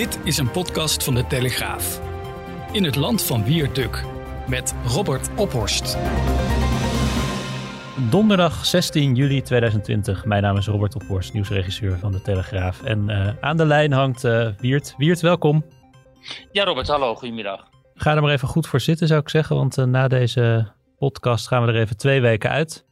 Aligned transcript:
Dit 0.00 0.20
is 0.24 0.38
een 0.38 0.50
podcast 0.50 1.04
van 1.04 1.14
de 1.14 1.26
Telegraaf. 1.26 2.00
In 2.72 2.84
het 2.84 2.96
land 2.96 3.22
van 3.22 3.44
Wierduk 3.44 4.04
met 4.48 4.74
Robert 4.86 5.30
Ophorst. 5.36 5.98
Donderdag 8.10 8.66
16 8.66 9.14
juli 9.14 9.42
2020. 9.42 10.24
Mijn 10.24 10.42
naam 10.42 10.56
is 10.56 10.66
Robert 10.66 10.94
Ophorst, 10.94 11.32
nieuwsregisseur 11.32 11.98
van 11.98 12.12
de 12.12 12.22
Telegraaf. 12.22 12.82
En 12.82 13.08
uh, 13.08 13.30
aan 13.40 13.56
de 13.56 13.66
lijn 13.66 13.92
hangt 13.92 14.24
uh, 14.24 14.48
Wiert. 14.58 14.94
Wiert, 14.96 15.20
welkom. 15.20 15.64
Ja, 16.52 16.64
Robert, 16.64 16.88
hallo, 16.88 17.14
goedemiddag. 17.14 17.68
Ga 17.94 18.14
er 18.14 18.22
maar 18.22 18.32
even 18.32 18.48
goed 18.48 18.66
voor 18.66 18.80
zitten, 18.80 19.06
zou 19.06 19.20
ik 19.20 19.28
zeggen. 19.28 19.56
Want 19.56 19.78
uh, 19.78 19.84
na 19.84 20.08
deze 20.08 20.72
podcast 20.98 21.48
gaan 21.48 21.66
we 21.66 21.72
er 21.72 21.80
even 21.80 21.96
twee 21.96 22.20
weken 22.20 22.50
uit. 22.50 22.86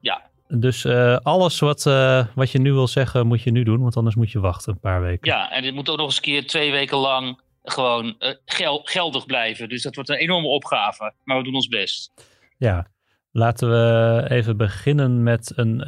Ja. 0.00 0.30
Dus 0.48 0.84
uh, 0.84 1.16
alles 1.16 1.58
wat, 1.58 1.86
uh, 1.86 2.26
wat 2.34 2.50
je 2.50 2.58
nu 2.58 2.72
wil 2.72 2.88
zeggen, 2.88 3.26
moet 3.26 3.42
je 3.42 3.50
nu 3.50 3.62
doen, 3.62 3.80
want 3.80 3.96
anders 3.96 4.14
moet 4.14 4.30
je 4.30 4.40
wachten 4.40 4.72
een 4.72 4.80
paar 4.80 5.02
weken. 5.02 5.30
Ja, 5.30 5.50
en 5.50 5.62
dit 5.62 5.74
moet 5.74 5.88
ook 5.88 5.96
nog 5.96 6.06
eens 6.06 6.16
een 6.16 6.22
keer 6.22 6.46
twee 6.46 6.70
weken 6.70 6.98
lang 6.98 7.40
gewoon 7.62 8.16
uh, 8.18 8.30
gel 8.44 8.80
geldig 8.84 9.26
blijven. 9.26 9.68
Dus 9.68 9.82
dat 9.82 9.94
wordt 9.94 10.10
een 10.10 10.16
enorme 10.16 10.48
opgave, 10.48 11.12
maar 11.24 11.36
we 11.36 11.42
doen 11.42 11.54
ons 11.54 11.68
best. 11.68 12.12
Ja, 12.58 12.86
laten 13.30 13.70
we 13.70 14.24
even 14.28 14.56
beginnen 14.56 15.22
met 15.22 15.52
een 15.56 15.84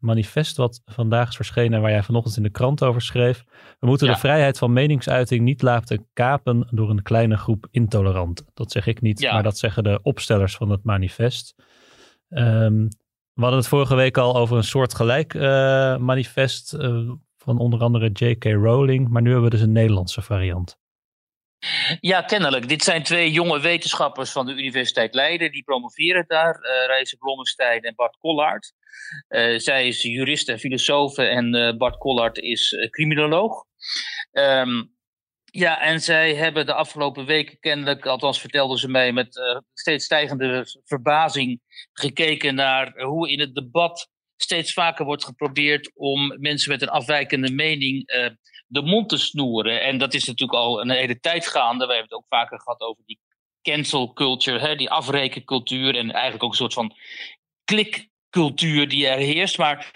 manifest 0.00 0.56
wat 0.56 0.82
vandaag 0.84 1.28
is 1.28 1.36
verschenen, 1.36 1.80
waar 1.80 1.90
jij 1.90 2.02
vanochtend 2.02 2.36
in 2.36 2.42
de 2.42 2.50
krant 2.50 2.82
over 2.82 3.02
schreef. 3.02 3.44
We 3.80 3.86
moeten 3.86 4.06
ja. 4.06 4.12
de 4.12 4.18
vrijheid 4.18 4.58
van 4.58 4.72
meningsuiting 4.72 5.42
niet 5.42 5.62
laten 5.62 6.06
kapen 6.12 6.68
door 6.70 6.90
een 6.90 7.02
kleine 7.02 7.36
groep 7.36 7.66
intoleranten. 7.70 8.46
Dat 8.54 8.72
zeg 8.72 8.86
ik 8.86 9.00
niet, 9.00 9.20
ja. 9.20 9.32
maar 9.32 9.42
dat 9.42 9.58
zeggen 9.58 9.84
de 9.84 9.98
opstellers 10.02 10.56
van 10.56 10.70
het 10.70 10.84
manifest. 10.84 11.54
Um, 12.28 12.88
we 13.34 13.42
hadden 13.42 13.58
het 13.58 13.68
vorige 13.68 13.94
week 13.94 14.16
al 14.16 14.36
over 14.36 14.56
een 14.56 14.64
soort 14.64 14.94
gelijk 14.94 15.34
uh, 15.34 15.42
manifest 15.96 16.74
uh, 16.74 17.10
van 17.36 17.58
onder 17.58 17.80
andere 17.80 18.10
J.K. 18.12 18.44
Rowling, 18.44 19.08
maar 19.08 19.22
nu 19.22 19.30
hebben 19.30 19.50
we 19.50 19.56
dus 19.56 19.64
een 19.64 19.72
Nederlandse 19.72 20.22
variant. 20.22 20.80
Ja, 22.00 22.22
kennelijk. 22.22 22.68
Dit 22.68 22.82
zijn 22.82 23.02
twee 23.02 23.30
jonge 23.30 23.60
wetenschappers 23.60 24.30
van 24.30 24.46
de 24.46 24.52
Universiteit 24.52 25.14
Leiden. 25.14 25.52
Die 25.52 25.62
promoveren 25.62 26.24
daar, 26.26 26.54
uh, 26.54 26.86
Reise 26.86 27.16
Blommestein 27.16 27.82
en 27.82 27.94
Bart 27.94 28.16
Kollaert. 28.16 28.72
zij 29.56 29.88
is 29.88 30.02
jurist 30.02 30.48
en 30.48 30.58
filosoof 30.58 31.18
en 31.18 31.74
Bart 31.78 31.98
Kollaert 31.98 32.38
is 32.38 32.88
criminoloog. 32.90 33.64
Um, 34.32 34.92
ja, 35.54 35.80
en 35.80 36.00
zij 36.00 36.34
hebben 36.34 36.66
de 36.66 36.74
afgelopen 36.74 37.24
weken 37.24 37.58
kennelijk, 37.60 38.06
althans 38.06 38.40
vertelden 38.40 38.78
ze 38.78 38.88
mij 38.88 39.12
met 39.12 39.36
uh, 39.36 39.58
steeds 39.74 40.04
stijgende 40.04 40.80
verbazing, 40.84 41.60
gekeken 41.92 42.54
naar 42.54 43.00
hoe 43.00 43.30
in 43.30 43.40
het 43.40 43.54
debat 43.54 44.08
steeds 44.36 44.72
vaker 44.72 45.04
wordt 45.04 45.24
geprobeerd 45.24 45.90
om 45.94 46.36
mensen 46.40 46.70
met 46.70 46.82
een 46.82 46.88
afwijkende 46.88 47.50
mening 47.50 48.12
uh, 48.14 48.28
de 48.66 48.82
mond 48.82 49.08
te 49.08 49.16
snoeren. 49.16 49.82
En 49.82 49.98
dat 49.98 50.14
is 50.14 50.24
natuurlijk 50.24 50.58
al 50.58 50.80
een 50.80 50.90
hele 50.90 51.20
tijd 51.20 51.46
gaande. 51.46 51.86
We 51.86 51.92
hebben 51.92 52.10
het 52.10 52.18
ook 52.18 52.28
vaker 52.28 52.60
gehad 52.60 52.80
over 52.80 53.02
die 53.06 53.20
cancel 53.62 54.12
culture, 54.12 54.58
hè, 54.58 54.76
die 54.76 54.90
afrekencultuur 54.90 55.96
en 55.96 56.10
eigenlijk 56.10 56.42
ook 56.42 56.50
een 56.50 56.56
soort 56.56 56.74
van 56.74 56.96
klikcultuur 57.64 58.88
die 58.88 59.06
er 59.06 59.18
heerst. 59.18 59.58
Maar 59.58 59.90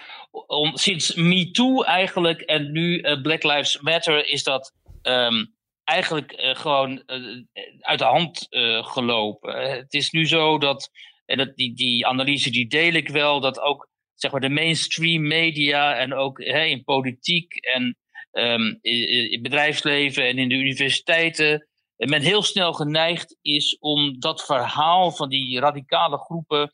om, 0.47 0.77
sinds 0.77 1.15
MeToo 1.15 1.83
eigenlijk 1.83 2.41
en 2.41 2.71
nu 2.71 2.99
uh, 3.01 3.21
Black 3.21 3.43
Lives 3.43 3.79
Matter 3.79 4.27
is 4.27 4.43
dat 4.43 4.73
um, 5.09 5.55
eigenlijk 5.83 6.41
uh, 6.41 6.55
gewoon 6.55 7.03
uh, 7.07 7.43
uit 7.79 7.99
de 7.99 8.05
hand 8.05 8.47
uh, 8.49 8.85
gelopen. 8.85 9.71
het 9.71 9.93
is 9.93 10.11
nu 10.11 10.27
zo 10.27 10.57
dat, 10.57 10.89
en 11.25 11.37
dat, 11.37 11.55
die, 11.55 11.75
die 11.75 12.07
analyse 12.07 12.49
die 12.49 12.67
deel 12.67 12.93
ik 12.93 13.09
wel, 13.09 13.39
dat 13.39 13.59
ook 13.59 13.89
zeg 14.15 14.31
maar, 14.31 14.41
de 14.41 14.49
mainstream 14.49 15.27
media 15.27 15.95
en 15.95 16.13
ook 16.13 16.39
in 16.39 16.83
politiek 16.83 17.55
en 17.55 17.97
um, 18.31 18.77
in, 18.81 19.41
bedrijfsleven 19.41 20.27
en 20.27 20.37
in 20.37 20.49
de 20.49 20.55
universiteiten 20.55 21.67
men 21.97 22.21
heel 22.21 22.41
snel 22.41 22.73
geneigd 22.73 23.37
is 23.41 23.77
om 23.79 24.19
dat 24.19 24.45
verhaal 24.45 25.11
van 25.11 25.29
die 25.29 25.59
radicale 25.59 26.17
groepen 26.17 26.69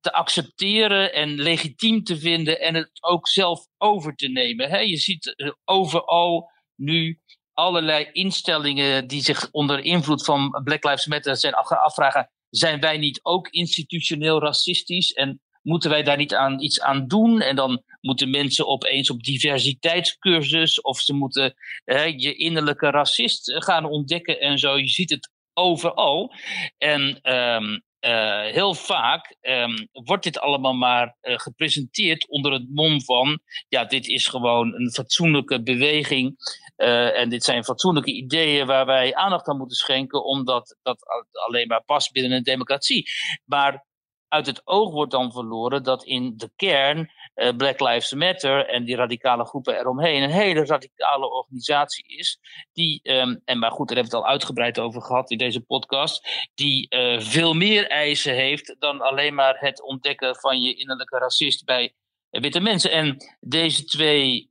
te 0.00 0.12
accepteren 0.12 1.12
en 1.12 1.40
legitiem 1.40 2.02
te 2.02 2.18
vinden 2.18 2.60
en 2.60 2.74
het 2.74 2.90
ook 3.00 3.28
zelf 3.28 3.66
over 3.78 4.14
te 4.14 4.28
nemen. 4.28 4.88
Je 4.88 4.96
ziet 4.96 5.54
overal 5.64 6.50
nu 6.74 7.20
allerlei 7.54 8.08
instellingen 8.12 9.06
die 9.06 9.22
zich 9.22 9.48
onder 9.50 9.84
invloed 9.84 10.24
van 10.24 10.60
Black 10.64 10.84
Lives 10.84 11.06
Matter 11.06 11.36
zijn 11.36 11.54
afvragen: 11.54 12.30
zijn 12.50 12.80
wij 12.80 12.98
niet 12.98 13.20
ook 13.22 13.48
institutioneel 13.48 14.40
racistisch 14.40 15.12
en 15.12 15.40
moeten 15.62 15.90
wij 15.90 16.02
daar 16.02 16.16
niet 16.16 16.34
aan 16.34 16.60
iets 16.60 16.80
aan 16.80 17.06
doen? 17.06 17.40
En 17.40 17.56
dan 17.56 17.82
moeten 18.00 18.30
mensen 18.30 18.66
opeens 18.66 19.10
op 19.10 19.22
diversiteitscursus 19.22 20.80
of 20.80 21.00
ze 21.00 21.14
moeten 21.14 21.54
hè, 21.84 22.02
je 22.02 22.34
innerlijke 22.34 22.90
racist 22.90 23.52
gaan 23.64 23.84
ontdekken 23.84 24.40
en 24.40 24.58
zo. 24.58 24.78
Je 24.78 24.88
ziet 24.88 25.10
het 25.10 25.30
overal. 25.54 26.34
En 26.78 27.32
um, 27.34 27.82
uh, 28.06 28.52
heel 28.52 28.74
vaak 28.74 29.36
um, 29.40 29.88
wordt 29.92 30.24
dit 30.24 30.40
allemaal 30.40 30.72
maar 30.72 31.16
uh, 31.22 31.38
gepresenteerd 31.38 32.28
onder 32.28 32.52
het 32.52 32.68
mom 32.70 33.02
van, 33.02 33.40
ja, 33.68 33.84
dit 33.84 34.06
is 34.06 34.26
gewoon 34.26 34.74
een 34.74 34.90
fatsoenlijke 34.90 35.62
beweging 35.62 36.36
uh, 36.76 37.18
en 37.18 37.28
dit 37.28 37.44
zijn 37.44 37.64
fatsoenlijke 37.64 38.12
ideeën 38.12 38.66
waar 38.66 38.86
wij 38.86 39.14
aandacht 39.14 39.48
aan 39.48 39.56
moeten 39.56 39.76
schenken, 39.76 40.24
omdat 40.24 40.76
dat 40.82 41.04
alleen 41.46 41.66
maar 41.66 41.84
past 41.84 42.12
binnen 42.12 42.32
een 42.32 42.42
democratie. 42.42 43.10
Maar 43.44 43.86
uit 44.28 44.46
het 44.46 44.66
oog 44.66 44.92
wordt 44.92 45.12
dan 45.12 45.32
verloren 45.32 45.82
dat 45.82 46.04
in 46.04 46.32
de 46.36 46.50
kern 46.56 47.10
uh, 47.34 47.56
Black 47.56 47.80
Lives 47.80 48.12
Matter 48.12 48.66
en 48.66 48.84
die 48.84 48.96
radicale 48.96 49.44
groepen 49.44 49.78
eromheen 49.78 50.22
een 50.22 50.30
hele 50.30 50.64
radicale 50.64 51.30
organisatie 51.30 52.04
is. 52.06 52.38
Die, 52.72 53.00
um, 53.02 53.40
en 53.44 53.58
maar 53.58 53.70
goed, 53.70 53.88
daar 53.88 53.96
hebben 53.96 54.12
we 54.12 54.18
het 54.18 54.26
al 54.26 54.32
uitgebreid 54.32 54.78
over 54.78 55.02
gehad 55.02 55.30
in 55.30 55.38
deze 55.38 55.60
podcast. 55.60 56.48
Die 56.54 56.86
uh, 56.96 57.20
veel 57.20 57.54
meer 57.54 57.86
eisen 57.88 58.34
heeft 58.34 58.76
dan 58.78 59.00
alleen 59.00 59.34
maar 59.34 59.56
het 59.58 59.82
ontdekken 59.82 60.36
van 60.36 60.60
je 60.60 60.74
innerlijke 60.74 61.18
racist 61.18 61.64
bij 61.64 61.94
witte 62.30 62.60
mensen. 62.60 62.90
En 62.90 63.16
deze 63.40 63.84
twee 63.84 64.46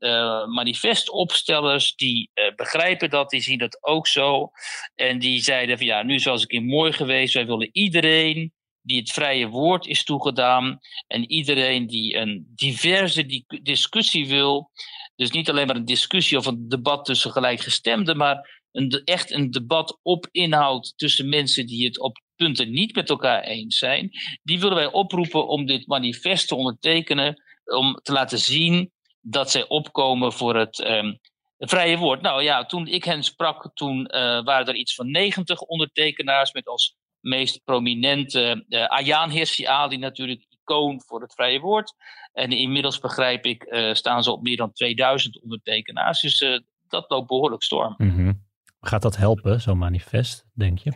manifestopstellers, 0.47 1.95
die 1.95 2.31
begrijpen 2.55 3.09
dat, 3.09 3.29
die 3.29 3.41
zien 3.41 3.57
dat 3.57 3.83
ook 3.83 4.07
zo. 4.07 4.51
En 4.95 5.19
die 5.19 5.43
zeiden 5.43 5.77
van 5.77 5.87
ja, 5.87 6.03
nu 6.03 6.13
eens 6.13 6.25
een 6.25 6.47
keer 6.47 6.63
mooi 6.63 6.91
geweest. 6.91 7.33
Wij 7.33 7.45
willen 7.45 7.69
iedereen 7.71 8.53
die 8.81 8.99
het 8.99 9.11
vrije 9.11 9.47
woord 9.47 9.85
is 9.85 10.03
toegedaan. 10.03 10.79
En 11.07 11.31
iedereen 11.31 11.87
die 11.87 12.15
een 12.15 12.51
diverse 12.55 13.43
discussie 13.63 14.27
wil. 14.27 14.71
Dus 15.15 15.31
niet 15.31 15.49
alleen 15.49 15.67
maar 15.67 15.75
een 15.75 15.85
discussie 15.85 16.37
of 16.37 16.45
een 16.45 16.69
debat 16.69 17.05
tussen 17.05 17.31
gelijkgestemden, 17.31 18.17
maar 18.17 18.61
een, 18.71 19.01
echt 19.05 19.31
een 19.31 19.51
debat 19.51 19.99
op 20.01 20.27
inhoud 20.31 20.93
tussen 20.95 21.29
mensen 21.29 21.65
die 21.65 21.85
het 21.85 21.99
op 21.99 22.21
punten 22.35 22.71
niet 22.71 22.95
met 22.95 23.09
elkaar 23.09 23.43
eens 23.43 23.77
zijn. 23.77 24.09
Die 24.43 24.59
willen 24.59 24.75
wij 24.75 24.91
oproepen 24.91 25.47
om 25.47 25.65
dit 25.65 25.87
manifest 25.87 26.47
te 26.47 26.55
ondertekenen 26.55 27.43
om 27.65 27.99
te 28.01 28.11
laten 28.11 28.39
zien 28.39 28.91
dat 29.21 29.51
zij 29.51 29.67
opkomen 29.67 30.33
voor 30.33 30.55
het 30.55 30.79
um, 30.79 31.19
vrije 31.57 31.97
woord. 31.97 32.21
Nou 32.21 32.43
ja, 32.43 32.65
toen 32.65 32.87
ik 32.87 33.03
hen 33.03 33.23
sprak, 33.23 33.71
toen 33.73 33.99
uh, 33.99 34.43
waren 34.43 34.67
er 34.67 34.75
iets 34.75 34.95
van 34.95 35.11
90 35.11 35.59
ondertekenaars 35.59 36.51
met 36.51 36.67
als 36.67 36.95
meest 37.21 37.63
prominente 37.63 38.65
uh, 38.69 38.85
Ayaan 38.85 39.29
Hirsi 39.29 39.65
Ali 39.65 39.97
natuurlijk 39.97 40.45
icoon 40.49 41.01
voor 41.05 41.21
het 41.21 41.33
vrije 41.33 41.59
woord. 41.59 41.93
En 42.33 42.51
inmiddels 42.51 42.99
begrijp 42.99 43.45
ik 43.45 43.65
uh, 43.65 43.93
staan 43.93 44.23
ze 44.23 44.31
op 44.31 44.41
meer 44.41 44.57
dan 44.57 44.71
2000 44.71 45.41
ondertekenaars. 45.41 46.21
Dus 46.21 46.61
dat 46.87 47.09
loopt 47.09 47.27
behoorlijk 47.27 47.63
storm. 47.63 47.93
Mm 47.97 48.09
-hmm. 48.09 48.49
Gaat 48.81 49.01
dat 49.01 49.17
helpen, 49.17 49.61
zo'n 49.61 49.77
manifest, 49.77 50.45
denk 50.53 50.79
je? 50.79 50.93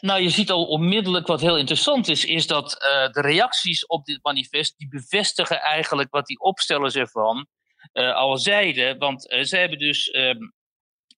Nou, 0.00 0.20
je 0.20 0.28
ziet 0.28 0.50
al 0.50 0.64
onmiddellijk 0.64 1.26
wat 1.26 1.40
heel 1.40 1.58
interessant 1.58 2.08
is, 2.08 2.24
is 2.24 2.46
dat 2.46 2.72
uh, 2.72 3.12
de 3.12 3.20
reacties 3.20 3.86
op 3.86 4.04
dit 4.04 4.18
manifest, 4.22 4.78
die 4.78 4.88
bevestigen 4.88 5.60
eigenlijk 5.60 6.10
wat 6.10 6.26
die 6.26 6.40
opstellers 6.40 6.94
ervan 6.94 7.46
uh, 7.92 8.14
al 8.14 8.38
zeiden. 8.38 8.98
Want 8.98 9.32
uh, 9.32 9.42
ze 9.42 9.56
hebben 9.56 9.78
dus, 9.78 10.14
um, 10.14 10.52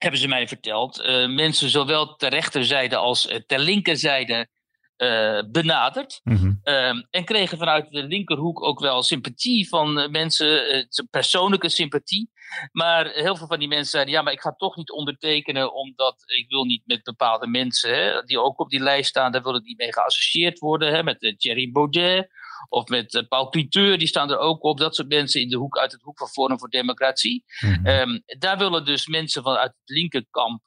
hebben 0.03 0.21
ze 0.21 0.29
mij 0.29 0.49
verteld, 0.49 1.03
mensen 1.29 1.71
zowel 1.71 2.17
ter 2.17 2.31
rechterzijde 2.31 2.97
als 2.97 3.29
ter 3.47 3.59
linkerzijde 3.59 4.49
uh, 5.01 5.43
benaderd. 5.51 6.21
Mm 6.23 6.37
-hmm. 6.37 6.61
um, 6.65 7.07
en 7.11 7.25
kregen 7.25 7.59
vanuit 7.59 7.91
de 7.91 8.03
linkerhoek 8.03 8.63
ook 8.63 8.81
wel 8.81 9.03
sympathie 9.03 9.69
van 9.69 10.11
mensen, 10.11 10.77
uh, 10.77 10.85
persoonlijke 11.11 11.69
sympathie. 11.69 12.31
Maar 12.73 13.07
heel 13.07 13.37
veel 13.37 13.47
van 13.47 13.59
die 13.59 13.69
mensen 13.69 13.91
zeiden: 13.91 14.15
ja, 14.15 14.23
maar 14.23 14.33
ik 14.33 14.41
ga 14.41 14.55
toch 14.57 14.77
niet 14.77 14.91
ondertekenen, 14.91 15.75
omdat 15.75 16.23
ik 16.27 16.49
wil 16.49 16.65
niet 16.65 16.83
met 16.85 17.03
bepaalde 17.03 17.47
mensen 17.47 17.95
hè, 17.95 18.23
die 18.23 18.41
ook 18.41 18.61
op 18.61 18.71
die 18.71 18.81
lijst 18.81 19.09
staan, 19.09 19.33
daar 19.33 19.43
wil 19.43 19.55
ik 19.55 19.65
niet 19.65 19.79
mee 19.79 19.93
geassocieerd 19.93 20.59
worden. 20.59 20.93
Hè, 20.93 21.03
met 21.03 21.35
Thierry 21.39 21.71
Baudet 21.73 22.29
of 22.69 22.89
met 22.89 23.25
Paul 23.29 23.49
Cliteur, 23.49 23.99
die 23.99 24.09
staan 24.09 24.31
er 24.31 24.39
ook 24.39 24.65
op. 24.65 24.79
Dat 24.79 24.95
soort 24.95 25.09
mensen 25.09 25.41
in 25.41 25.49
de 25.49 25.57
hoek 25.57 25.79
uit 25.79 25.93
het 25.93 26.03
hoek 26.03 26.19
van 26.19 26.29
Forum 26.29 26.59
voor 26.59 26.69
Democratie. 26.69 27.45
Mm 27.61 27.75
-hmm. 27.75 27.87
um, 27.87 28.23
daar 28.27 28.59
willen 28.59 28.85
dus 28.85 29.07
mensen 29.07 29.43
vanuit 29.43 29.73
het 29.81 29.97
linkerkamp 29.97 30.63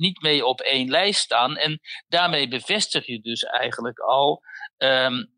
niet 0.00 0.22
mee 0.22 0.46
op 0.46 0.60
één 0.60 0.90
lijst 0.90 1.20
staan. 1.20 1.56
En 1.56 1.80
daarmee 2.08 2.48
bevestig 2.48 3.06
je 3.06 3.20
dus 3.20 3.44
eigenlijk 3.44 3.98
al 3.98 4.42
um, 4.78 5.32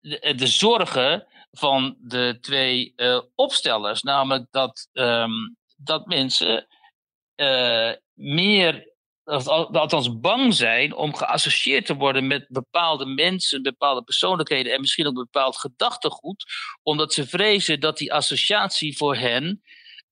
de, 0.00 0.34
de, 0.36 0.46
zorgen 0.46 1.26
van 1.50 1.96
de 2.00 2.38
twee 2.40 2.92
uh, 2.96 3.20
opstellers. 3.34 4.02
Namelijk 4.02 4.46
dat, 4.50 4.88
um, 4.92 5.56
dat 5.76 6.06
mensen 6.06 6.66
meer 8.14 8.94
althans 9.26 10.20
bang 10.20 10.54
zijn 10.54 10.94
om 10.94 11.14
geassocieerd 11.14 11.86
te 11.86 11.94
worden 11.94 12.26
met 12.26 12.46
bepaalde 12.48 13.06
mensen, 13.06 13.62
bepaalde 13.62 14.02
persoonlijkheden 14.02 14.72
en 14.72 14.80
misschien 14.80 15.06
ook 15.06 15.14
bepaald 15.14 15.56
gedachtegoed, 15.56 16.44
omdat 16.82 17.12
ze 17.12 17.26
vrezen 17.26 17.80
dat 17.80 17.98
die 17.98 18.12
associatie 18.12 18.96
voor 18.96 19.16
hen 19.16 19.62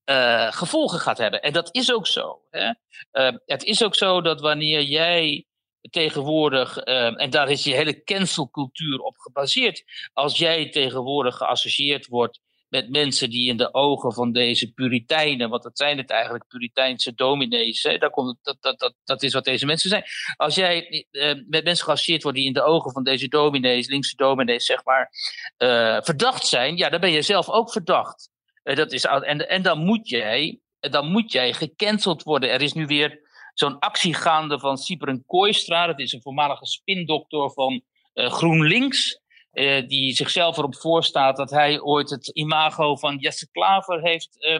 uh, 0.05 0.51
gevolgen 0.51 0.99
gaat 0.99 1.17
hebben. 1.17 1.41
En 1.41 1.53
dat 1.53 1.69
is 1.71 1.93
ook 1.93 2.07
zo. 2.07 2.41
Hè? 2.49 2.65
Uh, 3.11 3.37
het 3.45 3.63
is 3.63 3.83
ook 3.83 3.95
zo 3.95 4.21
dat 4.21 4.41
wanneer 4.41 4.81
jij 4.81 5.45
tegenwoordig, 5.89 6.87
uh, 6.87 7.21
en 7.21 7.29
daar 7.29 7.49
is 7.49 7.61
die 7.61 7.75
hele 7.75 8.03
cancelcultuur 8.03 8.99
op 8.99 9.17
gebaseerd, 9.17 9.83
als 10.13 10.37
jij 10.37 10.69
tegenwoordig 10.69 11.37
geassocieerd 11.37 12.07
wordt 12.07 12.39
met 12.67 12.89
mensen 12.89 13.29
die 13.29 13.49
in 13.49 13.57
de 13.57 13.73
ogen 13.73 14.13
van 14.13 14.31
deze 14.31 14.71
puriteinen, 14.71 15.49
want 15.49 15.63
dat 15.63 15.77
zijn 15.77 15.97
het 15.97 16.09
eigenlijk, 16.09 16.47
puriteinse 16.47 17.13
dominees, 17.13 17.81
daar 17.81 18.09
komt, 18.09 18.37
dat, 18.41 18.57
dat, 18.59 18.79
dat, 18.79 18.93
dat 19.03 19.23
is 19.23 19.33
wat 19.33 19.43
deze 19.43 19.65
mensen 19.65 19.89
zijn. 19.89 20.03
Als 20.35 20.55
jij 20.55 21.05
uh, 21.11 21.33
met 21.47 21.63
mensen 21.63 21.85
geassocieerd 21.85 22.23
wordt 22.23 22.37
die 22.37 22.47
in 22.47 22.53
de 22.53 22.63
ogen 22.63 22.91
van 22.91 23.03
deze 23.03 23.27
dominees, 23.27 23.87
linkse 23.87 24.15
dominees, 24.15 24.65
zeg 24.65 24.83
maar, 24.83 25.09
uh, 25.57 25.97
verdacht 26.01 26.47
zijn, 26.47 26.77
ja, 26.77 26.89
dan 26.89 26.99
ben 26.99 27.11
je 27.11 27.21
zelf 27.21 27.49
ook 27.49 27.71
verdacht. 27.71 28.29
Uh, 28.63 28.75
dat 28.75 28.91
is, 28.91 29.05
en, 29.05 29.49
en 29.49 29.61
dan 29.61 29.79
moet 29.79 30.09
jij, 30.09 30.59
dan 30.79 31.11
moet 31.11 31.31
jij 31.31 31.53
gecanceld 31.53 32.23
worden. 32.23 32.51
Er 32.51 32.61
is 32.61 32.73
nu 32.73 32.85
weer 32.85 33.19
zo'n 33.53 33.79
actie 33.79 34.13
gaande 34.13 34.59
van 34.59 34.77
Cypern 34.77 35.23
Kooistra, 35.25 35.87
dat 35.87 35.99
is 35.99 36.13
een 36.13 36.21
voormalige 36.21 36.65
spindokter 36.65 37.51
van 37.51 37.81
GroenLinks. 38.13 39.23
Uh, 39.55 39.87
die 39.87 40.13
zichzelf 40.13 40.57
erop 40.57 40.75
voorstaat 40.75 41.37
dat 41.37 41.49
hij 41.49 41.81
ooit 41.81 42.09
het 42.09 42.27
imago 42.27 42.95
van 42.95 43.17
Jesse 43.17 43.51
Klaver 43.51 44.01
heeft 44.01 44.29
uh, 44.39 44.59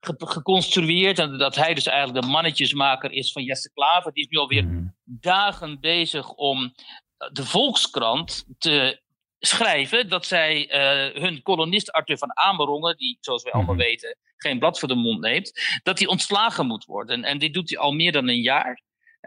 ge 0.00 0.14
geconstrueerd. 0.16 1.18
En 1.18 1.38
dat 1.38 1.54
hij 1.54 1.74
dus 1.74 1.86
eigenlijk 1.86 2.24
de 2.24 2.30
mannetjesmaker 2.30 3.12
is 3.12 3.32
van 3.32 3.42
Jesse 3.42 3.72
Klaver. 3.72 4.12
Die 4.12 4.24
is 4.24 4.30
nu 4.30 4.38
alweer 4.38 4.64
mm. 4.64 4.94
dagen 5.04 5.80
bezig 5.80 6.32
om 6.32 6.74
de 7.32 7.44
Volkskrant 7.44 8.46
te 8.58 9.02
schrijven 9.38 10.08
dat 10.08 10.26
zij 10.26 10.68
uh, 10.68 11.22
hun 11.22 11.42
kolonist 11.42 11.92
Arthur 11.92 12.18
van 12.18 12.36
Amerongen, 12.38 12.96
die 12.96 13.18
zoals 13.20 13.42
wij 13.42 13.52
allemaal 13.52 13.74
mhm. 13.74 13.84
weten 13.84 14.16
geen 14.36 14.58
blad 14.58 14.78
voor 14.78 14.88
de 14.88 14.94
mond 14.94 15.20
neemt, 15.20 15.52
dat 15.82 15.98
hij 15.98 16.08
ontslagen 16.08 16.66
moet 16.66 16.84
worden. 16.84 17.24
En 17.24 17.38
dit 17.38 17.54
doet 17.54 17.70
hij 17.70 17.78
al 17.78 17.92
meer 17.92 18.12
dan 18.12 18.28
een 18.28 18.40
jaar. 18.40 18.82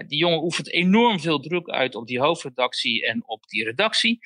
Die 0.07 0.17
jongen 0.17 0.43
oefent 0.43 0.71
enorm 0.71 1.19
veel 1.19 1.39
druk 1.39 1.69
uit 1.69 1.95
op 1.95 2.07
die 2.07 2.19
hoofdredactie 2.19 3.05
en 3.05 3.23
op 3.25 3.47
die 3.47 3.63
redactie. 3.63 4.19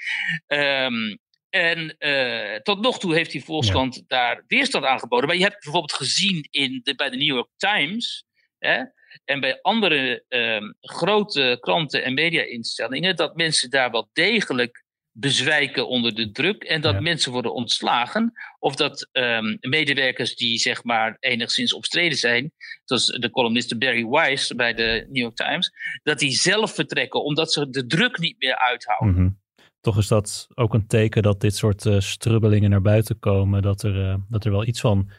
Um, 0.47 1.19
en 1.49 1.95
uh, 1.99 2.55
tot 2.55 2.81
nog 2.81 2.99
toe 2.99 3.13
heeft 3.13 3.31
die 3.31 3.43
Volkskrant 3.43 4.03
daar 4.07 4.43
weerstand 4.47 4.85
aangeboden. 4.85 5.27
Maar 5.27 5.37
je 5.37 5.43
hebt 5.43 5.63
bijvoorbeeld 5.63 5.93
gezien 5.93 6.47
in 6.49 6.79
de, 6.83 6.95
bij 6.95 7.09
de 7.09 7.17
New 7.17 7.35
York 7.35 7.49
Times 7.57 8.25
hè, 8.57 8.83
en 9.25 9.39
bij 9.39 9.61
andere 9.61 10.25
um, 10.27 10.75
grote 10.79 11.57
kranten 11.59 12.03
en 12.03 12.13
media-instellingen 12.13 13.15
dat 13.15 13.35
mensen 13.35 13.69
daar 13.69 13.91
wel 13.91 14.09
degelijk 14.13 14.83
bezwijken 15.11 15.87
onder 15.87 16.15
de 16.15 16.31
druk 16.31 16.63
en 16.63 16.81
dat 16.81 17.01
mensen 17.01 17.31
worden 17.31 17.53
ontslagen. 17.53 18.33
Of 18.59 18.75
dat 18.75 19.09
um, 19.11 19.57
medewerkers 19.59 20.35
die 20.35 20.57
zeg 20.57 20.83
maar 20.83 21.17
enigszins 21.19 21.73
opstreden 21.73 22.17
zijn, 22.17 22.51
zoals 22.85 23.05
de 23.05 23.29
columniste 23.29 23.77
Barry 23.77 24.05
Weiss 24.05 24.55
bij 24.55 24.73
de 24.73 25.05
New 25.07 25.21
York 25.21 25.35
Times, 25.35 25.71
dat 26.03 26.19
die 26.19 26.31
zelf 26.31 26.73
vertrekken 26.73 27.23
omdat 27.23 27.53
ze 27.53 27.69
de 27.69 27.85
druk 27.85 28.17
niet 28.17 28.35
meer 28.39 28.59
uithouden. 28.59 29.09
Mm 29.09 29.15
-hmm. 29.15 29.39
Toch 29.81 29.97
is 29.97 30.07
dat 30.07 30.47
ook 30.55 30.73
een 30.73 30.87
teken 30.87 31.21
dat 31.21 31.41
dit 31.41 31.55
soort 31.55 31.85
uh, 31.85 31.99
strubbelingen 31.99 32.69
naar 32.69 32.81
buiten 32.81 33.19
komen, 33.19 33.61
dat 33.61 33.83
er, 33.83 33.95
uh, 33.95 34.15
dat 34.29 34.45
er 34.45 34.51
wel 34.51 34.65
iets 34.65 34.79
van, 34.79 35.09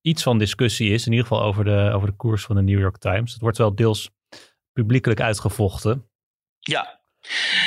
iets 0.00 0.22
van 0.22 0.38
discussie 0.38 0.90
is, 0.90 1.06
in 1.06 1.12
ieder 1.12 1.26
geval 1.26 1.44
over 1.44 1.64
de, 1.64 1.90
over 1.94 2.08
de 2.08 2.16
koers 2.16 2.44
van 2.44 2.56
de 2.56 2.62
New 2.62 2.78
York 2.78 2.98
Times. 2.98 3.32
Het 3.32 3.40
wordt 3.40 3.58
wel 3.58 3.74
deels 3.74 4.10
publiekelijk 4.72 5.20
uitgevochten. 5.20 6.08
Ja, 6.58 7.01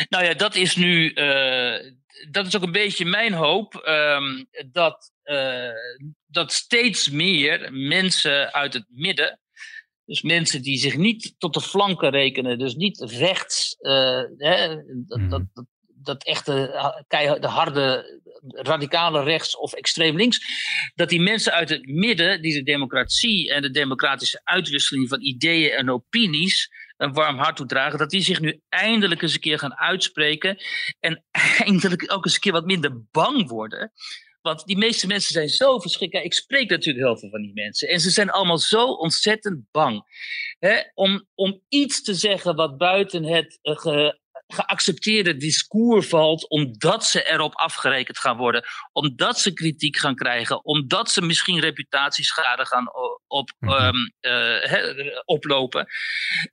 nou 0.09 0.23
ja, 0.23 0.33
dat 0.33 0.55
is 0.55 0.75
nu. 0.75 1.13
Uh, 1.13 1.93
dat 2.29 2.45
is 2.45 2.55
ook 2.55 2.63
een 2.63 2.71
beetje 2.71 3.05
mijn 3.05 3.33
hoop. 3.33 3.85
Um, 3.87 4.47
dat, 4.71 5.11
uh, 5.23 5.69
dat 6.27 6.53
steeds 6.53 7.09
meer 7.09 7.69
mensen 7.71 8.53
uit 8.53 8.73
het 8.73 8.85
midden. 8.89 9.39
Dus 10.05 10.21
mensen 10.21 10.61
die 10.61 10.77
zich 10.77 10.97
niet 10.97 11.35
tot 11.37 11.53
de 11.53 11.61
flanken 11.61 12.09
rekenen, 12.09 12.59
dus 12.59 12.75
niet 12.75 12.99
rechts, 12.99 13.75
uh, 13.79 14.21
hè, 14.37 14.67
dat, 14.67 15.07
dat, 15.07 15.19
mhm. 15.19 15.29
dat, 15.29 15.65
dat 15.85 16.23
echte 16.23 16.51
de 17.39 17.47
harde 17.47 18.13
radicale 18.47 19.23
rechts 19.23 19.57
of 19.57 19.73
extreem 19.73 20.15
links, 20.15 20.39
dat 20.95 21.09
die 21.09 21.21
mensen 21.21 21.53
uit 21.53 21.69
het 21.69 21.85
midden, 21.85 22.41
die 22.41 22.53
de 22.53 22.63
democratie 22.63 23.53
en 23.53 23.61
de 23.61 23.71
democratische 23.71 24.41
uitwisseling 24.43 25.09
van 25.09 25.21
ideeën 25.21 25.71
en 25.71 25.89
opinies 25.89 26.69
een 26.97 27.13
warm 27.13 27.37
hart 27.37 27.55
toedragen, 27.55 27.99
dat 27.99 28.09
die 28.09 28.21
zich 28.21 28.39
nu 28.39 28.61
eindelijk 28.69 29.21
eens 29.21 29.33
een 29.33 29.39
keer 29.39 29.59
gaan 29.59 29.75
uitspreken 29.75 30.57
en 30.99 31.23
eindelijk 31.65 32.13
ook 32.13 32.25
eens 32.25 32.33
een 32.33 32.39
keer 32.39 32.51
wat 32.51 32.65
minder 32.65 33.03
bang 33.11 33.49
worden. 33.49 33.91
Want 34.41 34.65
die 34.65 34.77
meeste 34.77 35.07
mensen 35.07 35.33
zijn 35.33 35.49
zo 35.49 35.79
verschrikt. 35.79 36.13
ik 36.13 36.33
spreek 36.33 36.69
natuurlijk 36.69 37.05
heel 37.05 37.17
veel 37.17 37.29
van 37.29 37.41
die 37.41 37.53
mensen. 37.53 37.87
En 37.87 37.99
ze 37.99 38.09
zijn 38.09 38.29
allemaal 38.29 38.57
zo 38.57 38.85
ontzettend 38.85 39.71
bang. 39.71 40.03
Hè, 40.59 40.81
om, 40.93 41.27
om 41.35 41.61
iets 41.69 42.03
te 42.03 42.13
zeggen 42.13 42.55
wat 42.55 42.77
buiten 42.77 43.23
het 43.23 43.59
uh, 43.63 44.11
geaccepteerde 44.55 45.37
discours 45.37 46.07
valt, 46.07 46.49
omdat 46.49 47.05
ze 47.05 47.29
erop 47.29 47.55
afgerekend 47.55 48.17
gaan 48.17 48.37
worden, 48.37 48.63
omdat 48.91 49.39
ze 49.39 49.53
kritiek 49.53 49.97
gaan 49.97 50.15
krijgen, 50.15 50.65
omdat 50.65 51.11
ze 51.11 51.21
misschien 51.21 51.59
reputatieschade 51.59 52.65
gaan 52.65 52.87
op, 53.27 53.51
um, 53.59 54.13
uh, 54.21 55.19
oplopen. 55.25 55.87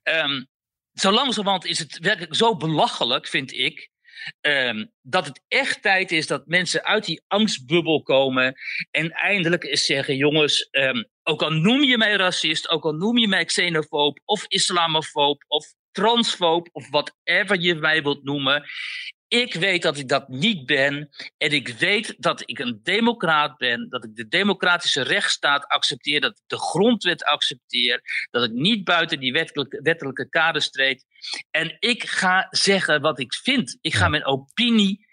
Um, 0.03 0.47
zo 0.93 1.11
langzamerhand 1.11 1.65
is 1.65 1.79
het 1.79 1.97
werkelijk 1.99 2.35
zo 2.35 2.55
belachelijk, 2.55 3.27
vind 3.27 3.53
ik, 3.53 3.91
Um, 4.41 4.91
dat 5.01 5.25
het 5.25 5.41
echt 5.47 5.81
tijd 5.81 6.11
is 6.11 6.27
dat 6.27 6.45
mensen 6.45 6.83
uit 6.83 7.05
die 7.05 7.23
angstbubbel 7.27 8.01
komen 8.03 8.55
en 8.91 9.11
eindelijk 9.11 9.63
eens 9.63 9.85
zeggen: 9.85 10.15
jongens, 10.15 10.67
um, 10.71 11.09
ook 11.23 11.41
al 11.41 11.49
noem 11.49 11.83
je 11.83 11.97
mij 11.97 12.15
racist, 12.15 12.69
ook 12.69 12.83
al 12.83 12.91
noem 12.91 13.17
je 13.17 13.27
mij 13.27 13.45
xenofoob 13.45 14.19
of 14.25 14.45
islamofoob 14.47 15.43
of 15.47 15.73
transfoob 15.93 16.69
of 16.71 16.89
whatever 16.89 17.59
je 17.59 17.75
mij 17.75 18.03
wilt 18.03 18.23
noemen. 18.23 18.63
Ik 19.27 19.53
weet 19.53 19.81
dat 19.81 19.97
ik 19.97 20.07
dat 20.07 20.27
niet 20.27 20.65
ben. 20.65 21.09
En 21.37 21.51
ik 21.51 21.67
weet 21.67 22.15
dat 22.17 22.41
ik 22.45 22.59
een 22.59 22.79
democraat 22.83 23.57
ben. 23.57 23.89
Dat 23.89 24.03
ik 24.03 24.15
de 24.15 24.27
democratische 24.27 25.01
rechtsstaat 25.01 25.67
accepteer. 25.67 26.21
Dat 26.21 26.31
ik 26.31 26.43
de 26.47 26.57
grondwet 26.57 27.23
accepteer. 27.23 28.01
Dat 28.31 28.43
ik 28.43 28.51
niet 28.51 28.83
buiten 28.83 29.19
die 29.19 29.31
wettelijke, 29.31 29.81
wettelijke 29.81 30.29
kaders 30.29 30.69
treed. 30.69 31.05
En 31.51 31.77
ik 31.79 32.03
ga 32.03 32.47
zeggen 32.49 33.01
wat 33.01 33.19
ik 33.19 33.33
vind. 33.33 33.77
Ik 33.81 33.93
ga 33.93 34.07
mijn 34.07 34.25
opinie 34.25 35.07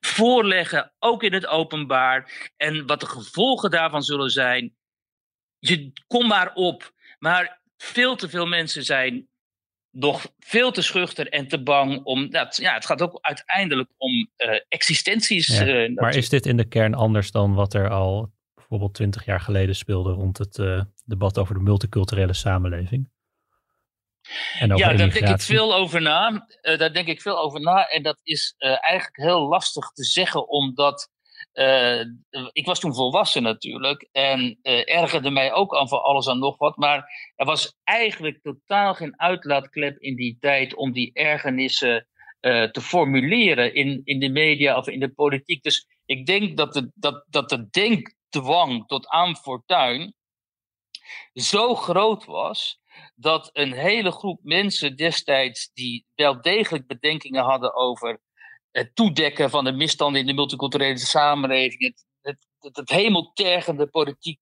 voorleggen, 0.00 0.92
ook 0.98 1.22
in 1.22 1.32
het 1.32 1.46
openbaar. 1.46 2.50
En 2.56 2.86
wat 2.86 3.00
de 3.00 3.06
gevolgen 3.06 3.70
daarvan 3.70 4.02
zullen 4.02 4.30
zijn. 4.30 4.76
Je 5.58 5.92
kom 6.06 6.26
maar 6.26 6.54
op. 6.54 6.92
Maar 7.18 7.60
veel 7.76 8.16
te 8.16 8.28
veel 8.28 8.46
mensen 8.46 8.84
zijn 8.84 9.28
nog 9.96 10.32
veel 10.38 10.70
te 10.70 10.82
schuchter 10.82 11.28
en 11.28 11.48
te 11.48 11.62
bang 11.62 12.04
om. 12.04 12.30
Dat, 12.30 12.56
ja, 12.56 12.74
het 12.74 12.86
gaat 12.86 13.02
ook 13.02 13.18
uiteindelijk 13.20 13.90
om 13.96 14.12
uh, 14.36 14.60
existenties. 14.68 15.60
Uh, 15.60 15.94
maar 15.94 16.16
is 16.16 16.28
dit 16.28 16.46
in 16.46 16.56
de 16.56 16.68
kern 16.68 16.94
anders 16.94 17.30
dan 17.30 17.54
wat 17.54 17.74
er 17.74 17.90
al 17.90 18.32
bijvoorbeeld 18.54 18.94
twintig 18.94 19.24
jaar 19.24 19.40
geleden 19.40 19.76
speelde 19.76 20.12
rond 20.12 20.38
het 20.38 20.58
uh, 20.58 20.82
debat 21.04 21.38
over 21.38 21.54
de 21.54 21.60
multiculturele 21.60 22.32
samenleving? 22.32 23.10
En 24.58 24.72
over 24.72 24.86
ja, 24.86 24.96
daar 24.96 25.10
denk 25.10 25.28
ik 25.28 25.40
veel 25.40 25.74
over 25.74 26.02
na. 26.02 26.46
daar 26.60 26.92
denk 26.92 27.06
ik 27.06 27.20
veel 27.20 27.38
over 27.38 27.60
na. 27.60 27.88
En 27.88 28.02
dat 28.02 28.20
is 28.22 28.54
eigenlijk 28.58 29.16
heel 29.16 29.48
lastig 29.48 29.90
te 29.90 30.04
zeggen, 30.04 30.48
omdat 30.48 31.10
uh, 31.56 32.00
ik 32.52 32.66
was 32.66 32.80
toen 32.80 32.94
volwassen 32.94 33.42
natuurlijk 33.42 34.08
en 34.12 34.58
uh, 34.62 34.94
ergerde 34.94 35.30
mij 35.30 35.52
ook 35.52 35.76
aan 35.76 35.88
van 35.88 36.02
alles 36.02 36.26
en 36.26 36.38
nog 36.38 36.58
wat. 36.58 36.76
Maar 36.76 37.32
er 37.34 37.46
was 37.46 37.76
eigenlijk 37.84 38.42
totaal 38.42 38.94
geen 38.94 39.20
uitlaatklep 39.20 39.98
in 39.98 40.16
die 40.16 40.36
tijd 40.40 40.74
om 40.74 40.92
die 40.92 41.10
ergernissen 41.12 42.08
uh, 42.40 42.64
te 42.64 42.80
formuleren 42.80 43.74
in, 43.74 44.00
in 44.04 44.18
de 44.18 44.28
media 44.28 44.76
of 44.76 44.88
in 44.88 45.00
de 45.00 45.08
politiek. 45.08 45.62
Dus 45.62 45.86
ik 46.04 46.26
denk 46.26 46.56
dat 46.56 46.72
de, 46.72 46.90
dat, 46.94 47.24
dat 47.28 47.48
de 47.48 47.68
denkdwang 47.70 48.86
tot 48.86 49.08
aan 49.08 49.36
fortuin 49.36 50.14
zo 51.32 51.74
groot 51.74 52.24
was 52.24 52.80
dat 53.14 53.50
een 53.52 53.72
hele 53.72 54.10
groep 54.10 54.40
mensen 54.42 54.96
destijds 54.96 55.70
die 55.72 56.06
wel 56.14 56.40
degelijk 56.40 56.86
bedenkingen 56.86 57.44
hadden 57.44 57.74
over 57.74 58.20
het 58.76 58.94
toedekken 58.94 59.50
van 59.50 59.64
de 59.64 59.72
misstanden 59.72 60.20
in 60.20 60.26
de 60.26 60.32
multiculturele 60.32 60.98
samenleving, 60.98 61.82
het, 61.82 62.04
het, 62.20 62.76
het, 62.76 62.90
hemeltergende 62.90 63.86
politiek 63.86 64.40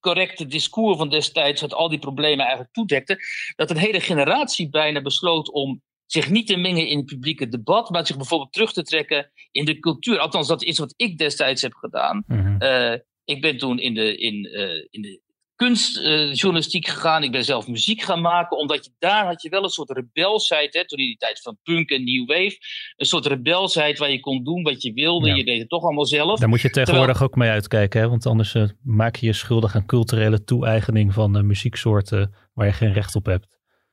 correcte 0.00 0.46
discours 0.46 0.96
van 0.96 1.08
destijds, 1.08 1.60
dat 1.60 1.74
al 1.74 1.88
die 1.88 1.98
problemen 1.98 2.40
eigenlijk 2.40 2.72
toedekte, 2.72 3.18
dat 3.56 3.70
een 3.70 3.76
hele 3.76 4.00
generatie 4.00 4.68
bijna 4.68 5.02
besloot 5.02 5.50
om 5.50 5.82
zich 6.06 6.30
niet 6.30 6.46
te 6.46 6.56
mengen 6.56 6.86
in 6.86 6.96
het 6.96 7.06
publieke 7.06 7.48
debat, 7.48 7.90
maar 7.90 8.06
zich 8.06 8.16
bijvoorbeeld 8.16 8.52
terug 8.52 8.72
te 8.72 8.82
trekken 8.82 9.30
in 9.50 9.64
de 9.64 9.78
cultuur. 9.78 10.18
Althans, 10.18 10.48
dat 10.48 10.62
is 10.62 10.78
wat 10.78 10.94
ik 10.96 11.18
destijds 11.18 11.62
heb 11.62 11.74
gedaan. 11.74 12.24
Mhm. 12.26 12.56
Eh, 12.58 12.98
ik 13.24 13.40
ben 13.40 13.58
toen 13.58 13.78
in 13.78 13.94
de, 13.94 14.16
in, 14.16 14.34
uh, 14.34 14.86
in 14.90 15.02
de 15.02 15.20
kunstjournalistiek 15.58 16.86
gegaan. 16.86 17.22
Ik 17.22 17.32
ben 17.32 17.44
zelf 17.44 17.66
muziek 17.66 18.02
gaan 18.02 18.20
maken. 18.20 18.58
Omdat 18.58 18.84
je 18.84 18.90
daar 18.98 19.26
had 19.26 19.42
je 19.42 19.48
wel 19.48 19.62
een 19.62 19.68
soort 19.68 19.90
rebelsheid. 19.90 20.74
Hè, 20.74 20.86
toen 20.86 20.98
in 20.98 21.06
die 21.06 21.16
tijd 21.16 21.40
van 21.40 21.58
punk 21.62 21.90
en 21.90 22.04
new 22.04 22.28
wave. 22.28 22.56
Een 22.96 23.06
soort 23.06 23.26
rebelsheid 23.26 23.98
waar 23.98 24.10
je 24.10 24.20
kon 24.20 24.44
doen 24.44 24.62
wat 24.62 24.82
je 24.82 24.92
wilde. 24.92 25.34
Je 25.34 25.44
deed 25.44 25.58
het 25.58 25.68
toch 25.68 25.82
allemaal 25.82 26.06
zelf. 26.06 26.40
Daar 26.40 26.48
moet 26.48 26.60
je 26.60 26.70
tegenwoordig 26.70 27.22
ook 27.22 27.36
mee 27.36 27.50
uitkijken. 27.50 28.00
Hè? 28.00 28.08
Want 28.08 28.26
anders 28.26 28.54
uh, 28.54 28.68
maak 28.82 29.16
je 29.16 29.26
je 29.26 29.32
schuldig 29.32 29.74
aan 29.74 29.86
culturele 29.86 30.44
toe-eigening 30.44 31.14
van 31.14 31.36
uh, 31.36 31.42
muzieksoorten 31.42 32.34
waar 32.54 32.66
je 32.66 32.72
geen 32.72 32.92
recht 32.92 33.14
op 33.14 33.26
hebt. 33.26 33.46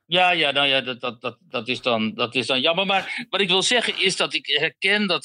Ja, 0.04 0.30
ja, 0.30 0.50
nou 0.50 0.66
ja, 0.66 0.80
dat, 0.80 1.00
dat, 1.00 1.20
dat, 1.20 1.38
dat, 1.48 1.68
is 1.68 1.82
dan, 1.82 2.14
dat 2.14 2.34
is 2.34 2.46
dan 2.46 2.60
jammer. 2.60 2.86
Maar 2.86 3.26
wat 3.30 3.40
ik 3.40 3.48
wil 3.48 3.62
zeggen 3.62 4.04
is 4.04 4.16
dat 4.16 4.34
ik 4.34 4.46
herken 4.46 5.06
dat 5.06 5.24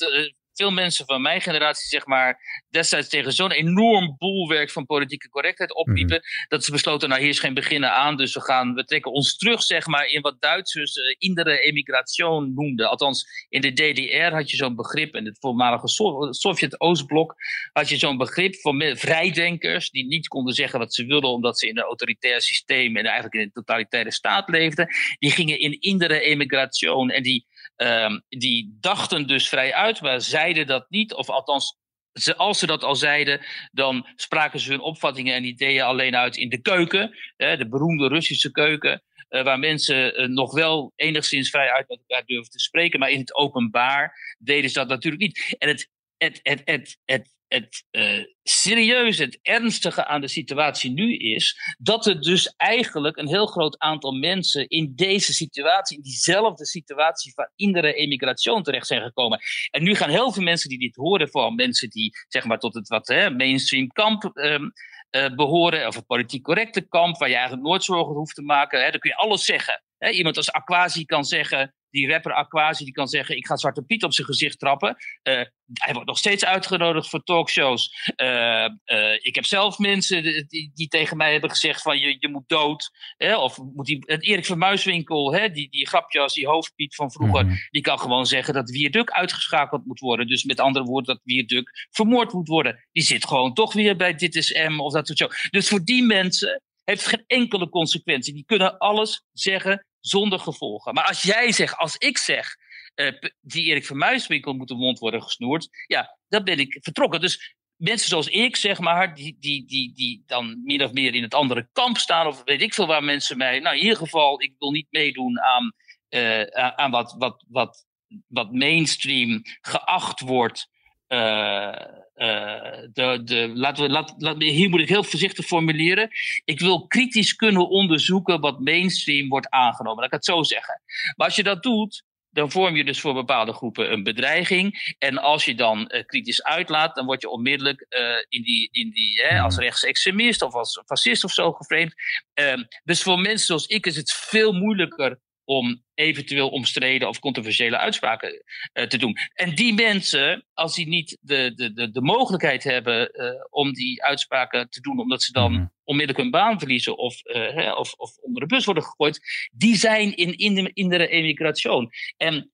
veel 0.61 0.71
mensen 0.71 1.05
van 1.05 1.21
mijn 1.21 1.41
generatie, 1.41 1.87
zeg 1.87 2.05
maar, 2.05 2.39
destijds 2.69 3.09
tegen 3.09 3.33
zo'n 3.33 3.51
enorm 3.51 4.15
boelwerk 4.17 4.71
van 4.71 4.85
politieke 4.85 5.29
correctheid 5.29 5.75
opliepen, 5.75 6.15
mhm. 6.15 6.47
dat 6.47 6.63
ze 6.63 6.71
besloten, 6.71 7.09
nou 7.09 7.21
hier 7.21 7.29
is 7.29 7.39
geen 7.39 7.53
beginnen 7.53 7.93
aan, 7.93 8.17
dus 8.17 8.33
we 8.33 8.41
gaan, 8.41 8.73
we 8.73 8.85
trekken 8.85 9.11
ons 9.11 9.37
terug, 9.37 9.63
zeg 9.63 9.87
maar, 9.87 10.05
in 10.05 10.21
wat 10.21 10.41
Duitsers 10.41 10.95
uh, 10.95 11.03
indere 11.17 11.59
emigration 11.59 12.53
noemden. 12.53 12.89
Althans, 12.89 13.25
in 13.49 13.61
de 13.61 13.73
DDR 13.73 14.35
had 14.35 14.49
je 14.49 14.57
zo'n 14.57 14.75
begrip, 14.75 15.15
in 15.15 15.25
het 15.25 15.37
voormalige 15.39 15.87
Sovjet-Oostblok 16.29 17.35
had 17.73 17.89
je 17.89 17.97
zo'n 17.97 18.17
begrip 18.17 18.55
van 18.55 18.95
vrijdenkers, 18.95 19.89
die 19.89 20.05
niet 20.05 20.27
konden 20.27 20.53
zeggen 20.53 20.79
wat 20.79 20.93
ze 20.93 21.05
wilden, 21.05 21.29
omdat 21.29 21.59
ze 21.59 21.67
in 21.67 21.77
een 21.77 21.83
autoritair 21.83 22.41
systeem 22.41 22.97
en 22.97 23.05
eigenlijk 23.05 23.33
in 23.33 23.41
een 23.41 23.51
totalitaire 23.51 24.11
staat 24.11 24.49
leefden. 24.49 24.87
Die 25.19 25.31
gingen 25.31 25.59
in 25.59 25.79
indere 25.79 26.21
emigration 26.21 27.09
en 27.09 27.23
die 27.23 27.45
Ehm, 27.81 28.19
die 28.29 28.77
dachten 28.79 29.27
dus 29.27 29.49
vrij 29.49 29.73
uit, 29.73 30.01
maar 30.01 30.21
zeiden 30.21 30.67
dat 30.67 30.89
niet. 30.89 31.13
Of 31.13 31.29
althans, 31.29 31.77
ze, 32.13 32.35
als 32.35 32.59
ze 32.59 32.65
dat 32.65 32.83
al 32.83 32.95
zeiden, 32.95 33.45
dan 33.71 34.07
spraken 34.15 34.59
ze 34.59 34.69
hun 34.69 34.79
opvattingen 34.79 35.35
en 35.35 35.43
ideeën 35.43 35.83
alleen 35.83 36.15
uit 36.15 36.37
in 36.37 36.49
de 36.49 36.61
keuken. 36.61 37.17
Hè, 37.37 37.57
de 37.57 37.69
beroemde 37.69 38.07
Russische 38.07 38.51
keuken. 38.51 39.03
Uh, 39.29 39.43
waar 39.43 39.59
mensen 39.59 40.21
uh, 40.21 40.27
nog 40.27 40.53
wel 40.53 40.93
enigszins 40.95 41.49
vrij 41.49 41.71
uit 41.71 41.87
met 41.87 41.99
elkaar 42.07 42.25
durven 42.25 42.51
te 42.51 42.59
spreken. 42.59 42.99
Maar 42.99 43.11
in 43.11 43.19
het 43.19 43.35
openbaar 43.35 44.35
deden 44.39 44.69
ze 44.69 44.79
dat 44.79 44.87
natuurlijk 44.87 45.21
niet. 45.21 45.55
En 45.57 45.67
het, 45.67 45.89
het, 46.17 46.39
het, 46.43 46.61
het, 46.65 46.97
het 47.05 47.29
het 47.53 47.85
uh, 47.91 48.23
serieuze, 48.43 49.23
het 49.23 49.39
ernstige 49.41 50.05
aan 50.05 50.21
de 50.21 50.27
situatie 50.27 50.91
nu 50.91 51.15
is 51.17 51.75
dat 51.77 52.05
er 52.05 52.21
dus 52.21 52.53
eigenlijk 52.57 53.17
een 53.17 53.27
heel 53.27 53.45
groot 53.45 53.79
aantal 53.79 54.11
mensen 54.11 54.67
in 54.67 54.91
deze 54.95 55.33
situatie, 55.33 55.97
in 55.97 56.03
diezelfde 56.03 56.65
situatie 56.65 57.33
van 57.33 57.49
indere 57.55 57.93
emigratie 57.93 58.61
terecht 58.61 58.87
zijn 58.87 59.01
gekomen. 59.01 59.39
En 59.69 59.83
nu 59.83 59.95
gaan 59.95 60.09
heel 60.09 60.31
veel 60.31 60.43
mensen 60.43 60.69
die 60.69 60.79
dit 60.79 60.95
horen, 60.95 61.29
vooral 61.29 61.51
mensen 61.51 61.89
die 61.89 62.11
zeg 62.27 62.45
maar 62.45 62.59
tot 62.59 62.73
het 62.73 62.87
wat 62.87 63.07
hè, 63.07 63.29
mainstream 63.29 63.87
kamp 63.87 64.31
um, 64.33 64.71
uh, 65.11 65.35
behoren, 65.35 65.87
of 65.87 65.95
het 65.95 66.05
politiek 66.05 66.43
correcte 66.43 66.81
kamp, 66.81 67.17
waar 67.17 67.29
je 67.29 67.35
eigenlijk 67.35 67.67
nooit 67.67 67.83
zorgen 67.83 68.15
hoeft 68.15 68.35
te 68.35 68.41
maken, 68.41 68.83
hè, 68.83 68.91
dan 68.91 68.99
kun 68.99 69.09
je 69.09 69.15
alles 69.15 69.45
zeggen. 69.45 69.83
Hè, 69.97 70.09
iemand 70.09 70.37
als 70.37 70.51
Aquasi 70.51 71.05
kan 71.05 71.25
zeggen, 71.25 71.73
die 71.91 72.07
rapper 72.07 72.33
Aquasi 72.33 72.83
die 72.83 72.93
kan 72.93 73.07
zeggen: 73.07 73.37
Ik 73.37 73.45
ga 73.45 73.55
Zwarte 73.55 73.81
Piet 73.81 74.03
op 74.03 74.13
zijn 74.13 74.27
gezicht 74.27 74.59
trappen. 74.59 74.95
Uh, 75.23 75.41
hij 75.73 75.93
wordt 75.93 76.07
nog 76.07 76.17
steeds 76.17 76.45
uitgenodigd 76.45 77.09
voor 77.09 77.23
talkshows. 77.23 78.11
Uh, 78.15 78.67
uh, 78.85 79.13
ik 79.13 79.35
heb 79.35 79.45
zelf 79.45 79.77
mensen 79.77 80.23
die, 80.47 80.71
die, 80.73 80.87
tegen 80.87 81.17
mij 81.17 81.31
hebben 81.31 81.49
gezegd: 81.49 81.81
van 81.81 81.99
je, 81.99 82.15
je 82.19 82.29
moet 82.29 82.47
dood. 82.47 82.91
Hè? 83.17 83.37
Of 83.37 83.57
moet 83.57 83.85
die, 83.85 84.05
Erik 84.05 84.45
van 84.45 84.57
Muiswinkel, 84.57 85.33
hè? 85.33 85.49
Die, 85.49 85.69
die 85.69 85.87
grapje 85.87 86.19
als 86.19 86.33
die 86.33 86.47
hoofdpiet 86.47 86.95
van 86.95 87.11
vroeger, 87.11 87.45
mm. 87.45 87.57
die 87.69 87.81
kan 87.81 87.99
gewoon 87.99 88.25
zeggen 88.25 88.53
dat 88.53 88.69
Wierduk 88.69 89.11
uitgeschakeld 89.11 89.85
moet 89.85 89.99
worden. 89.99 90.27
Dus 90.27 90.43
met 90.43 90.59
andere 90.59 90.85
woorden, 90.85 91.15
dat 91.15 91.23
Wierduk 91.23 91.87
vermoord 91.89 92.33
moet 92.33 92.47
worden. 92.47 92.87
Die 92.91 93.03
zit 93.03 93.27
gewoon 93.27 93.53
toch 93.53 93.73
weer 93.73 93.95
bij 93.95 94.15
Dit 94.15 94.35
is 94.35 94.65
M 94.69 94.79
of 94.79 94.93
dat 94.93 95.07
soort 95.07 95.19
zo. 95.19 95.49
Dus 95.49 95.69
voor 95.69 95.83
die 95.83 96.03
mensen 96.03 96.61
heeft 96.83 97.07
geen 97.07 97.23
enkele 97.27 97.69
consequentie. 97.69 98.33
Die 98.33 98.45
kunnen 98.45 98.77
alles 98.77 99.23
zeggen 99.31 99.85
zonder 100.01 100.39
gevolgen. 100.39 100.93
Maar 100.93 101.07
als 101.07 101.21
jij 101.21 101.51
zegt, 101.51 101.77
als 101.77 101.97
ik 101.97 102.17
zeg, 102.17 102.55
uh, 102.95 103.11
die 103.41 103.65
Erik 103.65 103.85
van 103.85 103.97
Muiswinkel 103.97 104.53
moet 104.53 104.67
de 104.67 104.75
mond 104.75 104.99
worden 104.99 105.23
gesnoerd, 105.23 105.67
ja, 105.87 106.17
dan 106.27 106.43
ben 106.43 106.59
ik 106.59 106.77
vertrokken. 106.81 107.21
Dus 107.21 107.55
mensen 107.75 108.09
zoals 108.09 108.27
ik, 108.27 108.55
zeg 108.55 108.79
maar, 108.79 109.15
die, 109.15 109.37
die, 109.39 109.65
die, 109.65 109.93
die 109.93 110.23
dan 110.25 110.61
min 110.63 110.83
of 110.83 110.91
meer 110.91 111.15
in 111.15 111.23
het 111.23 111.33
andere 111.33 111.69
kamp 111.71 111.97
staan, 111.97 112.27
of 112.27 112.41
weet 112.43 112.61
ik 112.61 112.73
veel 112.73 112.87
waar 112.87 113.03
mensen 113.03 113.37
mij, 113.37 113.59
nou 113.59 113.75
in 113.75 113.81
ieder 113.81 113.97
geval, 113.97 114.41
ik 114.41 114.53
wil 114.57 114.71
niet 114.71 114.87
meedoen 114.89 115.41
aan, 115.41 115.73
uh, 116.09 116.41
aan 116.75 116.91
wat, 116.91 117.15
wat, 117.17 117.45
wat, 117.47 117.85
wat 118.27 118.51
mainstream 118.51 119.41
geacht 119.61 120.19
wordt. 120.19 120.69
Uh, 121.13 121.75
uh, 122.15 122.87
de, 122.93 123.21
de, 123.23 123.51
laten 123.53 123.83
we, 123.83 123.89
laat, 123.89 124.13
laat, 124.17 124.41
hier 124.41 124.69
moet 124.69 124.79
ik 124.79 124.89
heel 124.89 125.03
voorzichtig 125.03 125.45
formuleren. 125.45 126.09
Ik 126.45 126.59
wil 126.59 126.87
kritisch 126.87 127.35
kunnen 127.35 127.69
onderzoeken 127.69 128.39
wat 128.39 128.59
mainstream 128.59 129.29
wordt 129.29 129.49
aangenomen. 129.49 129.97
Laat 129.97 130.05
ik 130.05 130.13
het 130.13 130.25
zo 130.25 130.43
zeggen. 130.43 130.81
Maar 131.15 131.27
als 131.27 131.35
je 131.35 131.43
dat 131.43 131.63
doet, 131.63 132.03
dan 132.29 132.51
vorm 132.51 132.75
je 132.75 132.83
dus 132.83 132.99
voor 132.99 133.13
bepaalde 133.13 133.53
groepen 133.53 133.91
een 133.91 134.03
bedreiging. 134.03 134.95
En 134.97 135.17
als 135.17 135.45
je 135.45 135.55
dan 135.55 135.79
uh, 135.79 136.03
kritisch 136.05 136.43
uitlaat, 136.43 136.95
dan 136.95 137.05
word 137.05 137.21
je 137.21 137.29
onmiddellijk 137.29 137.85
uh, 137.89 138.15
in 138.29 138.41
die, 138.43 138.69
in 138.71 138.89
die, 138.89 139.21
hè, 139.21 139.39
als 139.39 139.57
rechtsextremist 139.57 140.41
of 140.41 140.53
als 140.53 140.81
fascist 140.85 141.23
of 141.23 141.31
zo 141.31 141.51
geframed. 141.51 141.93
Uh, 142.39 142.63
dus 142.83 143.01
voor 143.01 143.19
mensen 143.19 143.45
zoals 143.45 143.65
ik 143.65 143.85
is 143.85 143.95
het 143.95 144.11
veel 144.11 144.53
moeilijker 144.53 145.19
om 145.51 145.83
eventueel 145.93 146.49
omstreden 146.49 147.07
of 147.07 147.19
controversiële 147.19 147.77
uitspraken 147.77 148.43
uh, 148.73 148.85
te 148.85 148.97
doen. 148.97 149.17
En 149.33 149.55
die 149.55 149.73
mensen, 149.73 150.45
als 150.53 150.75
die 150.75 150.87
niet 150.87 151.17
de, 151.21 151.51
de, 151.55 151.73
de, 151.73 151.91
de 151.91 152.01
mogelijkheid 152.01 152.63
hebben 152.63 153.09
uh, 153.13 153.29
om 153.49 153.73
die 153.73 154.03
uitspraken 154.03 154.69
te 154.69 154.81
doen, 154.81 154.99
omdat 154.99 155.23
ze 155.23 155.31
dan 155.31 155.51
mm. 155.51 155.71
onmiddellijk 155.83 156.23
hun 156.23 156.31
baan 156.31 156.59
verliezen 156.59 156.97
of, 156.97 157.25
uh, 157.25 157.75
of, 157.77 157.93
of 157.93 158.17
onder 158.17 158.41
de 158.41 158.55
bus 158.55 158.65
worden 158.65 158.83
gegooid, 158.83 159.19
die 159.53 159.75
zijn 159.75 160.15
in, 160.15 160.37
in, 160.37 160.55
de, 160.55 160.71
in 160.73 160.89
de 160.89 161.07
emigratie. 161.07 161.89
En 162.17 162.51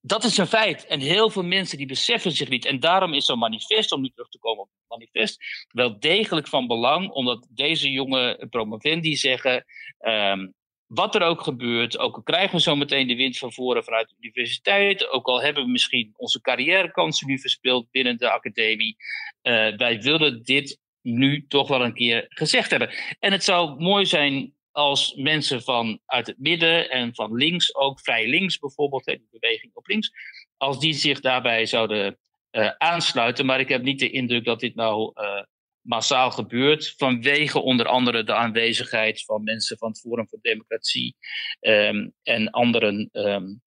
dat 0.00 0.24
is 0.24 0.38
een 0.38 0.46
feit. 0.46 0.86
En 0.86 1.00
heel 1.00 1.30
veel 1.30 1.44
mensen 1.44 1.78
die 1.78 1.86
beseffen 1.86 2.32
zich 2.32 2.48
niet. 2.48 2.64
En 2.64 2.80
daarom 2.80 3.14
is 3.14 3.24
zo'n 3.24 3.38
manifest, 3.38 3.92
om 3.92 4.00
nu 4.00 4.08
terug 4.08 4.28
te 4.28 4.38
komen 4.38 4.62
op 4.62 4.68
het 4.68 4.98
manifest, 4.98 5.66
wel 5.68 5.98
degelijk 5.98 6.48
van 6.48 6.66
belang. 6.66 7.10
Omdat 7.10 7.46
deze 7.50 7.90
jonge 7.90 8.46
promovendi 8.50 9.16
zeggen. 9.16 9.64
Um, 10.00 10.54
wat 10.94 11.14
er 11.14 11.22
ook 11.22 11.40
gebeurt, 11.40 11.98
ook 11.98 12.16
al 12.16 12.22
krijgen 12.22 12.56
we 12.56 12.62
zo 12.62 12.76
meteen 12.76 13.06
de 13.06 13.16
wind 13.16 13.38
van 13.38 13.52
voren 13.52 13.84
vanuit 13.84 14.08
de 14.08 14.14
universiteit, 14.20 15.08
ook 15.08 15.26
al 15.26 15.42
hebben 15.42 15.64
we 15.64 15.70
misschien 15.70 16.12
onze 16.16 16.40
carrièrekansen 16.40 17.26
nu 17.26 17.38
verspeeld 17.38 17.90
binnen 17.90 18.18
de 18.18 18.30
academie, 18.30 18.96
uh, 19.42 19.76
wij 19.76 20.00
willen 20.00 20.42
dit 20.42 20.80
nu 21.02 21.46
toch 21.46 21.68
wel 21.68 21.84
een 21.84 21.94
keer 21.94 22.26
gezegd 22.28 22.70
hebben. 22.70 22.90
En 23.18 23.32
het 23.32 23.44
zou 23.44 23.80
mooi 23.80 24.06
zijn 24.06 24.54
als 24.70 25.14
mensen 25.14 25.62
van 25.62 26.00
uit 26.06 26.26
het 26.26 26.38
midden 26.38 26.90
en 26.90 27.14
van 27.14 27.34
links, 27.34 27.74
ook 27.74 28.00
vrij 28.00 28.28
links 28.28 28.58
bijvoorbeeld, 28.58 29.04
de 29.04 29.22
beweging 29.30 29.74
op 29.74 29.86
links, 29.86 30.10
als 30.56 30.80
die 30.80 30.92
zich 30.92 31.20
daarbij 31.20 31.66
zouden 31.66 32.18
uh, 32.52 32.70
aansluiten. 32.78 33.46
Maar 33.46 33.60
ik 33.60 33.68
heb 33.68 33.82
niet 33.82 33.98
de 33.98 34.10
indruk 34.10 34.44
dat 34.44 34.60
dit 34.60 34.74
nou 34.74 35.12
uh, 35.14 35.42
massaal 35.82 36.30
gebeurt. 36.30 36.94
Vanwege 36.96 37.60
onder 37.60 37.86
andere 37.86 38.24
de 38.24 38.34
aanwezigheid 38.34 39.24
van 39.24 39.42
mensen 39.42 39.78
van 39.78 39.88
het 39.88 40.00
Forum 40.00 40.28
voor 40.28 40.38
Democratie 40.42 41.16
um, 41.60 42.12
en 42.22 42.50
anderen 42.50 43.08
um, 43.12 43.62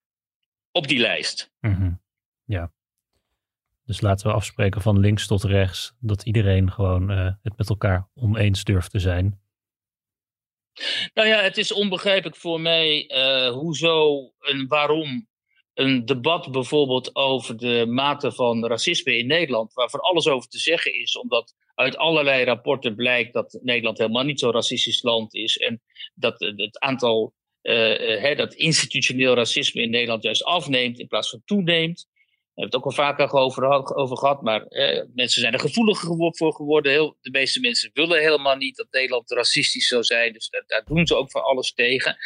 op 0.72 0.88
die 0.88 1.00
lijst. 1.00 1.52
Mm 1.60 1.74
-hmm. 1.74 2.02
Ja. 2.46 2.74
Dus 3.86 4.02
laten 4.02 4.28
we 4.28 4.34
afspreken 4.34 4.82
van 4.82 5.00
links 5.00 5.28
tot 5.28 5.44
rechts 5.44 5.96
dat 6.00 6.24
iedereen 6.24 6.72
gewoon 6.72 7.12
uh, 7.12 7.32
het 7.42 7.58
met 7.58 7.70
elkaar 7.70 8.08
oneens 8.14 8.64
durft 8.64 8.92
te 8.92 9.00
zijn. 9.00 9.40
Nou 11.14 11.28
ja, 11.28 11.42
het 11.42 11.58
is 11.58 11.74
onbegrijpelijk 11.74 12.36
voor 12.36 12.62
mij 12.62 13.10
uh, 13.10 13.52
hoezo 13.52 14.32
en 14.40 14.68
waarom 14.68 15.28
een 15.76 16.06
debat 16.06 16.52
bijvoorbeeld 16.52 17.16
over 17.16 17.58
de 17.58 17.86
mate 17.88 18.32
van 18.32 18.66
racisme 18.66 19.18
in 19.18 19.28
Nederland, 19.28 19.74
waarvoor 19.74 20.00
alles 20.00 20.28
over 20.28 20.50
te 20.50 20.60
zeggen 20.60 20.94
is, 20.94 21.18
omdat 21.18 21.54
uit 21.76 21.98
allerlei 21.98 22.44
rapporten 22.44 22.96
blijkt 22.96 23.34
dat 23.34 23.60
Nederland 23.62 23.98
helemaal 23.98 24.24
niet 24.24 24.40
zo'n 24.40 24.52
racistisch 24.52 25.02
land 25.02 25.34
is. 25.34 25.58
En 25.58 25.82
dat 26.14 26.40
het 26.40 26.80
aantal, 26.80 27.34
uh, 27.62 28.38
dat 28.38 28.54
institutioneel 28.54 29.34
racisme 29.36 29.82
in 29.82 29.90
Nederland 29.90 30.24
juist 30.24 30.44
afneemt 30.44 31.00
in 31.00 31.08
plaats 31.08 31.30
van 31.30 31.42
toeneemt. 31.46 32.08
We 32.54 32.62
hebben 32.62 32.80
het 32.80 32.86
ook 32.86 32.98
al 32.98 33.06
vaker 33.06 33.32
over, 33.32 33.96
over 33.96 34.18
gehad, 34.18 34.42
maar 34.42 34.66
uh, 34.70 35.04
mensen 35.14 35.42
zijn 35.42 35.54
er 35.54 35.60
gevoeliger 35.60 36.36
voor 36.36 36.54
geworden. 36.54 36.92
Heel, 36.92 37.18
de 37.22 37.32
meeste 37.32 37.60
mensen 37.60 37.90
willen 37.94 38.20
helemaal 38.20 38.56
niet 38.56 38.76
dat 38.76 38.88
Nederland 38.92 39.32
racistisch 39.32 39.88
zou 39.88 40.04
zijn, 40.04 40.34
dus 40.34 40.50
daar, 40.50 40.64
daar 40.68 40.84
doen 40.86 41.08
ze 41.08 41.16
ook 41.16 41.32
van 41.32 41.44
alles 41.44 41.74
tegen. 41.74 42.18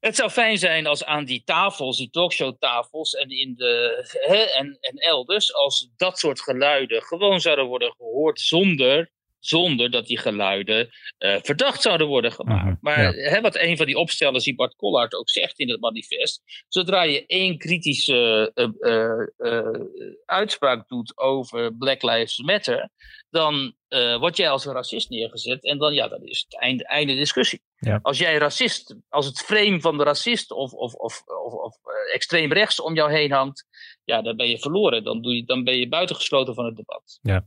Het 0.00 0.16
zou 0.16 0.30
fijn 0.30 0.58
zijn 0.58 0.86
als 0.86 1.04
aan 1.04 1.24
die 1.24 1.42
tafels, 1.44 1.96
die 1.96 2.10
talkshowtafels 2.10 3.14
en, 3.14 3.30
in 3.30 3.54
de, 3.54 4.04
hè, 4.26 4.36
en, 4.36 4.78
en 4.80 4.96
elders, 4.96 5.54
als 5.54 5.90
dat 5.96 6.18
soort 6.18 6.40
geluiden 6.40 7.02
gewoon 7.02 7.40
zouden 7.40 7.66
worden 7.66 7.94
gehoord 7.96 8.40
zonder 8.40 9.10
zonder 9.38 9.90
dat 9.90 10.06
die 10.06 10.18
geluiden 10.18 10.88
uh, 11.18 11.36
verdacht 11.42 11.82
zouden 11.82 12.06
worden 12.06 12.32
gemaakt. 12.32 12.82
Maar 12.82 13.12
hè, 13.12 13.40
wat 13.40 13.56
een 13.56 13.76
van 13.76 13.86
die 13.86 13.98
opstellers, 13.98 14.44
die 14.44 14.54
Bart 14.54 14.76
Collard 14.76 15.14
ook 15.14 15.30
zegt 15.30 15.58
in 15.58 15.70
het 15.70 15.80
manifest, 15.80 16.42
zodra 16.68 17.02
je 17.02 17.26
één 17.26 17.58
kritische 17.58 18.50
uh, 18.54 19.50
uh, 19.50 19.82
uitspraak 20.24 20.88
doet 20.88 21.18
over 21.18 21.76
Black 21.76 22.02
Lives 22.02 22.38
Matter, 22.38 22.90
dan 23.30 23.76
word 24.18 24.36
jij 24.36 24.50
als 24.50 24.64
een 24.64 24.72
racist 24.72 25.10
neergezet 25.10 25.64
en 25.64 25.78
dan, 25.78 25.94
ja, 25.94 26.08
dan 26.08 26.22
is 26.22 26.44
het 26.48 26.60
einde, 26.60 26.84
einde 26.84 27.14
discussie. 27.14 27.62
Ja. 27.78 27.98
Als 28.02 28.18
jij 28.18 28.38
racist, 28.38 28.96
als 29.08 29.26
het 29.26 29.40
frame 29.40 29.80
van 29.80 29.98
de 29.98 30.04
racist 30.04 30.50
of, 30.50 30.72
of, 30.72 30.94
of, 30.94 31.22
of, 31.26 31.52
of 31.52 31.76
extreem 32.12 32.52
rechts 32.52 32.80
om 32.80 32.94
jou 32.94 33.12
heen 33.12 33.32
hangt, 33.32 33.64
ja, 34.04 34.22
dan 34.22 34.36
ben 34.36 34.48
je 34.48 34.58
verloren. 34.58 35.04
Dan, 35.04 35.22
doe 35.22 35.34
je, 35.34 35.44
dan 35.44 35.64
ben 35.64 35.76
je 35.76 35.88
buitengesloten 35.88 36.54
van 36.54 36.64
het 36.64 36.76
debat. 36.76 37.18
Ja. 37.22 37.46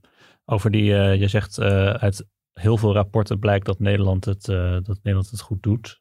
Over 0.52 0.72
die, 0.72 0.90
uh, 0.90 1.16
je 1.16 1.28
zegt 1.28 1.60
uh, 1.60 1.90
uit 1.90 2.28
heel 2.54 2.78
veel 2.78 2.94
rapporten 2.94 3.40
blijkt 3.40 3.66
dat 3.66 3.80
Nederland 3.80 4.26
het, 4.26 4.48
uh, 4.48 4.72
dat 4.72 5.00
Nederland 5.04 5.30
het 5.30 5.42
goed 5.42 5.64
doet 5.64 6.00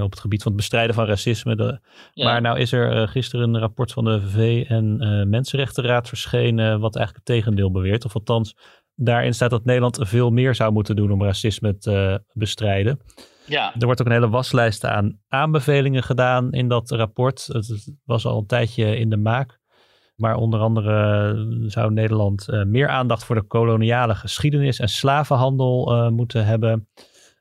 op 0.00 0.10
het 0.10 0.20
gebied 0.20 0.42
van 0.42 0.52
het 0.52 0.60
bestrijden 0.60 0.94
van 0.94 1.06
racisme. 1.06 1.56
De, 1.56 1.80
Maar 2.14 2.40
nou 2.40 2.58
is 2.58 2.72
er 2.72 3.08
gisteren 3.08 3.54
een 3.54 3.60
rapport 3.60 3.92
van 3.92 4.04
de 4.04 4.20
VN 4.20 4.96
Mensenrechtenraad 5.28 6.08
verschenen 6.08 6.80
wat 6.80 6.96
eigenlijk 6.96 7.26
het 7.26 7.36
tegendeel 7.36 7.70
beweert. 7.70 8.04
Of 8.04 8.14
althans, 8.14 8.56
daarin 8.94 9.34
staat 9.34 9.50
dat 9.50 9.64
Nederland 9.64 9.98
veel 10.00 10.30
meer 10.30 10.54
zou 10.54 10.72
moeten 10.72 10.96
doen 10.96 11.10
om 11.10 11.22
racisme 11.22 11.76
te 11.76 12.22
bestrijden. 12.32 13.00
Ja. 13.46 13.74
Er 13.78 13.86
wordt 13.86 14.00
ook 14.00 14.06
een 14.06 14.12
hele 14.12 14.28
waslijst 14.28 14.84
aan 14.84 15.20
aanbevelingen 15.28 16.02
gedaan 16.02 16.52
in 16.52 16.68
dat 16.68 16.90
rapport. 16.90 17.46
Het 17.46 17.94
was 18.04 18.26
al 18.26 18.38
een 18.38 18.46
tijdje 18.46 18.96
in 18.96 19.10
de 19.10 19.16
maak. 19.16 19.59
Maar 20.20 20.34
onder 20.34 20.60
andere 20.60 21.28
eh, 21.30 21.68
zou 21.68 21.92
Nederland 21.92 22.48
uh, 22.50 22.64
meer 22.64 22.88
aandacht 22.88 23.24
voor 23.24 23.34
de 23.34 23.42
koloniale 23.42 24.14
geschiedenis 24.14 24.78
en 24.78 24.88
slavenhandel 24.88 25.94
uh, 25.94 26.08
moeten 26.08 26.46
hebben. 26.46 26.88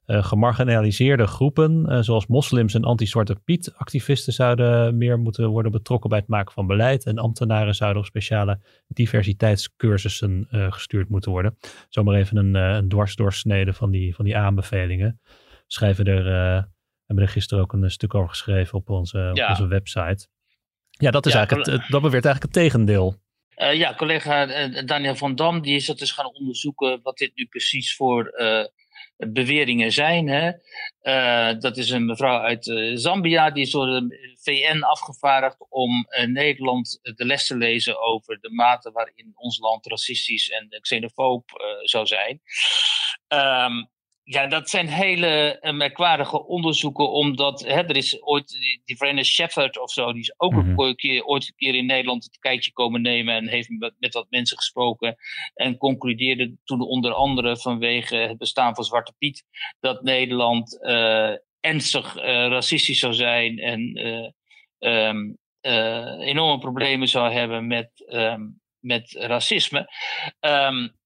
Uh, 0.05 0.23
gemarginaliseerde 0.23 1.27
groepen, 1.27 2.03
zoals 2.03 2.27
moslims 2.27 2.73
en 2.73 2.83
anti-zwarte 2.83 3.35
Piet 3.35 3.73
activisten, 3.75 4.33
zouden 4.33 4.97
meer 4.97 5.19
moeten 5.19 5.49
worden 5.49 5.71
betrokken 5.71 6.09
bij 6.09 6.19
het 6.19 6.27
maken 6.27 6.53
van 6.53 6.67
beleid. 6.67 7.05
En 7.05 7.17
ambtenaren 7.17 7.75
zouden 7.75 8.01
op 8.01 8.07
speciale 8.07 8.59
diversiteitscursussen 8.87 10.47
gestuurd 10.49 11.09
moeten 11.09 11.31
worden. 11.31 11.57
Zomaar 11.89 12.15
even 12.15 12.37
een, 12.37 12.53
een 12.55 12.87
dwarsdoorsnede 12.87 13.73
van 13.73 13.91
die, 13.91 14.15
van 14.15 14.25
die 14.25 14.37
aanbevelingen. 14.37 15.19
Schrijven 15.67 16.05
er, 16.05 16.23
hebben 17.05 17.25
er 17.25 17.31
gisteren 17.31 17.63
ook 17.63 17.73
een 17.73 17.91
stuk 17.91 18.15
over 18.15 18.29
geschreven 18.29 18.77
op 18.77 18.89
onze, 18.89 19.29
op 19.33 19.49
onze 19.49 19.67
website. 19.67 20.27
Ja, 20.99 21.11
dat, 21.11 21.25
is 21.25 21.33
eigenlijk 21.33 21.67
het, 21.67 21.81
dat 21.87 22.01
beweert 22.01 22.25
eigenlijk 22.25 22.55
het 22.55 22.63
tegendeel. 22.63 23.15
Uh, 23.57 23.73
ja, 23.73 23.95
collega 23.95 24.67
uh, 24.69 24.85
Daniel 24.85 25.15
van 25.15 25.35
Dam 25.35 25.61
die 25.61 25.75
is 25.75 25.85
dat 25.85 25.99
dus 25.99 26.11
gaan 26.11 26.33
onderzoeken 26.33 26.99
wat 27.03 27.17
dit 27.17 27.31
nu 27.35 27.45
precies 27.45 27.95
voor 27.95 28.33
uh, 28.37 28.65
beweringen 29.17 29.91
zijn. 29.91 30.27
Hè? 30.27 30.51
dat 31.59 31.77
is 31.77 31.89
een 31.89 32.05
mevrouw 32.05 32.39
uit 32.39 32.91
Zambia, 32.93 33.51
die 33.51 33.63
is 33.63 33.71
door 33.71 33.85
de 33.85 34.37
VN 34.41 34.81
afgevaardigd 34.81 35.65
om 35.69 36.07
Nederland 36.25 36.99
de 37.01 37.25
les 37.25 37.47
te 37.47 37.57
lezen 37.57 38.01
over 38.01 38.39
de 38.41 38.51
mate 38.51 38.91
waarin 38.91 39.31
ons 39.35 39.59
land 39.59 39.85
racistisch 39.85 40.49
en 40.49 40.67
xenofoob 40.81 41.43
zou 41.83 42.05
zijn. 42.05 42.41
Um, 43.27 43.89
ja, 44.31 44.47
dat 44.47 44.69
zijn 44.69 44.87
hele 44.87 45.59
uh, 45.61 45.71
merkwaardige 45.71 46.45
onderzoeken, 46.45 47.11
omdat 47.11 47.61
hè, 47.61 47.81
er 47.81 47.95
is 47.95 48.23
ooit 48.23 48.47
die, 48.85 48.97
Verena 48.97 49.23
Shepard 49.23 49.79
of 49.79 49.91
zo, 49.91 50.11
die 50.13 50.21
is 50.21 50.33
ook 50.37 50.53
mm 50.53 50.79
een 50.79 50.95
keer, 50.95 51.23
ooit 51.23 51.47
een 51.47 51.55
keer 51.55 51.75
in 51.75 51.85
Nederland 51.85 52.23
het 52.23 52.39
kijkje 52.39 52.71
komen 52.71 53.01
nemen 53.01 53.35
en 53.35 53.47
heeft 53.47 53.69
met, 53.69 53.93
met 53.99 54.13
wat 54.13 54.25
mensen 54.29 54.57
gesproken 54.57 55.15
en 55.53 55.77
concludeerde 55.77 56.55
toen 56.63 56.81
onder 56.81 57.13
andere 57.13 57.57
vanwege 57.57 58.15
het 58.15 58.37
bestaan 58.37 58.75
van 58.75 58.83
Zwarte 58.83 59.13
Piet 59.17 59.43
dat 59.79 60.03
Nederland 60.03 60.77
uh, 60.81 61.31
ernstig 61.59 62.17
uh, 62.17 62.23
racistisch 62.23 62.99
zou 62.99 63.13
zijn 63.13 63.59
en 63.59 63.99
um, 64.79 65.37
enorme 66.21 66.57
problemen 66.59 67.07
zou 67.07 67.31
hebben 67.31 67.67
met, 67.67 67.89
um, 68.07 68.59
met 68.79 69.11
racisme. 69.11 69.89
Um, 70.39 70.98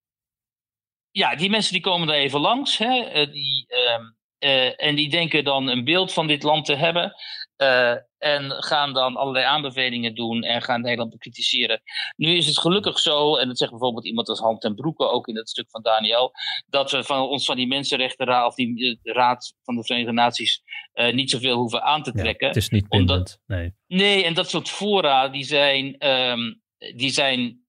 ja, 1.13 1.35
die 1.35 1.49
mensen 1.49 1.73
die 1.73 1.81
komen 1.81 2.09
er 2.09 2.15
even 2.15 2.39
langs. 2.39 2.77
Hè, 2.77 2.99
eh, 2.99 3.31
die, 3.31 3.65
uh, 3.69 4.49
uh, 4.49 4.85
en 4.87 4.95
die 4.95 5.09
denken 5.09 5.43
dan 5.43 5.67
een 5.67 5.83
beeld 5.83 6.13
van 6.13 6.27
dit 6.27 6.43
land 6.43 6.65
te 6.65 6.75
hebben. 6.75 7.13
Uh, 7.57 7.95
en 8.17 8.51
gaan 8.51 8.93
dan 8.93 9.15
allerlei 9.15 9.45
aanbevelingen 9.45 10.15
doen 10.15 10.43
en 10.43 10.61
gaan 10.61 10.81
Nederland 10.81 11.11
bekritiseren. 11.11 11.81
Nu 12.15 12.35
is 12.35 12.45
het 12.47 12.59
gelukkig 12.59 12.99
zo, 12.99 13.35
en 13.35 13.47
dat 13.47 13.57
zegt 13.57 13.71
bijvoorbeeld 13.71 14.05
iemand 14.05 14.29
als 14.29 14.39
Hand 14.39 14.63
en 14.63 14.75
Broeke 14.75 15.09
ook 15.09 15.27
in 15.27 15.35
het 15.35 15.49
stuk 15.49 15.69
van 15.69 15.81
Daniel, 15.81 16.31
dat 16.67 16.91
we 16.91 17.03
van 17.03 17.21
ons 17.21 17.45
van 17.45 17.55
die 17.55 17.67
Mensenrechtenraad 17.67 18.47
of 18.47 18.55
die 18.55 18.99
Raad 19.03 19.55
van 19.63 19.75
de 19.75 19.83
Verenigde 19.83 20.13
Naties 20.13 20.61
uh, 20.93 21.13
niet 21.13 21.29
zoveel 21.29 21.57
hoeven 21.57 21.83
aan 21.83 22.03
te 22.03 22.11
trekken. 22.11 22.47
Ja, 22.47 22.53
het 22.53 22.63
is 22.63 22.69
niet 22.69 22.87
bindend, 22.87 23.39
nee. 23.45 23.73
Nee, 23.87 24.23
en 24.23 24.33
dat 24.33 24.49
soort 24.49 24.69
fora 24.69 25.27
die 25.27 25.43
zijn, 25.43 26.07
um, 26.07 26.61
die 26.95 27.11
zijn 27.11 27.62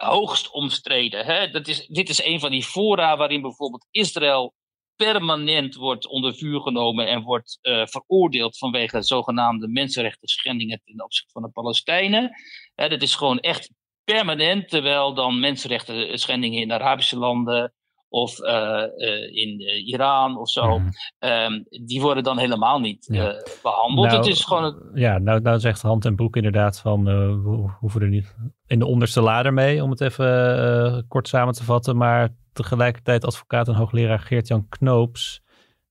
hoogst 0.00 0.50
omstreden. 0.50 1.24
Hè? 1.24 1.50
Dat 1.50 1.68
is, 1.68 1.86
dit 1.86 2.08
is 2.08 2.24
een 2.24 2.40
van 2.40 2.50
die 2.50 2.64
fora 2.64 3.16
waarin 3.16 3.40
bijvoorbeeld 3.40 3.86
Israël 3.90 4.54
permanent 4.96 5.74
wordt 5.74 6.06
onder 6.06 6.34
vuur 6.34 6.60
genomen 6.60 7.08
en 7.08 7.22
wordt 7.22 7.58
uh, 7.62 7.86
veroordeeld 7.86 8.58
vanwege 8.58 9.02
zogenaamde 9.02 9.68
mensenrechten 9.68 10.28
schendingen 10.28 10.80
ten 10.84 11.04
opzichte 11.04 11.32
van 11.32 11.42
de 11.42 11.48
Palestijnen. 11.48 12.30
Hè, 12.74 12.88
dat 12.88 13.02
is 13.02 13.14
gewoon 13.14 13.38
echt 13.40 13.70
permanent, 14.04 14.68
terwijl 14.68 15.14
dan 15.14 15.40
mensenrechten 15.40 16.18
schendingen 16.18 16.60
in 16.60 16.72
Arabische 16.72 17.16
landen, 17.16 17.74
of 18.10 18.40
uh, 18.40 18.48
uh, 18.96 19.36
in 19.36 19.60
uh, 19.60 19.88
Iran 19.88 20.38
of 20.38 20.50
zo, 20.50 20.78
mm. 20.78 20.90
um, 21.18 21.66
die 21.68 22.00
worden 22.00 22.22
dan 22.22 22.38
helemaal 22.38 22.80
niet 22.80 23.06
ja. 23.12 23.42
behandeld. 23.62 24.06
Nou, 24.06 24.18
het 24.18 24.26
is 24.26 24.44
gewoon 24.44 24.90
Ja, 24.94 25.18
nou, 25.18 25.40
nou 25.40 25.58
zegt 25.58 25.82
Hand 25.82 26.04
en 26.04 26.16
Broek 26.16 26.36
inderdaad 26.36 26.80
van 26.80 27.04
we 27.04 27.70
hoeven 27.80 28.02
er 28.02 28.08
niet 28.08 28.36
in 28.66 28.78
de 28.78 28.86
onderste 28.86 29.20
lader 29.20 29.52
mee, 29.52 29.82
om 29.82 29.90
het 29.90 30.00
even 30.00 31.04
kort 31.08 31.28
samen 31.28 31.54
te 31.54 31.64
vatten. 31.64 31.96
Maar 31.96 32.28
tegelijkertijd 32.52 33.24
advocaat 33.24 33.68
en 33.68 33.74
hoogleraar 33.74 34.18
Geert-Jan 34.18 34.68
Knoops, 34.68 35.42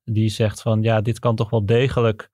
die 0.04 0.30
zegt 0.30 0.62
van 0.62 0.82
ja, 0.82 1.02
dit 1.02 1.20
kan 1.20 1.36
toch 1.36 1.50
wel 1.50 1.66
degelijk 1.66 2.30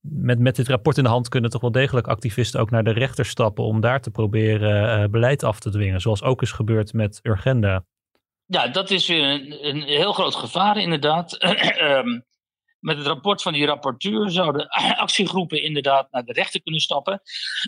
met, 0.00 0.38
met 0.38 0.56
dit 0.56 0.68
rapport 0.68 0.96
in 0.96 1.04
de 1.04 1.10
hand 1.10 1.28
kunnen 1.28 1.50
toch 1.50 1.60
wel 1.60 1.72
degelijk 1.72 2.06
activisten 2.06 2.60
ook 2.60 2.70
naar 2.70 2.84
de 2.84 2.90
rechter 2.90 3.24
stappen 3.24 3.64
om 3.64 3.80
daar 3.80 4.00
te 4.00 4.10
proberen 4.10 5.02
uh, 5.02 5.08
beleid 5.08 5.42
af 5.42 5.60
te 5.60 5.70
dwingen. 5.70 6.00
Zoals 6.00 6.22
ook 6.22 6.42
is 6.42 6.52
gebeurd 6.52 6.92
met 6.92 7.20
Urgenda. 7.22 7.84
Ja, 8.50 8.68
dat 8.68 8.90
is 8.90 9.06
weer 9.06 9.22
een, 9.22 9.66
een 9.66 9.82
heel 9.82 10.12
groot 10.12 10.34
gevaar 10.34 10.76
inderdaad. 10.76 11.36
Ehm, 11.38 12.20
met 12.80 12.96
het 12.96 13.06
rapport 13.06 13.42
van 13.42 13.52
die 13.52 13.66
rapporteur 13.66 14.30
zouden 14.30 14.68
actiegroepen 15.04 15.62
inderdaad 15.62 16.10
naar 16.10 16.24
de 16.24 16.32
rechter 16.32 16.62
kunnen 16.62 16.80
stappen. 16.80 17.20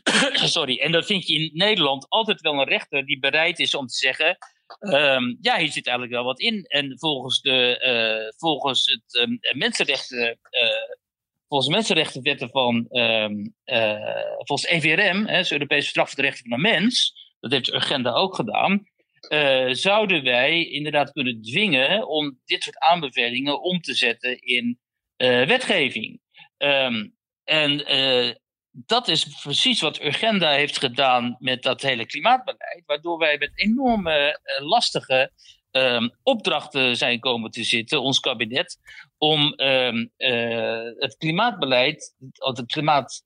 Sorry, 0.35 0.79
en 0.79 0.93
dan 0.93 1.03
vind 1.03 1.27
je 1.27 1.35
in 1.35 1.51
Nederland 1.53 2.09
altijd 2.09 2.41
wel 2.41 2.53
een 2.53 2.69
rechter 2.69 3.07
die 3.07 3.19
bereid 3.19 3.59
is 3.59 3.75
om 3.75 3.87
te 3.87 3.95
zeggen... 3.95 4.37
Um, 4.81 5.39
ja, 5.41 5.59
hier 5.59 5.73
zit 5.73 5.87
eigenlijk 5.87 6.17
wel 6.17 6.25
wat 6.25 6.41
in. 6.41 6.65
En 6.65 6.99
volgens, 6.99 7.41
de, 7.41 7.81
uh, 7.85 8.39
volgens 8.39 8.85
het 8.85 9.15
um, 9.15 9.39
mensenrechten... 9.59 10.39
Uh, 10.51 10.97
volgens 11.49 11.71
mensenrechtenwetten 11.71 12.51
van 12.51 12.87
uh, 12.91 13.27
volgens 14.37 14.67
EVRM, 14.67 15.27
hè, 15.27 15.37
het 15.37 15.51
Europese 15.51 15.89
Straf 15.89 16.07
voor 16.07 16.17
de 16.17 16.23
Rechten 16.23 16.49
van 16.49 16.63
de 16.63 16.69
Mens, 16.69 17.15
dat 17.41 17.51
heeft 17.51 17.67
de 17.67 17.75
agenda 17.75 18.13
ook 18.13 18.35
gedaan, 18.35 18.90
uh, 19.29 19.73
zouden 19.73 20.25
wij 20.25 20.65
inderdaad 20.65 21.13
kunnen 21.13 21.43
dwingen 21.43 22.09
om 22.09 22.41
dit 22.45 22.63
soort 22.63 22.79
aanbevelingen 22.79 23.63
om 23.63 23.81
te 23.81 23.95
zetten 23.95 24.39
in 24.41 24.79
uh, 25.17 25.47
wetgeving. 25.47 26.21
Um, 26.59 27.15
en 27.45 27.95
uh, 27.95 28.35
dat 28.71 29.09
is 29.09 29.25
precies 29.43 29.81
wat 29.81 30.03
Urgenda 30.03 30.51
heeft 30.51 30.79
gedaan 30.79 31.37
met 31.39 31.63
dat 31.63 31.83
hele 31.83 32.07
klimaatbeleid, 32.07 32.83
waardoor 32.87 33.19
wij 33.19 33.39
met 33.39 33.51
enorme 33.55 34.41
lastige 34.59 35.33
um, 35.71 36.11
opdrachten 36.23 36.97
zijn 36.97 37.21
komen 37.21 37.51
te 37.51 37.65
zitten, 37.65 38.03
ons 38.03 38.21
kabinet, 38.21 38.79
om 39.19 39.55
um, 39.57 40.13
het 40.99 41.17
klimaatbeleid, 41.19 42.15
het 42.33 42.67
klimaat, 42.67 43.23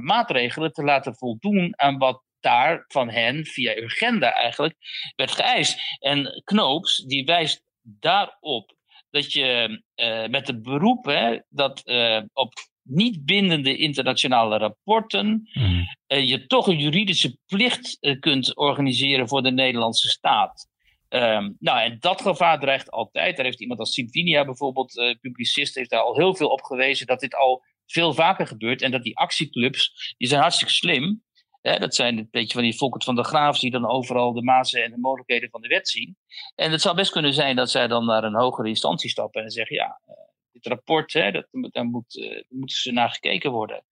maatregelen 0.00 0.72
te 0.72 0.82
laten 0.82 1.14
voldoen 1.14 1.72
aan 1.76 1.98
wat 1.98 2.22
daar 2.40 2.84
van 2.88 3.10
hen 3.10 3.46
via 3.46 3.76
Urgenda 3.76 4.32
eigenlijk 4.32 4.74
werd 5.16 5.30
geëist. 5.30 5.80
En 5.98 6.42
Knoops 6.44 6.96
die 6.96 7.24
wijst 7.24 7.62
daarop 7.82 8.78
dat 9.10 9.32
je 9.32 9.82
uh, 9.96 10.26
met 10.26 10.46
het 10.46 10.62
beroep 10.62 11.04
hè, 11.04 11.38
dat 11.48 11.82
uh, 11.84 12.20
op 12.32 12.52
niet 12.82 13.24
bindende 13.24 13.76
internationale 13.76 14.58
rapporten 14.58 15.48
mm. 15.52 15.86
uh, 16.08 16.28
je 16.28 16.46
toch 16.46 16.66
een 16.66 16.78
juridische 16.78 17.38
plicht 17.46 18.16
kunt 18.20 18.56
organiseren 18.56 19.28
voor 19.28 19.42
de 19.42 19.50
Nederlandse 19.50 20.08
staat. 20.08 20.68
Um, 21.08 21.56
nou, 21.58 21.80
en 21.80 21.96
dat 22.00 22.20
gevaar 22.20 22.60
dreigt 22.60 22.90
altijd. 22.90 23.36
Daar 23.36 23.44
heeft 23.44 23.60
iemand 23.60 23.80
als 23.80 23.92
Simvinia 23.92 24.44
bijvoorbeeld, 24.44 25.16
publicist, 25.20 25.74
heeft 25.74 25.90
daar 25.90 26.02
al 26.02 26.16
heel 26.16 26.34
veel 26.34 26.48
op 26.48 26.62
gewezen 26.62 27.06
dat 27.06 27.20
dit 27.20 27.34
al 27.34 27.62
veel 27.86 28.14
vaker 28.14 28.46
gebeurt 28.46 28.82
en 28.82 28.90
dat 28.90 29.02
die 29.02 29.18
actieclubs, 29.18 30.14
die 30.18 30.28
zijn 30.28 30.40
hartstikke 30.40 30.72
slim. 30.72 31.22
Dat 31.62 31.94
zijn 31.94 32.18
een 32.18 32.28
beetje 32.30 32.52
van 32.52 32.62
die 32.62 32.76
Volkert 32.76 33.04
van 33.04 33.14
de 33.14 33.24
Graaf 33.24 33.58
die 33.58 33.70
dan 33.70 33.86
overal 33.86 34.32
de 34.32 34.42
mazen 34.42 34.84
en 34.84 34.90
de 34.90 34.98
mogelijkheden 34.98 35.50
van 35.50 35.60
de 35.60 35.68
wet 35.68 35.88
zien. 35.88 36.16
En 36.54 36.70
het 36.70 36.80
zou 36.80 36.96
best 36.96 37.12
kunnen 37.12 37.34
zijn 37.34 37.56
dat 37.56 37.70
zij 37.70 37.86
dan 37.86 38.04
naar 38.04 38.24
een 38.24 38.34
hogere 38.34 38.68
instantie 38.68 39.10
stappen 39.10 39.42
en 39.42 39.50
zeggen: 39.50 39.76
ja, 39.76 40.00
uh, 40.08 40.14
dit 40.52 40.66
rapport, 40.66 41.12
hè, 41.12 41.30
dat, 41.30 41.46
daar, 41.50 41.84
moet, 41.84 42.16
uh, 42.16 42.42
moeten 42.48 42.76
ze 42.76 42.92
naar 42.92 43.10
gekeken 43.10 43.50
worden. 43.50 43.84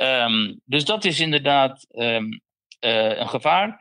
Um, 0.00 0.60
dus 0.64 0.84
dat 0.84 1.04
is 1.04 1.20
inderdaad 1.20 1.86
um, 1.90 2.40
een 2.80 3.28
gevaar. 3.28 3.80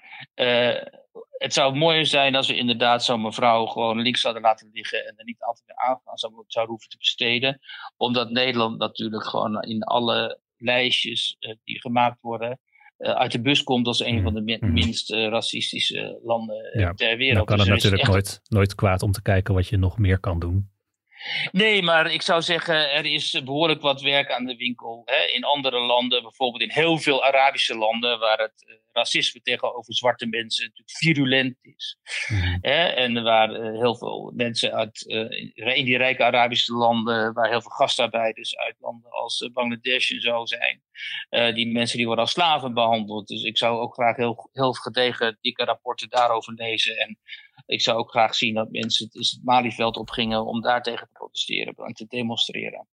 het 1.37 1.53
zou 1.53 1.75
mooier 1.75 2.05
zijn 2.05 2.35
als 2.35 2.47
we 2.47 2.55
inderdaad 2.55 3.03
zo'n 3.03 3.21
mevrouw 3.21 3.65
gewoon 3.65 4.01
links 4.01 4.21
zouden 4.21 4.43
laten 4.43 4.69
liggen 4.73 5.05
en 5.05 5.13
er 5.17 5.25
niet 5.25 5.41
altijd 5.41 5.67
meer 5.67 5.77
aan 5.77 5.99
zou, 6.13 6.43
zou 6.47 6.67
hoeven 6.67 6.89
te 6.89 6.97
besteden. 6.97 7.59
Omdat 7.97 8.29
Nederland 8.29 8.77
natuurlijk 8.77 9.25
gewoon 9.25 9.61
in 9.61 9.83
alle 9.83 10.39
lijstjes 10.57 11.37
die 11.63 11.79
gemaakt 11.79 12.21
worden, 12.21 12.59
uit 13.01 13.31
de 13.31 13.41
bus 13.41 13.63
komt 13.63 13.87
als 13.87 13.99
een 13.99 14.21
van 14.21 14.33
de 14.33 14.41
min, 14.41 14.57
mm. 14.61 14.73
minst 14.73 15.11
uh, 15.11 15.27
racistische 15.29 16.19
landen 16.23 16.79
ja, 16.79 16.93
ter 16.93 17.17
wereld. 17.17 17.37
Dan 17.37 17.45
kan 17.45 17.57
dus 17.57 17.65
het 17.65 17.75
natuurlijk 17.75 18.07
nooit, 18.07 18.41
nooit 18.47 18.75
kwaad 18.75 19.03
om 19.03 19.11
te 19.11 19.21
kijken 19.21 19.53
wat 19.53 19.67
je 19.67 19.77
nog 19.77 19.97
meer 19.97 20.19
kan 20.19 20.39
doen. 20.39 20.69
Nee, 21.51 21.81
maar 21.81 22.11
ik 22.11 22.21
zou 22.21 22.41
zeggen, 22.41 22.91
er 22.91 23.05
is 23.05 23.41
behoorlijk 23.43 23.81
wat 23.81 24.01
werk 24.01 24.31
aan 24.31 24.45
de 24.45 24.55
winkel. 24.55 25.01
Hè? 25.05 25.25
In 25.25 25.43
andere 25.43 25.79
landen, 25.79 26.21
bijvoorbeeld 26.21 26.63
in 26.63 26.71
heel 26.71 26.97
veel 26.97 27.23
Arabische 27.23 27.75
landen, 27.75 28.19
waar 28.19 28.37
het 28.37 28.65
uh, 28.67 28.75
racisme 28.91 29.41
tegenover 29.41 29.93
zwarte 29.93 30.25
mensen 30.25 30.63
natuurlijk 30.63 30.97
virulent 30.97 31.57
is. 31.61 31.97
Mm. 32.27 32.57
Hè? 32.61 32.85
En 32.85 33.23
waar 33.23 33.51
uh, 33.51 33.79
heel 33.79 33.95
veel 33.95 34.31
mensen 34.35 34.73
uit, 34.73 35.05
uh, 35.07 35.77
in 35.77 35.85
die 35.85 35.97
rijke 35.97 36.23
Arabische 36.23 36.73
landen, 36.73 37.33
waar 37.33 37.49
heel 37.49 37.61
veel 37.61 37.71
gastarbeiders 37.71 38.57
uit 38.57 38.75
landen 38.79 39.11
als 39.11 39.49
Bangladesh 39.53 40.11
en 40.11 40.21
zo 40.21 40.45
zijn, 40.45 40.81
die 41.55 41.71
mensen 41.71 41.97
die 41.97 42.05
worden 42.05 42.23
als 42.23 42.33
slaven 42.33 42.73
behandeld. 42.73 43.27
Dus 43.27 43.43
ik 43.43 43.57
zou 43.57 43.79
ook 43.79 43.93
graag 43.93 44.15
heel, 44.15 44.49
heel 44.53 44.73
gedegen 44.73 45.37
dikke 45.41 45.63
rapporten 45.63 46.09
daarover 46.09 46.53
lezen. 46.53 46.97
En 46.97 47.19
ik 47.65 47.81
zou 47.81 47.97
ook 47.97 48.09
graag 48.09 48.35
zien 48.35 48.53
dat 48.53 48.71
mensen 48.71 49.05
het, 49.05 49.13
het 49.13 49.39
Malieveld 49.43 49.97
opgingen 49.97 50.45
om 50.45 50.61
daar 50.61 50.81
tegen 50.81 51.07
te 51.07 51.13
protesteren 51.13 51.75
en 51.75 51.93
te 51.93 52.05
demonstreren. 52.07 52.87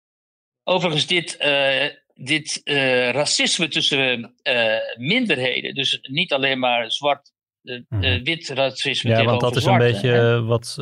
Overigens, 0.63 1.07
dit, 1.07 1.37
uh, 1.41 1.85
dit 2.13 2.61
uh, 2.63 3.09
racisme 3.09 3.67
tussen 3.67 4.33
uh, 4.43 4.75
minderheden, 4.97 5.73
dus 5.73 5.99
niet 6.01 6.33
alleen 6.33 6.59
maar 6.59 6.91
zwart, 6.91 7.31
mm. 7.61 7.99
wit 7.99 8.49
racisme. 8.49 9.09
Ja, 9.09 9.23
want 9.23 9.41
dat 9.41 9.55
is 9.55 9.65
een 9.65 9.77
beetje 9.77 10.41
wat, 10.41 10.77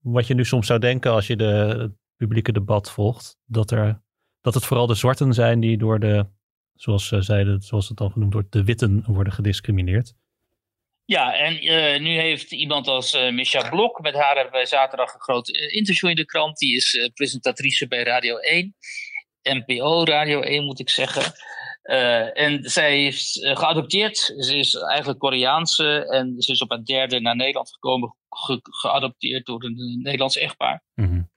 wat 0.00 0.26
je 0.26 0.34
nu 0.34 0.44
soms 0.44 0.66
zou 0.66 0.78
denken 0.78 1.10
als 1.10 1.26
je 1.26 1.36
de, 1.36 1.44
het 1.78 1.92
publieke 2.16 2.52
debat 2.52 2.90
volgt. 2.90 3.38
Dat, 3.44 3.70
er, 3.70 4.02
dat 4.40 4.54
het 4.54 4.64
vooral 4.64 4.86
de 4.86 4.94
zwarten 4.94 5.32
zijn 5.32 5.60
die 5.60 5.78
door 5.78 5.98
de, 5.98 6.26
zoals 6.74 7.06
ze 7.06 7.22
zeiden, 7.22 7.60
zoals 7.60 7.88
het 7.88 7.96
dan 7.96 8.10
genoemd 8.10 8.32
wordt, 8.32 8.52
de 8.52 8.64
witten 8.64 9.04
worden 9.06 9.32
gediscrimineerd. 9.32 10.14
Ja, 11.10 11.34
en 11.34 11.64
uh, 11.64 12.00
nu 12.00 12.10
heeft 12.18 12.52
iemand 12.52 12.88
als 12.88 13.14
uh, 13.14 13.30
Misha 13.30 13.68
Blok, 13.68 14.00
met 14.00 14.14
haar 14.14 14.34
hebben 14.34 14.52
wij 14.52 14.66
zaterdag 14.66 15.14
een 15.14 15.20
groot 15.20 15.48
uh, 15.48 15.74
interview 15.74 16.08
in 16.08 16.16
de 16.16 16.24
krant. 16.24 16.58
Die 16.58 16.76
is 16.76 16.94
uh, 16.94 17.08
presentatrice 17.14 17.88
bij 17.88 18.02
Radio 18.02 18.36
1, 18.36 18.74
NPO 19.42 20.04
Radio 20.04 20.40
1 20.40 20.64
moet 20.64 20.80
ik 20.80 20.90
zeggen. 20.90 21.32
en 22.34 22.70
zij 22.70 23.06
is 23.06 23.38
geadopteerd. 23.42 24.16
Ze 24.16 24.56
is 24.56 24.74
eigenlijk 24.74 25.18
Koreaanse 25.18 26.06
en 26.06 26.40
ze 26.40 26.52
is 26.52 26.62
op 26.62 26.70
haar 26.70 26.84
derde 26.84 27.20
naar 27.20 27.36
Nederland 27.36 27.70
gekomen, 27.70 28.16
ge 28.28 28.58
geadopteerd 28.62 29.46
door 29.46 29.64
een 29.64 30.00
Nederlands 30.02 30.36
echtpaar. 30.36 30.82
Mm 30.94 31.06
-hmm. 31.06 31.30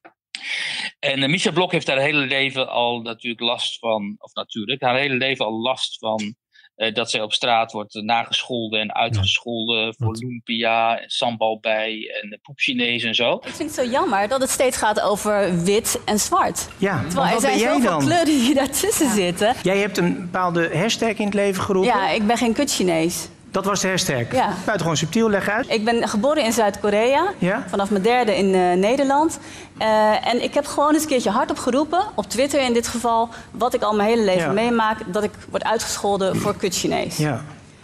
En 1.00 1.30
Misha 1.30 1.52
Blok 1.52 1.72
heeft 1.72 1.88
haar 1.88 2.00
hele 2.00 2.26
leven 2.26 2.70
al 2.70 3.02
natuurlijk 3.02 3.42
last 3.42 3.80
van, 3.80 4.16
of 4.18 4.34
natuurlijk, 4.34 4.82
haar 4.82 4.98
hele 4.98 5.16
leven 5.16 5.46
al 5.46 5.62
last 5.62 5.98
van 5.98 6.36
dat 6.76 7.10
zij 7.10 7.22
op 7.22 7.34
straat 7.34 7.72
wordt 7.72 7.94
nagescholden 7.94 8.80
en 8.80 8.94
uitgescholden 8.94 9.86
ja. 9.86 9.94
voor 9.98 10.16
lumpia, 10.18 11.04
sambal 11.06 11.60
bij 11.60 12.20
en 12.22 12.40
poepchinees 12.42 13.04
en 13.04 13.16
zo. 13.16 13.34
Ik 13.34 13.54
vind 13.54 13.76
het 13.76 13.86
zo 13.86 13.92
jammer 13.92 14.28
dat 14.28 14.42
het 14.42 14.50
steeds 14.50 14.78
gaat 14.78 15.02
over 15.02 15.64
wit 15.64 16.02
en 16.06 16.20
zwart. 16.20 16.70
Ja, 16.78 17.04
Terwijl 17.08 17.36
er 17.36 17.42
zijn 17.42 17.60
zoveel 17.60 17.98
kleuren 17.98 18.26
die 18.26 18.54
daartussen 18.64 19.08
ja. 19.08 19.14
zitten. 19.14 19.56
Jij 19.64 19.78
hebt 19.78 19.98
een 19.98 20.16
bepaalde 20.16 20.78
hashtag 20.78 21.18
in 21.18 21.26
het 21.26 21.34
leven 21.34 21.64
geroepen. 21.64 21.92
Ja, 21.92 22.10
ik 22.10 22.28
ben 22.28 22.38
geen 22.38 22.54
kut-Chinees. 22.54 23.28
Dat 23.54 23.66
was 23.66 23.82
de 23.82 23.88
hashtag. 23.88 24.32
Ja. 24.32 24.48
Buitengewoon 24.48 24.98
subtiel, 24.98 25.30
leg 25.30 25.50
uit. 25.50 25.70
Ik 25.70 25.86
ben 25.86 26.08
geboren 26.08 26.44
in 26.44 26.52
Zuid-Korea. 26.52 27.34
Ja? 27.38 27.64
Vanaf 27.68 27.90
mijn 27.90 28.04
derde 28.04 28.38
in 28.38 28.54
uh, 28.54 28.74
Nederland. 28.74 29.40
Uh, 29.80 30.28
en 30.28 30.44
ik 30.44 30.54
heb 30.54 30.66
gewoon 30.66 30.94
eens 30.94 31.02
een 31.02 31.10
keertje 31.10 31.30
hardop 31.30 31.58
geroepen, 31.58 32.04
op 32.16 32.26
Twitter 32.26 32.62
in 32.62 32.74
dit 32.74 32.88
geval, 32.88 33.30
wat 33.52 33.74
ik 33.74 33.82
al 33.82 33.96
mijn 33.96 34.10
hele 34.10 34.24
leven 34.24 34.48
ja. 34.48 34.52
meemaak, 34.52 35.14
dat 35.14 35.24
ik 35.24 35.32
word 35.50 35.64
uitgescholden 35.64 36.36
voor 36.36 36.56
kut 36.56 36.76
Chinees. 36.76 37.18
Ja. 37.18 37.42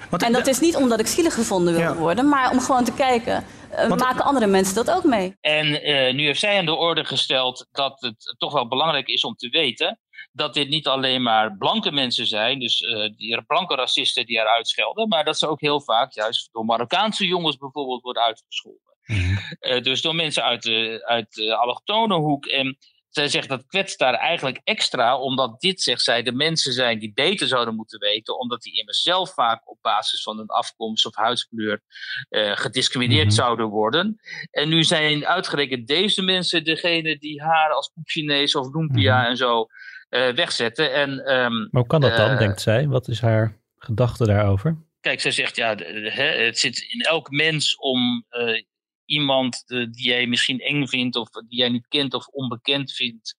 Want 0.10 0.24
en 0.24 0.32
dat 0.32 0.48
is 0.48 0.60
niet 0.60 0.76
omdat 0.76 1.00
ik 1.00 1.08
zielig 1.08 1.34
gevonden 1.34 1.76
wil 1.76 1.94
worden, 1.94 2.30
maar 2.30 2.52
om 2.52 2.60
gewoon 2.60 2.84
te 2.84 2.94
kijken. 2.94 3.44
Uh, 3.72 3.88
maken 3.88 4.24
andere 4.24 4.48
mensen 4.48 4.76
dat 4.76 4.92
ook 4.92 5.04
mee? 5.04 5.36
En 5.42 5.68
uh, 5.68 6.14
nu 6.14 6.26
heeft 6.26 6.40
zij 6.40 6.58
aan 6.58 6.66
de 6.66 6.76
orde 6.76 7.06
gesteld 7.06 7.68
dat 7.72 8.02
het 8.02 8.36
toch 8.38 8.54
wel 8.54 8.68
belangrijk 8.68 9.08
is 9.08 9.24
om 9.24 9.36
te 9.36 9.50
weten 9.50 10.00
dat 10.40 10.54
dit 10.54 10.70
niet 10.70 10.88
alleen 10.88 11.22
maar 11.22 11.58
blanke 11.58 11.92
mensen 11.92 12.26
zijn, 12.26 12.60
dus 12.60 12.82
uh, 12.82 13.10
die 13.16 13.44
blanke 13.44 13.76
racisten 13.76 14.26
die 14.26 14.40
eruit 14.40 14.68
schelden, 14.68 15.08
maar 15.08 15.26
dat 15.26 15.38
ze 15.38 15.48
ook 15.48 15.62
heel 15.62 15.82
vaak 15.82 16.14
juist 16.14 16.50
door 16.52 16.66
Marokkaanse 16.66 17.28
jongens 17.28 17.58
bijvoorbeeld 17.58 18.02
worden 18.02 18.24
uitgescholden. 18.24 18.88
Mm 19.06 19.18
-hmm. 19.18 19.84
dus 19.84 20.02
door 20.02 20.16
mensen 20.16 20.44
uit 20.44 20.64
de, 20.64 21.04
uit 21.06 21.34
de 21.34 21.56
allochtone 21.56 22.16
hoek. 22.16 22.46
En 22.46 22.78
zij 23.10 23.28
zegt 23.28 23.50
dat 23.50 23.66
kwetst 23.66 24.00
daar 24.00 24.14
eigenlijk 24.14 24.62
extra, 24.64 25.18
omdat 25.20 25.60
dit, 25.62 25.82
zegt 25.82 26.02
zij, 26.02 26.24
de 26.24 26.32
mensen 26.32 26.74
zijn 26.74 27.00
die 27.00 27.14
beter 27.14 27.48
zouden 27.48 27.76
moeten 27.76 28.00
weten, 28.00 28.40
omdat 28.40 28.62
die 28.62 28.80
immers 28.80 29.02
zelf 29.02 29.34
vaak 29.34 29.70
op 29.70 29.78
basis 29.82 30.24
van 30.24 30.38
hun 30.38 30.48
afkomst 30.48 31.06
of 31.06 31.16
huidskleur 31.16 31.82
uh, 32.30 32.56
gediscrimineerd 32.56 33.24
mm 33.24 33.28
-hmm. 33.28 33.38
zouden 33.38 33.68
worden. 33.68 34.20
En 34.52 34.70
nu 34.70 34.84
zijn 34.84 35.26
uitgerekend 35.26 35.88
deze 35.88 36.22
mensen 36.22 36.64
degene 36.64 37.18
die 37.18 37.42
haar 37.42 37.72
als 37.72 37.92
poepchinees 37.94 38.56
of 38.56 38.74
lumpia 38.74 39.16
mm 39.16 39.22
-hmm. 39.22 39.30
en 39.30 39.38
zo 39.38 39.68
wegzetten. 40.10 40.94
En, 40.94 41.10
um, 41.10 41.60
maar 41.60 41.82
hoe 41.82 41.88
kan 41.88 42.02
dat 42.02 42.18
dan, 42.18 42.32
uh, 42.32 42.38
denkt 42.38 42.62
zij? 42.62 42.88
Wat 42.88 43.08
is 43.08 43.22
haar 43.22 43.58
gedachte 43.78 44.26
daarover? 44.26 44.78
Kijk, 45.02 45.22
zij 45.22 45.32
zegt 45.32 45.56
ja, 45.56 45.76
het 45.76 46.60
zit 46.60 46.86
in 46.90 47.02
elk 47.02 47.32
mens 47.32 47.78
om 47.78 48.26
uh, 48.32 48.62
iemand 49.06 49.64
die 49.68 49.90
jij 49.92 50.28
misschien 50.28 50.60
eng 50.60 50.88
vindt 50.88 51.16
of 51.16 51.30
die 51.30 51.60
jij 51.60 51.70
niet 51.70 51.88
kent 51.88 52.14
of 52.14 52.28
onbekend 52.28 52.92
vindt, 52.92 53.36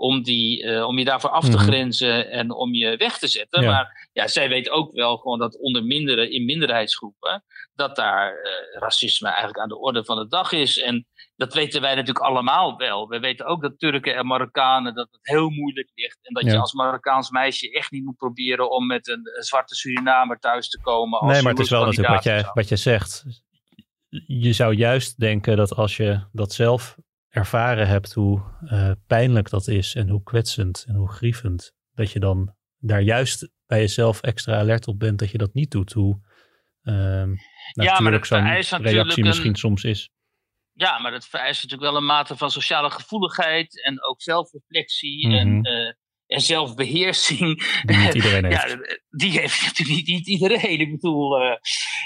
om, 0.00 0.22
die, 0.22 0.62
uh, 0.62 0.86
om 0.86 0.98
je 0.98 1.04
daarvoor 1.04 1.30
af 1.30 1.44
te 1.44 1.50
mm-hmm. 1.50 1.66
grenzen 1.66 2.30
en 2.30 2.50
om 2.52 2.74
je 2.74 2.96
weg 2.96 3.18
te 3.18 3.28
zetten. 3.28 3.62
Ja. 3.62 3.70
Maar 3.70 4.08
ja, 4.12 4.26
zij 4.26 4.48
weet 4.48 4.70
ook 4.70 4.92
wel 4.92 5.16
gewoon 5.16 5.38
dat 5.38 5.58
onder 5.58 5.84
minderen, 5.84 6.30
in 6.30 6.44
minderheidsgroepen, 6.44 7.44
dat 7.74 7.96
daar 7.96 8.32
uh, 8.32 8.80
racisme 8.80 9.28
eigenlijk 9.28 9.58
aan 9.58 9.68
de 9.68 9.78
orde 9.78 10.04
van 10.04 10.16
de 10.16 10.28
dag 10.28 10.52
is. 10.52 10.78
En 10.78 11.06
dat 11.40 11.54
weten 11.54 11.80
wij 11.80 11.94
natuurlijk 11.94 12.24
allemaal 12.24 12.76
wel. 12.76 13.08
We 13.08 13.18
weten 13.18 13.46
ook 13.46 13.62
dat 13.62 13.78
Turken 13.78 14.16
en 14.16 14.26
Marokkanen 14.26 14.94
dat 14.94 15.08
het 15.10 15.20
heel 15.22 15.50
moeilijk 15.50 15.90
ligt. 15.94 16.18
En 16.22 16.34
dat 16.34 16.44
ja. 16.44 16.52
je 16.52 16.58
als 16.58 16.72
Marokkaans 16.72 17.30
meisje 17.30 17.70
echt 17.70 17.90
niet 17.90 18.04
moet 18.04 18.16
proberen 18.16 18.70
om 18.70 18.86
met 18.86 19.08
een, 19.08 19.30
een 19.36 19.42
zwarte 19.42 19.74
Surinamer 19.74 20.38
thuis 20.38 20.68
te 20.68 20.80
komen. 20.80 21.26
nee, 21.26 21.42
maar 21.42 21.52
het 21.52 21.60
is 21.60 21.70
wel 21.70 21.84
natuurlijk 21.84 22.14
wat 22.14 22.24
jij, 22.24 22.50
wat 22.54 22.68
jij 22.68 22.76
zegt. 22.76 23.24
Je 24.26 24.52
zou 24.52 24.74
juist 24.74 25.18
denken 25.18 25.56
dat 25.56 25.74
als 25.74 25.96
je 25.96 26.26
dat 26.32 26.52
zelf 26.52 26.96
ervaren 27.28 27.88
hebt, 27.88 28.12
hoe 28.12 28.42
uh, 28.64 28.90
pijnlijk 29.06 29.50
dat 29.50 29.68
is 29.68 29.94
en 29.94 30.08
hoe 30.08 30.22
kwetsend 30.22 30.84
en 30.88 30.94
hoe 30.94 31.10
grievend, 31.10 31.72
dat 31.94 32.10
je 32.10 32.18
dan 32.18 32.54
daar 32.78 33.02
juist 33.02 33.50
bij 33.66 33.80
jezelf 33.80 34.20
extra 34.20 34.58
alert 34.58 34.88
op 34.88 34.98
bent 34.98 35.18
dat 35.18 35.30
je 35.30 35.38
dat 35.38 35.54
niet 35.54 35.70
doet. 35.70 35.92
Hoe 35.92 36.20
uh, 36.82 37.26
ja, 37.72 38.00
maar 38.00 38.26
zo'n 38.26 38.82
reactie 38.82 39.24
misschien 39.24 39.50
een... 39.50 39.56
soms 39.56 39.84
is. 39.84 40.10
Ja, 40.72 40.98
maar 40.98 41.10
dat 41.10 41.26
vereist 41.26 41.62
natuurlijk 41.62 41.90
wel 41.90 42.00
een 42.00 42.06
mate 42.06 42.36
van 42.36 42.50
sociale 42.50 42.90
gevoeligheid 42.90 43.84
en 43.84 44.02
ook 44.02 44.22
zelfreflectie 44.22 45.26
mm 45.26 45.32
-hmm. 45.32 45.40
en, 45.40 45.72
uh, 45.72 45.92
en 46.26 46.40
zelfbeheersing. 46.40 47.82
Die 47.82 47.96
niet 47.96 48.14
iedereen 48.24 48.44
heeft. 48.44 48.68
Ja, 48.68 48.98
die 49.10 49.38
heeft 49.38 49.62
natuurlijk 49.66 49.96
niet, 49.96 50.06
niet 50.06 50.26
iedereen. 50.26 50.80
Ik 50.80 50.90
bedoel, 50.90 51.42
uh, 51.42 51.56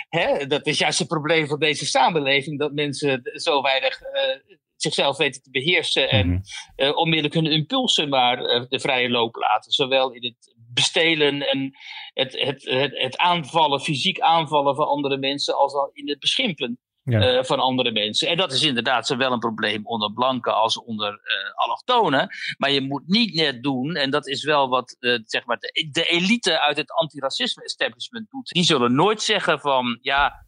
hè, 0.09 0.46
dat 0.46 0.66
is 0.66 0.79
juist 0.79 0.98
het 0.98 1.09
probleem 1.09 1.46
van 1.46 1.59
deze 1.59 1.87
samenleving, 1.87 2.59
dat 2.59 2.72
mensen 2.72 3.20
zo 3.35 3.62
weinig 3.62 4.00
uh, 4.00 4.57
zichzelf 4.77 5.16
weten 5.16 5.42
te 5.42 5.50
beheersen 5.50 6.11
en 6.11 6.27
mm 6.27 6.42
-hmm. 6.77 6.94
onmiddellijk 6.94 7.35
hun 7.35 7.53
impulsen 7.53 8.09
maar 8.09 8.37
de 8.68 8.81
vrije 8.81 9.11
loop 9.11 9.35
laten. 9.35 9.72
Zowel 9.72 10.12
in 10.12 10.24
het 10.24 10.55
bestelen 10.74 11.48
en 11.48 11.72
het, 12.12 12.40
het, 12.40 12.64
het, 12.64 12.98
het 12.98 13.16
aanvallen, 13.16 13.81
fysiek 13.81 14.20
aanvallen 14.20 14.74
van 14.74 14.87
andere 14.87 15.18
mensen, 15.18 15.57
als 15.57 15.74
al 15.74 15.90
in 15.92 16.09
het 16.09 16.18
beschimpen 16.18 16.79
ja. 17.04 17.36
uh, 17.36 17.42
van 17.42 17.58
andere 17.58 17.92
mensen. 17.92 18.28
En 18.28 18.36
dat 18.36 18.52
is 18.52 18.62
inderdaad 18.62 19.06
zowel 19.06 19.32
een 19.32 19.38
probleem 19.38 19.86
onder 19.86 20.12
blanken 20.12 20.54
als 20.54 20.82
onder 20.82 21.12
uh, 21.12 21.54
allochtonen. 21.54 22.28
Maar 22.58 22.70
je 22.70 22.80
moet 22.80 23.02
niet 23.06 23.34
net 23.34 23.62
doen, 23.62 23.94
en 23.94 24.10
dat 24.10 24.26
is 24.26 24.44
wel 24.44 24.68
wat 24.68 24.96
uh, 25.00 25.18
zeg 25.24 25.46
maar 25.46 25.58
de, 25.58 25.88
de, 25.92 26.04
elite 26.04 26.60
uit 26.60 26.76
het 26.76 26.92
antiracisme 26.92 27.62
establishment 27.62 28.30
doet. 28.30 28.48
Die 28.48 28.64
zullen 28.64 28.94
nooit 28.94 29.22
zeggen 29.22 29.60
van 29.60 29.98
ja. 30.00 30.46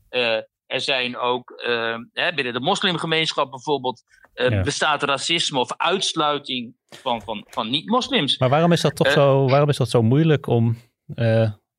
er 0.67 0.81
zijn 0.81 1.17
ook 1.17 1.63
hè, 2.13 2.35
binnen 2.35 2.53
de 2.53 2.61
moslimgemeenschap 2.61 3.51
bijvoorbeeld 3.51 4.03
ja. 4.35 4.63
bestaat 4.63 5.03
racisme 5.03 5.59
of 5.59 5.77
uitsluiting 5.77 6.75
van, 6.89 7.23
van, 7.23 7.47
van 7.49 7.71
niet-moslims. 7.71 8.39
Maar 8.39 8.49
waarom 8.49 8.73
is 8.73 8.81
dat 8.81 8.97
toch 8.97 9.11
zo, 9.11 9.49
waarom 9.49 9.69
is 9.69 9.77
dat 9.77 9.91
zo 9.91 10.03
moeilijk 10.03 10.47
om 10.47 10.77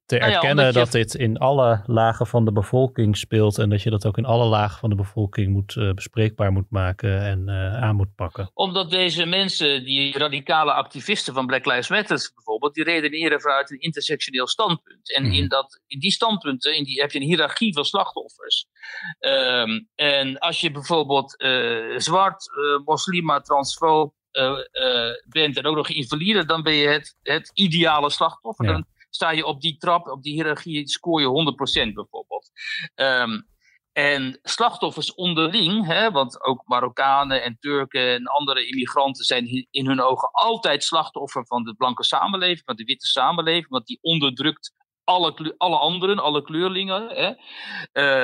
te 0.08 0.18
nou 0.18 0.32
erkennen 0.32 0.74
dat 0.74 0.92
dit 0.92 1.14
in 1.14 1.38
alle 1.38 1.82
lagen 1.86 2.28
van 2.28 2.46
de 2.46 2.52
bevolking 2.52 3.18
speelt 3.18 3.58
en 3.58 3.70
dat 3.70 3.82
je 3.82 3.90
dat 3.90 4.06
ook 4.06 4.18
in 4.18 4.26
alle 4.26 4.46
lagen 4.46 4.80
van 4.80 4.90
de 4.90 4.96
bevolking 4.96 5.52
moet 5.52 5.76
uh, 5.76 5.94
bespreekbaar 5.94 6.52
moet 6.52 6.70
maken 6.70 7.22
en 7.22 7.44
uh, 7.48 7.84
aan 7.84 7.96
moet 7.96 8.16
pakken. 8.16 8.50
Omdat 8.54 8.90
deze 8.90 9.26
mensen, 9.26 9.84
die 9.84 10.18
radicale 10.18 10.74
activisten 10.74 11.34
van 11.34 11.46
Black 11.46 11.66
Lives 11.66 11.90
Matter 11.90 12.32
bijvoorbeeld, 12.36 12.74
die 12.74 12.84
redeneren 12.84 13.42
vanuit 13.42 13.72
een 13.72 13.80
intersectioneel 13.80 14.48
standpunt. 14.48 15.16
En 15.16 15.24
in, 15.26 15.40
mhm. 15.40 15.48
dat, 15.48 15.82
in 15.88 16.00
die 16.00 16.12
standpunten 16.12 16.76
in 16.76 16.84
die, 16.84 17.02
heb 17.02 17.12
je 17.12 17.20
een 17.20 17.26
hiërarchie 17.26 17.74
van 17.74 17.86
slachtoffers. 17.86 18.68
Um, 19.20 19.88
en 19.96 20.38
als 20.38 20.62
je 20.62 20.72
bijvoorbeeld 20.72 21.42
uh, 21.44 21.98
zwart, 22.00 22.50
moslima, 22.86 23.40
transfoob, 23.40 24.16
bent 25.30 25.58
en 25.58 25.66
ook 25.66 25.76
nog 25.76 25.90
invalide, 25.90 26.46
dan 26.46 26.64
ben 26.64 26.74
je 26.74 26.88
het, 26.88 27.16
het 27.22 27.52
ideale 27.54 28.10
slachtoffer. 28.10 28.66
Dan 28.66 28.86
sta 29.10 29.32
je 29.32 29.46
op 29.46 29.62
die 29.62 29.78
trap, 29.78 30.08
op 30.08 30.24
die 30.24 30.34
hiërarchie, 30.34 30.88
scoor 30.88 31.22
je 31.22 31.54
100% 31.90 31.94
bijvoorbeeld. 31.94 32.50
Um, 32.96 33.48
en 33.98 34.40
slachtoffers 34.44 35.14
onderling, 35.14 35.86
hè, 35.86 36.12
want 36.12 36.44
ook 36.44 36.62
Marokkanen 36.66 37.44
en 37.44 37.58
Turken 37.60 38.14
en 38.14 38.28
andere 38.28 38.68
immigranten 38.68 39.26
zijn 39.26 39.68
in 39.72 39.88
hun 39.88 40.02
ogen 40.02 40.30
altijd 40.32 40.84
slachtoffer 40.84 41.46
van 41.46 41.64
de 41.64 41.76
blanke 41.76 42.04
samenleving, 42.04 42.62
van 42.66 42.76
de 42.76 42.84
witte 42.84 43.06
samenleving, 43.06 43.68
want 43.68 43.86
die 43.86 43.98
onderdrukt 44.02 44.74
alle, 45.04 45.56
alle 45.58 45.78
anderen, 45.78 46.20
alle 46.20 46.42
kleurlingen. 46.42 47.08
Hè. 47.10 47.34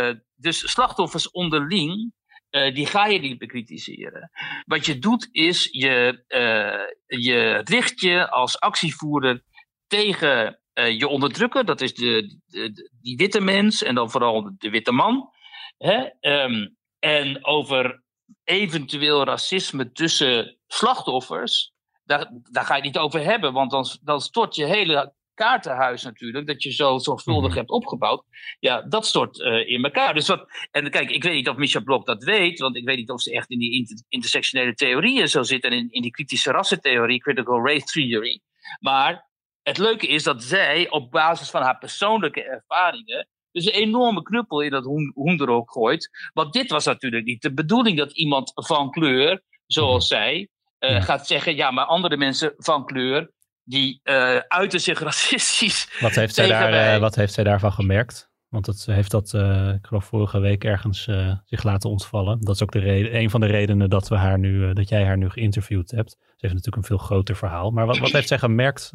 Uh, 0.10 0.16
dus 0.36 0.72
slachtoffers 0.72 1.32
onderling, 1.32 2.14
uh, 2.52 2.74
die 2.74 2.86
ga 2.86 3.06
je 3.06 3.20
niet 3.20 3.38
bekritiseren. 3.38 4.32
Wat 4.66 4.86
je 4.86 5.00
doet 5.00 5.30
is, 5.32 5.68
je, 5.72 6.24
uh, 6.28 7.20
je 7.22 7.62
richt 7.64 8.00
je 8.00 8.30
als 8.30 8.60
actievoerder 8.60 9.44
tegen 9.88 10.60
uh, 10.74 11.00
je 11.00 11.08
onderdrukken. 11.08 11.66
Dat 11.66 11.82
is 11.82 11.94
de, 11.94 12.40
de, 12.46 12.90
die 13.02 13.18
witte 13.18 13.42
mens 13.42 13.84
en 13.84 13.96
dan 13.96 14.12
vooral 14.12 14.52
de 14.58 14.70
witte 14.70 14.92
man. 14.92 15.30
Hè? 15.78 16.10
Um, 16.22 16.78
en 17.00 17.46
over 17.46 18.04
eventueel 18.44 19.24
racisme 19.24 19.92
tussen 19.92 20.58
slachtoffers, 20.68 21.72
daar, 22.04 22.32
daar 22.52 22.66
ga 22.66 22.76
je 22.76 22.82
het 22.82 22.94
niet 22.94 23.04
over 23.04 23.24
hebben, 23.24 23.54
want 23.54 23.72
dan, 23.72 23.86
dan 24.02 24.22
stort 24.22 24.56
je 24.56 24.66
hele 24.66 25.14
kaartenhuis 25.34 26.04
natuurlijk, 26.04 26.48
dat 26.48 26.64
je 26.64 26.72
zo 26.72 26.98
zorgvuldig 26.98 27.50
mhm. 27.50 27.58
hebt 27.58 27.70
opgebouwd, 27.70 28.24
ja, 28.60 28.82
dat 28.82 29.06
stort 29.06 29.40
uh, 29.40 29.70
in 29.70 29.84
elkaar. 29.84 30.14
Dus 30.14 30.28
wat, 30.28 30.46
en 30.72 30.90
kijk, 30.90 31.10
ik 31.10 31.24
weet 31.24 31.34
niet 31.34 31.50
of 31.50 31.56
Michel 31.56 31.84
Blok 31.84 32.06
dat 32.06 32.24
weet, 32.24 32.60
want 32.60 32.76
ik 32.76 32.86
weet 32.86 32.98
niet 32.98 33.10
of 33.10 33.22
ze 33.22 33.32
echt 33.32 33.50
in 33.50 33.60
die 33.60 33.74
inter, 33.74 34.04
intersectionele 34.10 34.74
theorieën 34.74 35.30
zo 35.30 35.44
zit 35.44 35.64
en 35.64 35.72
in, 35.72 35.88
in 35.92 36.02
die 36.02 36.12
kritische 36.12 36.52
rassentheorie, 36.52 37.22
critical 37.22 37.66
race 37.66 37.86
theory. 37.86 38.42
Maar 38.80 39.32
het 39.64 39.78
leuke 39.78 40.08
is 40.08 40.24
dat 40.24 40.44
zij 40.44 40.90
op 40.90 41.12
basis 41.12 41.50
van 41.50 41.62
haar 41.62 41.78
persoonlijke 41.78 42.44
ervaringen 42.44 43.28
dus 43.54 43.66
een 43.66 43.82
enorme 43.82 44.22
knuppel 44.22 44.62
in 44.62 44.72
dat 44.72 44.86
hoenderhok 45.14 45.72
gooit. 45.72 46.30
Want 46.34 46.54
dit 46.54 46.72
was 46.72 46.86
natuurlijk 46.86 47.26
niet 47.26 47.42
de 47.42 47.54
bedoeling 47.54 47.98
dat 47.98 48.12
iemand 48.12 48.52
van 48.56 48.92
kleur, 48.92 49.42
zoals 49.66 50.08
zij, 50.08 50.50
uh, 50.80 51.02
gaat 51.02 51.28
zeggen: 51.28 51.56
ja, 51.56 51.72
maar 51.72 51.86
andere 51.86 52.18
mensen 52.18 52.54
van 52.58 52.86
kleur, 52.86 53.32
die 53.64 54.00
uh, 54.04 54.38
uiten 54.38 54.80
zich 54.80 55.00
racistisch. 55.10 55.98
Wat 56.00 56.16
heeft, 56.16 56.36
zij 56.36 56.48
daar, 56.48 56.96
uh, 56.96 57.00
wat 57.02 57.16
heeft 57.16 57.34
zij 57.34 57.44
daarvan 57.44 57.72
gemerkt? 57.72 58.32
Want 58.50 58.66
het 58.66 58.86
heeft 58.86 59.12
dat, 59.12 59.34
ik 59.74 59.86
geloof, 59.86 60.06
vorige 60.06 60.40
week 60.40 60.64
ergens 60.64 61.04
zich 61.46 61.64
laten 61.64 61.90
ontvallen. 61.90 62.42
Dat 62.42 62.56
is 62.56 62.64
ook 62.64 62.72
de 62.72 62.80
reden, 62.80 63.16
een 63.16 63.30
van 63.30 63.40
de 63.40 63.48
redenen 63.48 63.90
dat, 63.90 64.08
we 64.08 64.16
haar 64.16 64.40
nu, 64.40 64.74
dat 64.74 64.90
jij 64.90 65.06
haar 65.06 65.18
nu 65.18 65.30
geïnterviewd 65.30 65.92
hebt. 65.92 66.12
Ze 66.12 66.36
heeft 66.38 66.54
natuurlijk 66.54 66.76
een 66.76 66.98
veel 66.98 67.06
groter 67.06 67.36
verhaal. 67.36 67.72
Maar 67.72 67.86
wat, 67.86 67.98
wat 67.98 68.12
heeft 68.12 68.28
zij 68.28 68.40
gemerkt 68.40 68.94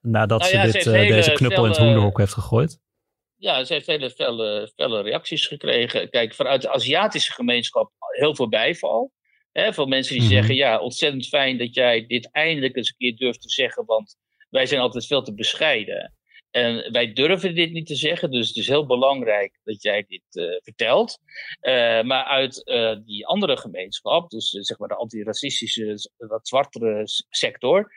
nadat 0.00 0.40
nou 0.40 0.50
ze, 0.50 0.72
dit, 0.72 0.86
uh, 0.86 0.92
deze 0.92 1.32
knuppel 1.32 1.64
in 1.64 1.70
het 1.70 1.78
hoenderhok 1.78 2.18
heeft 2.18 2.32
gegooid? 2.32 2.80
Ja, 3.36 3.64
ze 3.64 3.72
heeft 3.72 3.86
hele 3.86 4.10
felle, 4.10 4.72
felle 4.74 5.02
reacties 5.02 5.46
gekregen. 5.46 6.10
Kijk, 6.10 6.34
vanuit 6.34 6.62
de 6.62 6.72
Aziatische 6.72 7.32
gemeenschap 7.32 7.92
heel 7.98 8.34
veel 8.34 8.48
bijval. 8.48 9.12
Hè, 9.52 9.74
van 9.74 9.88
mensen 9.88 10.14
die 10.14 10.22
mhm. 10.22 10.32
zeggen, 10.32 10.54
ja, 10.54 10.78
ontzettend 10.78 11.28
fijn 11.28 11.58
dat 11.58 11.74
jij 11.74 12.06
dit 12.06 12.30
eindelijk 12.32 12.76
eens 12.76 12.88
een 12.88 12.96
keer 12.96 13.16
durft 13.16 13.42
te 13.42 13.50
zeggen, 13.50 13.84
want 13.84 14.16
wij 14.50 14.66
zijn 14.66 14.80
altijd 14.80 15.06
veel 15.06 15.22
te 15.22 15.34
bescheiden. 15.34 16.17
En 16.58 16.92
wij 16.92 17.12
durven 17.12 17.54
dit 17.54 17.72
niet 17.72 17.86
te 17.86 17.94
zeggen, 17.94 18.30
dus 18.30 18.48
het 18.48 18.56
is 18.56 18.68
heel 18.68 18.86
belangrijk 18.86 19.60
dat 19.64 19.82
jij 19.82 20.04
dit 20.08 20.22
uh, 20.30 20.58
vertelt. 20.62 21.18
Uh, 21.60 22.02
maar 22.02 22.24
uit 22.24 22.62
uh, 22.64 22.96
die 23.04 23.26
andere 23.26 23.56
gemeenschap, 23.56 24.30
dus 24.30 24.50
zeg 24.50 24.78
maar 24.78 24.88
de 24.88 24.94
antiracistische, 24.94 26.10
wat 26.16 26.48
zwartere 26.48 27.02
sector, 27.28 27.92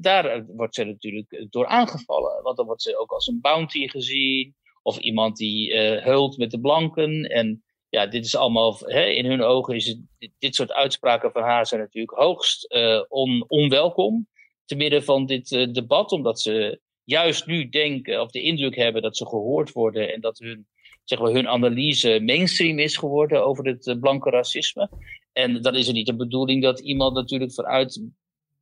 daar 0.00 0.44
wordt 0.46 0.74
ze 0.74 0.84
natuurlijk 0.84 1.46
door 1.50 1.66
aangevallen. 1.66 2.42
Want 2.42 2.56
dan 2.56 2.66
wordt 2.66 2.82
ze 2.82 2.98
ook 2.98 3.10
als 3.10 3.26
een 3.26 3.40
bounty 3.40 3.88
gezien, 3.88 4.54
of 4.82 4.98
iemand 4.98 5.36
die 5.36 5.76
heult 5.76 6.36
met 6.36 6.50
de 6.50 6.60
blanken. 6.60 7.22
En 7.22 7.64
ja, 7.88 8.06
dit 8.06 8.24
is 8.24 8.36
allemaal, 8.36 8.78
hè, 8.78 9.04
in 9.04 9.26
hun 9.26 9.42
ogen 9.42 9.74
is 9.74 9.98
dit 10.38 10.54
soort 10.54 10.72
uitspraken 10.72 11.32
van 11.32 11.42
haar 11.42 11.66
zijn 11.66 11.80
natuurlijk 11.80 12.18
hoogst 12.18 12.74
on, 13.08 13.44
onwelkom. 13.48 14.28
Te 14.64 14.76
midden 14.76 15.04
van 15.04 15.26
dit 15.26 15.48
debat, 15.74 16.12
omdat 16.12 16.40
ze 16.40 16.80
juist 17.10 17.46
nu 17.46 17.68
denken 17.68 18.20
of 18.20 18.30
de 18.30 18.42
indruk 18.42 18.76
hebben 18.76 19.02
dat 19.02 19.16
ze 19.16 19.26
gehoord 19.26 19.72
worden 19.72 20.12
en 20.12 20.20
dat 20.20 20.38
hun, 20.38 20.66
zeg 21.04 21.18
maar, 21.18 21.32
hun 21.32 21.48
analyse 21.48 22.20
mainstream 22.22 22.78
is 22.78 22.96
geworden 22.96 23.44
over 23.44 23.66
het 23.66 23.86
uh, 23.86 23.98
blanke 24.00 24.30
racisme. 24.30 24.90
En 25.32 25.62
dan 25.62 25.74
is 25.74 25.86
het 25.86 25.96
niet 25.96 26.06
de 26.06 26.16
bedoeling 26.16 26.62
dat 26.62 26.80
iemand 26.80 27.14
natuurlijk 27.14 27.52
vanuit 27.52 28.02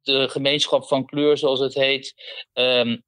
de 0.03 0.29
gemeenschap 0.29 0.85
van 0.87 1.07
kleur, 1.07 1.39
zoals 1.39 1.61
het 1.61 1.75
heet, 1.75 2.15
um, 2.53 3.03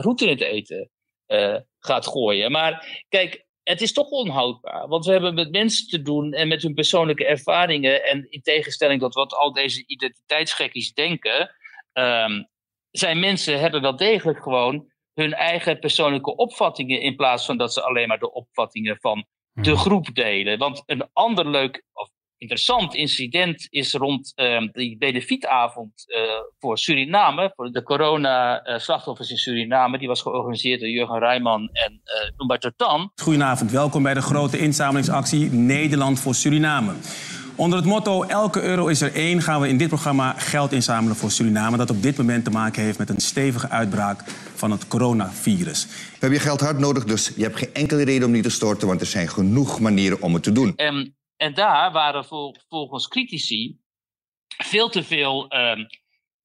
roet 0.00 0.20
in 0.20 0.28
het 0.28 0.40
eten 0.40 0.90
uh, 1.28 1.56
gaat 1.78 2.06
gooien. 2.06 2.50
Maar 2.50 3.04
kijk, 3.08 3.46
het 3.62 3.80
is 3.80 3.92
toch 3.92 4.10
onhoudbaar. 4.10 4.88
Want 4.88 5.04
we 5.04 5.12
hebben 5.12 5.34
met 5.34 5.50
mensen 5.50 5.88
te 5.88 6.02
doen 6.02 6.32
en 6.32 6.48
met 6.48 6.62
hun 6.62 6.74
persoonlijke 6.74 7.26
ervaringen. 7.26 8.04
En 8.04 8.26
in 8.30 8.42
tegenstelling 8.42 9.00
tot 9.00 9.14
wat 9.14 9.32
al 9.34 9.52
deze 9.52 9.84
identiteitsgekkies 9.86 10.92
denken. 10.92 11.50
Um, 11.92 12.48
zijn 12.96 13.18
mensen 13.18 13.60
hebben 13.60 13.80
wel 13.80 13.96
degelijk 13.96 14.42
gewoon 14.42 14.86
hun 15.14 15.32
eigen 15.32 15.78
persoonlijke 15.78 16.36
opvattingen 16.36 17.00
in 17.00 17.16
plaats 17.16 17.46
van 17.46 17.56
dat 17.56 17.72
ze 17.72 17.82
alleen 17.82 18.08
maar 18.08 18.18
de 18.18 18.32
opvattingen 18.32 18.96
van 19.00 19.24
de 19.52 19.70
hmm. 19.70 19.78
groep 19.78 20.14
delen. 20.14 20.58
Want 20.58 20.82
een 20.86 21.08
ander 21.12 21.50
leuk 21.50 21.84
of 21.92 22.08
interessant 22.36 22.94
incident 22.94 23.66
is 23.70 23.92
rond 23.92 24.32
uh, 24.36 24.68
die 24.72 24.96
benefietavond 24.98 26.04
uh, 26.06 26.22
voor 26.58 26.78
Suriname, 26.78 27.52
voor 27.54 27.70
de 27.70 27.82
corona-slachtoffers 27.82 29.30
in 29.30 29.36
Suriname. 29.36 29.98
Die 29.98 30.08
was 30.08 30.22
georganiseerd 30.22 30.80
door 30.80 30.88
Jurgen 30.88 31.18
Rijman 31.18 31.68
en 31.72 31.92
uh, 31.92 32.30
Humberto 32.36 32.70
Tan. 32.76 33.10
Goedenavond, 33.14 33.70
welkom 33.70 34.02
bij 34.02 34.14
de 34.14 34.22
grote 34.22 34.58
inzamelingsactie 34.58 35.50
Nederland 35.50 36.20
voor 36.20 36.34
Suriname. 36.34 36.92
Onder 37.56 37.78
het 37.78 37.88
motto 37.88 38.22
Elke 38.22 38.62
euro 38.62 38.86
is 38.86 39.00
er 39.00 39.14
één 39.14 39.42
gaan 39.42 39.60
we 39.60 39.68
in 39.68 39.78
dit 39.78 39.88
programma 39.88 40.32
geld 40.32 40.72
inzamelen 40.72 41.16
voor 41.16 41.30
Suriname. 41.30 41.76
Dat 41.76 41.90
op 41.90 42.02
dit 42.02 42.16
moment 42.16 42.44
te 42.44 42.50
maken 42.50 42.82
heeft 42.82 42.98
met 42.98 43.08
een 43.08 43.20
stevige 43.20 43.68
uitbraak 43.68 44.22
van 44.54 44.70
het 44.70 44.88
coronavirus. 44.88 45.86
We 45.86 46.18
hebben 46.18 46.38
je 46.38 46.44
geld 46.44 46.60
hard 46.60 46.78
nodig, 46.78 47.04
dus 47.04 47.32
je 47.36 47.42
hebt 47.42 47.56
geen 47.56 47.74
enkele 47.74 48.04
reden 48.04 48.26
om 48.26 48.32
niet 48.32 48.42
te 48.42 48.50
storten, 48.50 48.88
want 48.88 49.00
er 49.00 49.06
zijn 49.06 49.28
genoeg 49.28 49.80
manieren 49.80 50.22
om 50.22 50.34
het 50.34 50.42
te 50.42 50.52
doen. 50.52 50.76
En, 50.76 51.16
en 51.36 51.54
daar 51.54 51.92
waren 51.92 52.24
volgens 52.68 53.08
critici 53.08 53.78
veel 54.46 54.88
te 54.88 55.02
veel 55.02 55.56
um, 55.56 55.86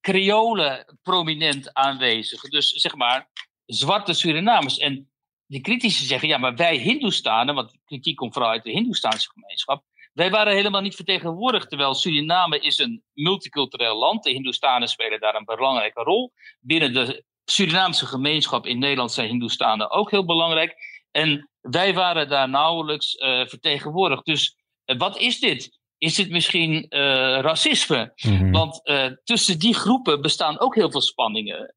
creolen 0.01 0.97
prominent 1.01 1.73
aanwezig. 1.73 2.41
Dus 2.41 2.69
zeg 2.71 2.95
maar 2.95 3.29
zwarte 3.65 4.13
Surinamers. 4.13 4.77
En 4.77 5.09
die 5.45 5.61
critici 5.61 6.05
zeggen, 6.05 6.27
ja, 6.27 6.37
maar 6.37 6.55
wij 6.55 6.77
Hindoestanen, 6.77 7.55
want 7.55 7.77
kritiek 7.85 8.15
komt 8.15 8.33
vooral 8.33 8.51
uit 8.51 8.63
de 8.63 8.71
Hindoestaanse 8.71 9.29
gemeenschap 9.29 9.83
wij 10.13 10.29
waren 10.29 10.53
helemaal 10.53 10.81
niet 10.81 10.95
vertegenwoordigd, 10.95 11.69
terwijl 11.69 11.93
Suriname 11.93 12.59
is 12.59 12.77
een 12.77 13.03
multicultureel 13.13 13.97
land. 13.97 14.23
De 14.23 14.31
Hindoestanen 14.31 14.87
spelen 14.87 15.19
daar 15.19 15.35
een 15.35 15.45
belangrijke 15.45 16.03
rol. 16.03 16.33
Binnen 16.59 16.93
de 16.93 17.23
Surinaamse 17.45 18.05
gemeenschap 18.05 18.65
in 18.65 18.79
Nederland 18.79 19.11
zijn 19.11 19.27
Hindoestanen 19.27 19.91
ook 19.91 20.11
heel 20.11 20.25
belangrijk. 20.25 20.75
En 21.11 21.49
wij 21.61 21.93
waren 21.93 22.29
daar 22.29 22.49
nauwelijks 22.49 23.15
uh, 23.15 23.45
vertegenwoordigd. 23.45 24.25
Dus 24.25 24.55
uh, 24.85 24.97
wat 24.97 25.17
is 25.17 25.39
dit? 25.39 25.77
Is 25.97 26.15
dit 26.15 26.29
misschien 26.29 26.73
uh, 26.73 26.99
racisme? 27.39 28.13
Mm-hmm. 28.15 28.51
Want 28.51 28.81
tussen 29.23 29.59
die 29.59 29.73
groepen 29.73 30.21
bestaan 30.21 30.59
ook 30.59 30.75
heel 30.75 30.91
veel 30.91 31.01
spanningen, 31.01 31.73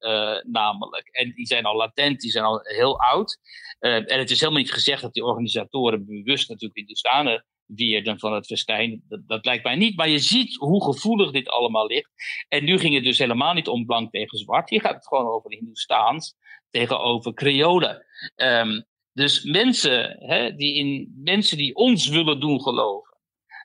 namelijk. 0.46 1.08
En 1.08 1.32
die 1.34 1.46
zijn 1.46 1.64
al 1.64 1.76
latent, 1.76 2.20
die 2.20 2.30
zijn 2.30 2.44
al 2.44 2.60
heel 2.62 3.00
oud. 3.00 3.38
en 3.78 4.18
het 4.18 4.30
is 4.30 4.40
helemaal 4.40 4.62
niet 4.62 4.72
gezegd 4.72 5.02
dat 5.02 5.12
die 5.12 5.24
organisatoren 5.24 6.06
bewust 6.06 6.48
natuurlijk 6.48 6.78
Hindoestanen 6.78 7.44
weerden 7.74 8.18
van 8.18 8.32
het 8.32 8.46
festijn. 8.46 9.04
Dat, 9.08 9.20
dat 9.26 9.44
lijkt 9.44 9.64
mij 9.64 9.76
niet. 9.76 9.96
Maar 9.96 10.08
je 10.08 10.18
ziet 10.18 10.56
hoe 10.56 10.84
gevoelig 10.84 11.30
dit 11.30 11.48
allemaal 11.48 11.86
ligt. 11.86 12.10
En 12.48 12.64
nu 12.64 12.78
ging 12.78 12.94
het 12.94 13.04
dus 13.04 13.18
helemaal 13.18 13.54
niet 13.54 13.68
om 13.68 13.86
blank 13.86 14.10
tegen 14.10 14.38
zwart. 14.38 14.70
Hier 14.70 14.80
gaat 14.80 14.94
het 14.94 15.06
gewoon 15.06 15.26
over 15.26 15.50
Hindoestaans 15.50 16.34
tegenover 16.70 17.34
Creolen. 17.34 18.06
Um, 18.36 18.84
dus 19.12 19.42
mensen, 19.42 20.16
hè, 20.18 20.54
die 20.54 20.74
in, 20.74 21.12
mensen 21.16 21.56
die 21.56 21.74
ons 21.74 22.08
willen 22.08 22.40
doen 22.40 22.62
geloven 22.62 23.12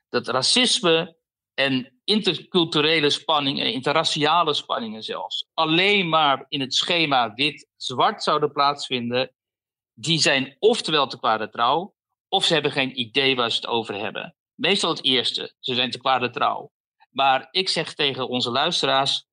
dat 0.09 0.27
racisme 0.27 1.15
en 1.53 1.99
interculturele 2.03 3.09
spanningen, 3.09 3.73
interraciale 3.73 4.53
spanningen 4.53 5.03
zelfs, 5.03 5.49
alleen 5.53 6.09
maar 6.09 6.45
in 6.47 6.59
het 6.59 6.73
schema 6.73 7.33
wit-zwart 7.33 8.23
zouden 8.23 8.51
plaatsvinden, 8.51 9.35
die 9.93 10.19
zijn 10.19 10.55
oftewel 10.59 11.07
te 11.07 11.17
kwade 11.17 11.49
trouw, 11.49 11.95
of 12.29 12.45
ze 12.45 12.53
hebben 12.53 12.71
geen 12.71 12.99
idee 12.99 13.35
waar 13.35 13.51
ze 13.51 13.55
het 13.55 13.67
over 13.67 13.95
hebben. 13.95 14.35
Meestal 14.55 14.89
het 14.89 15.03
eerste, 15.03 15.53
ze 15.59 15.75
zijn 15.75 15.91
te 15.91 15.99
kwade 15.99 16.29
trouw. 16.29 16.71
Maar 17.09 17.47
ik 17.51 17.69
zeg 17.69 17.93
tegen 17.93 18.27
onze 18.27 18.51
luisteraars, 18.51 19.25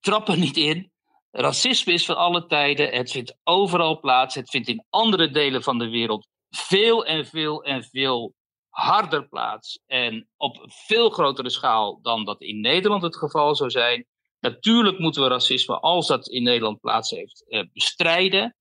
trap 0.00 0.28
er 0.28 0.38
niet 0.38 0.56
in. 0.56 0.90
Racisme 1.30 1.92
is 1.92 2.04
van 2.04 2.16
alle 2.16 2.46
tijden, 2.46 2.94
het 2.94 3.10
vindt 3.10 3.36
overal 3.44 4.00
plaats, 4.00 4.34
het 4.34 4.50
vindt 4.50 4.68
in 4.68 4.84
andere 4.90 5.30
delen 5.30 5.62
van 5.62 5.78
de 5.78 5.88
wereld 5.88 6.28
veel 6.50 7.04
en 7.04 7.26
veel 7.26 7.64
en 7.64 7.84
veel 7.84 8.34
harder 8.68 9.28
plaats 9.28 9.80
en 9.86 10.28
op 10.36 10.64
veel 10.86 11.10
grotere 11.10 11.50
schaal 11.50 11.98
dan 12.02 12.24
dat 12.24 12.40
in 12.40 12.60
Nederland 12.60 13.02
het 13.02 13.16
geval 13.16 13.54
zou 13.54 13.70
zijn. 13.70 14.06
Natuurlijk 14.40 14.98
moeten 14.98 15.22
we 15.22 15.28
racisme, 15.28 15.80
als 15.80 16.06
dat 16.06 16.28
in 16.28 16.42
Nederland 16.42 16.80
plaats 16.80 17.10
heeft, 17.10 17.44
eh, 17.48 17.62
bestrijden. 17.72 18.56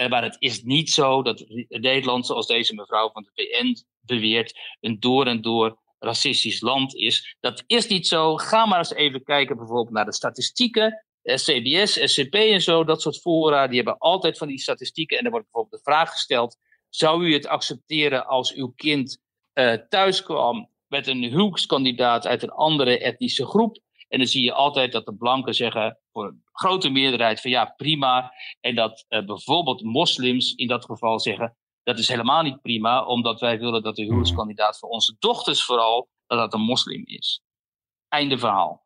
Eh, 0.00 0.08
maar 0.08 0.22
het 0.22 0.36
is 0.38 0.62
niet 0.62 0.90
zo 0.90 1.22
dat 1.22 1.44
Nederland, 1.68 2.26
zoals 2.26 2.46
deze 2.46 2.74
mevrouw 2.74 3.10
van 3.10 3.22
de 3.22 3.30
VN 3.34 3.76
beweert, 4.00 4.58
een 4.80 5.00
door 5.00 5.26
en 5.26 5.40
door 5.40 5.78
racistisch 5.98 6.60
land 6.60 6.94
is. 6.94 7.36
Dat 7.40 7.64
is 7.66 7.86
niet 7.86 8.06
zo. 8.06 8.36
Ga 8.36 8.66
maar 8.66 8.78
eens 8.78 8.94
even 8.94 9.22
kijken 9.22 9.56
bijvoorbeeld 9.56 9.90
naar 9.90 10.04
de 10.04 10.14
statistieken. 10.14 11.04
CBS, 11.22 12.12
SCP 12.12 12.34
en 12.34 12.60
zo, 12.60 12.84
dat 12.84 13.02
soort 13.02 13.20
fora, 13.20 13.66
die 13.66 13.76
hebben 13.76 13.98
altijd 13.98 14.38
van 14.38 14.48
die 14.48 14.58
statistieken. 14.58 15.18
En 15.18 15.24
er 15.24 15.30
wordt 15.30 15.46
bijvoorbeeld 15.50 15.82
de 15.82 15.90
vraag 15.90 16.10
gesteld: 16.12 16.56
zou 16.88 17.26
u 17.26 17.32
het 17.32 17.46
accepteren 17.46 18.26
als 18.26 18.54
uw 18.54 18.72
kind 18.76 19.18
uh, 19.54 19.72
thuis 19.72 20.22
kwam 20.22 20.68
met 20.86 21.06
een 21.06 21.22
huwelijkskandidaat 21.22 22.26
uit 22.26 22.42
een 22.42 22.50
andere 22.50 22.98
etnische 22.98 23.46
groep. 23.46 23.78
En 24.08 24.18
dan 24.18 24.26
zie 24.26 24.44
je 24.44 24.52
altijd 24.52 24.92
dat 24.92 25.06
de 25.06 25.14
blanken 25.14 25.54
zeggen, 25.54 25.98
voor 26.12 26.34
grote 26.60 26.88
meerderheid, 26.88 27.40
van 27.40 27.50
ja, 27.50 27.64
prima. 27.64 28.32
En 28.60 28.74
dat 28.74 29.04
uh, 29.08 29.24
bijvoorbeeld 29.24 29.82
moslims 29.82 30.54
in 30.54 30.68
dat 30.68 30.84
geval 30.84 31.20
zeggen, 31.20 31.56
dat 31.82 31.98
is 31.98 32.08
helemaal 32.08 32.42
niet 32.42 32.62
prima, 32.62 33.04
omdat 33.04 33.40
wij 33.40 33.58
willen 33.58 33.82
dat 33.82 33.96
de 33.96 34.02
huwelijkskandidaat 34.02 34.78
voor 34.78 34.88
onze 34.88 35.16
dochters 35.18 35.64
vooral, 35.64 36.08
dat 36.26 36.38
dat 36.38 36.54
een 36.54 36.60
moslim 36.60 37.02
is. 37.06 37.42
Einde 38.08 38.38
verhaal. 38.38 38.84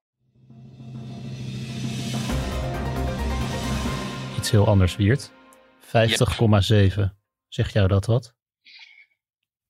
Iets 4.36 4.50
heel 4.50 4.66
anders, 4.66 4.96
Wiert. 4.96 5.32
50,7. 5.80 7.02
Zegt 7.48 7.72
jou 7.72 7.88
dat 7.88 8.06
wat? 8.06 8.34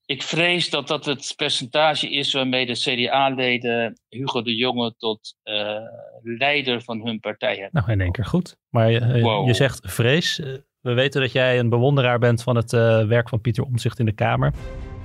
Ik 0.07 0.23
vrees 0.23 0.71
dat 0.71 0.89
dat 0.89 1.05
het 1.05 1.33
percentage 1.37 2.11
is 2.11 2.33
waarmee 2.33 2.67
de 2.67 2.73
CDA-leden 2.73 4.01
Hugo 4.09 4.43
de 4.43 4.55
Jonge 4.55 4.95
tot 4.97 5.37
uh, 5.45 5.79
leider 6.25 6.83
van 6.83 7.07
hun 7.07 7.21
partij 7.21 7.53
hebben. 7.53 7.71
Nou, 7.73 7.93
in 7.93 8.01
één 8.01 8.13
keer 8.13 8.25
goed. 8.25 8.57
Maar 8.69 8.93
uh, 8.93 9.23
wow. 9.23 9.47
je 9.47 9.55
zegt 9.55 9.81
vrees. 9.93 10.43
We 10.81 10.93
weten 10.93 11.21
dat 11.21 11.33
jij 11.33 11.59
een 11.59 11.69
bewonderaar 11.69 12.19
bent 12.19 12.43
van 12.43 12.57
het 12.57 12.73
uh, 12.73 13.07
werk 13.07 13.29
van 13.29 13.41
Pieter 13.41 13.65
Omzicht 13.65 13.99
in 13.99 14.05
de 14.05 14.13
Kamer. 14.13 14.53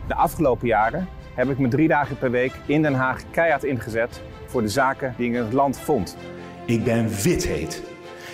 De 0.07 0.15
afgelopen 0.15 0.67
jaren 0.67 1.07
heb 1.35 1.49
ik 1.49 1.57
me 1.57 1.67
drie 1.67 1.87
dagen 1.87 2.17
per 2.17 2.31
week 2.31 2.53
in 2.65 2.81
Den 2.81 2.93
Haag 2.93 3.29
keihard 3.31 3.63
ingezet 3.63 4.21
voor 4.45 4.61
de 4.61 4.67
zaken 4.67 5.13
die 5.17 5.29
ik 5.29 5.35
in 5.35 5.43
het 5.43 5.53
land 5.53 5.79
vond. 5.79 6.17
Ik 6.65 6.83
ben 6.83 7.09
wit 7.23 7.81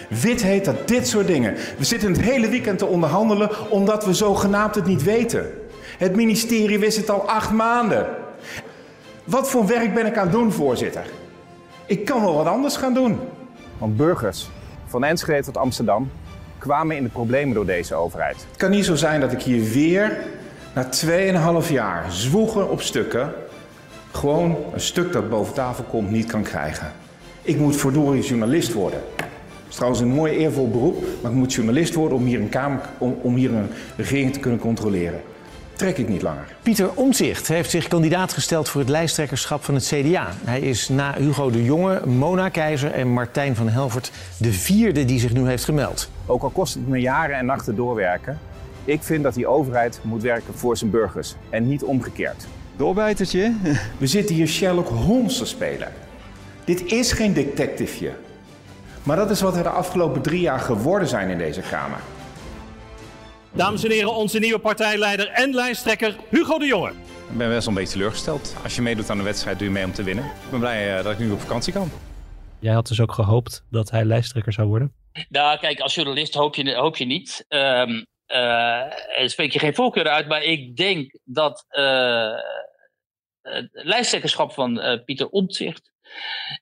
Wit 0.10 0.44
heet 0.44 0.66
dat 0.66 0.88
dit 0.88 1.08
soort 1.08 1.28
dingen. 1.28 1.54
We 1.78 1.84
zitten 1.84 2.12
het 2.12 2.22
hele 2.22 2.50
weekend 2.50 2.78
te 2.78 2.86
onderhandelen 2.86 3.72
omdat 3.72 4.06
we 4.06 4.14
zogenaamd 4.14 4.76
het 4.76 4.86
niet 4.86 5.04
weten. 5.04 5.52
Het 5.98 6.16
ministerie 6.16 6.80
wist 6.80 6.98
het 6.98 7.10
al 7.10 7.30
acht 7.30 7.52
maanden. 7.52 8.08
Wat 9.24 9.50
voor 9.50 9.68
werk 9.68 9.94
ben 9.94 10.06
ik 10.06 10.18
aan 10.18 10.24
het 10.24 10.32
doen, 10.32 10.52
voorzitter? 10.52 11.06
Ik 11.88 12.06
kan 12.06 12.22
wel 12.22 12.34
wat 12.34 12.46
anders 12.46 12.78
gaan 12.78 12.94
doen. 12.94 13.20
Want 13.78 13.98
burgers 13.98 14.50
van 14.86 15.04
Enschede 15.04 15.44
tot 15.44 15.58
Amsterdam 15.58 16.10
kwamen 16.58 16.96
in 16.96 17.04
de 17.04 17.10
problemen 17.10 17.56
door 17.56 17.66
deze 17.66 17.96
overheid. 17.96 18.36
Het 18.36 18.58
kan 18.58 18.70
niet 18.70 18.86
zo 18.86 18.96
zijn 18.96 19.20
dat 19.20 19.32
ik 19.32 19.42
hier 19.42 19.72
weer 19.72 20.18
na 20.74 20.90
2,5 21.64 21.72
jaar 21.72 22.12
zwoegen 22.12 22.70
op 22.70 22.82
stukken 22.82 23.34
gewoon 24.12 24.56
een 24.74 24.80
stuk 24.80 25.12
dat 25.12 25.30
boven 25.30 25.54
tafel 25.54 25.84
komt 25.84 26.12
niet 26.12 26.26
kan 26.26 26.44
krijgen. 26.44 26.92
Ik 27.42 27.58
moet 27.58 27.76
verdorie 27.76 28.24
journalist 28.24 28.74
worden. 28.74 29.00
Het 29.16 29.28
is 29.70 29.76
trouwens 29.76 30.02
een 30.02 30.08
mooi 30.08 30.34
eervol 30.34 30.70
beroep, 30.70 31.04
maar 31.22 31.32
ik 31.32 31.38
moet 31.38 31.54
journalist 31.54 31.94
worden 31.94 32.18
om 32.18 32.26
hier 32.26 32.40
een, 32.40 32.50
kamer, 32.50 32.80
om, 32.98 33.18
om 33.22 33.36
hier 33.36 33.54
een 33.54 33.70
regering 33.96 34.34
te 34.34 34.40
kunnen 34.40 34.60
controleren 34.60 35.22
trek 35.78 35.98
ik 35.98 36.08
niet 36.08 36.22
langer. 36.22 36.56
Pieter 36.62 36.92
Omtzigt 36.94 37.48
heeft 37.48 37.70
zich 37.70 37.88
kandidaat 37.88 38.34
gesteld 38.34 38.70
voor 38.70 38.82
het 38.82 38.90
lijsttrekkerschap 38.90 39.64
van 39.64 39.74
het 39.74 39.86
CDA. 39.86 40.28
Hij 40.44 40.60
is 40.60 40.90
na 40.90 41.14
Hugo 41.18 41.50
de 41.50 41.64
Jonge, 41.64 42.06
Mona 42.06 42.50
Keizer 42.50 42.92
en 42.92 43.08
Martijn 43.08 43.56
van 43.56 43.70
Helvert 43.70 44.12
de 44.38 44.54
vierde 44.54 45.06
die 45.06 45.20
zich 45.20 45.34
nu 45.34 45.48
heeft 45.48 45.64
gemeld. 45.64 46.10
Ook 46.26 46.44
al 46.44 46.50
kost 46.50 46.74
het 46.74 46.88
me 46.88 47.00
jaren 47.00 47.36
en 47.36 47.46
nachten 47.46 47.76
doorwerken, 47.76 48.40
ik 48.86 49.04
vind 49.04 49.24
dat 49.24 49.34
die 49.34 49.48
overheid 49.48 50.00
moet 50.02 50.22
werken 50.22 50.54
voor 50.54 50.78
zijn 50.78 50.92
burgers 50.92 51.36
en 51.50 51.68
niet 51.68 51.84
omgekeerd. 51.84 52.48
Doorbijtertje. 52.76 53.54
We 53.98 54.08
zitten 54.08 54.36
hier 54.36 54.48
Sherlock 54.48 54.88
Holmes 54.88 55.38
te 55.38 55.46
spelen. 55.46 55.92
Dit 56.64 56.86
is 56.86 57.12
geen 57.12 57.34
detectiveje. 57.34 58.12
Maar 59.04 59.18
dat 59.18 59.30
is 59.30 59.42
wat 59.42 59.56
we 59.56 59.62
de 59.62 59.70
afgelopen 59.70 60.22
drie 60.22 60.42
jaar 60.42 60.60
geworden 60.60 61.08
zijn 61.08 61.30
in 61.30 61.38
deze 61.38 61.62
Kamer. 61.62 62.00
Dames 63.56 63.84
en 63.84 63.92
heren, 63.92 64.14
onze 64.14 64.40
nieuwe 64.40 64.60
partijleider 64.60 65.28
en 65.28 65.54
lijsttrekker 65.54 66.16
Hugo 66.30 66.58
de 66.58 66.66
Jonge. 66.66 66.90
Ik 67.30 67.38
ben 67.38 67.50
best 67.50 67.66
wel 67.66 67.68
een 67.68 67.74
beetje 67.74 67.94
teleurgesteld. 67.94 68.56
Als 68.64 68.76
je 68.76 68.82
meedoet 68.82 69.10
aan 69.10 69.18
een 69.18 69.24
wedstrijd, 69.24 69.58
doe 69.58 69.68
je 69.68 69.74
mee 69.74 69.86
om 69.86 69.92
te 69.92 70.04
winnen. 70.04 70.26
Ik 70.26 70.50
ben 70.50 70.60
blij 70.60 70.98
uh, 70.98 71.04
dat 71.04 71.14
ik 71.14 71.20
nu 71.20 71.32
op 71.32 71.40
vakantie 71.40 71.74
kan. 71.74 71.92
Jij 72.60 72.74
had 72.74 72.88
dus 72.88 73.02
ook 73.02 73.12
gehoopt 73.12 73.66
dat 73.70 73.92
hij 73.92 74.06
lijsttrekker 74.06 74.54
zou 74.54 74.68
worden? 74.68 74.94
Nou, 75.30 75.60
kijk, 75.60 75.80
als 75.80 75.96
journalist 75.96 76.34
hoop 76.34 76.56
je, 76.56 76.76
hoop 76.76 76.98
je 76.98 77.06
niet. 77.06 77.46
Um, 77.50 78.06
uh, 78.28 78.84
spreek 79.26 79.52
je 79.52 79.60
geen 79.60 79.76
voorkeur 79.76 80.08
uit, 80.08 80.28
maar 80.28 80.44
ik 80.44 80.76
denk 80.76 81.20
dat 81.24 81.66
uh, 81.70 82.34
het 83.42 83.70
lijsttrekkerschap 83.72 84.54
van 84.54 85.02
Pieter 85.06 85.30
Omtzigt 85.30 85.92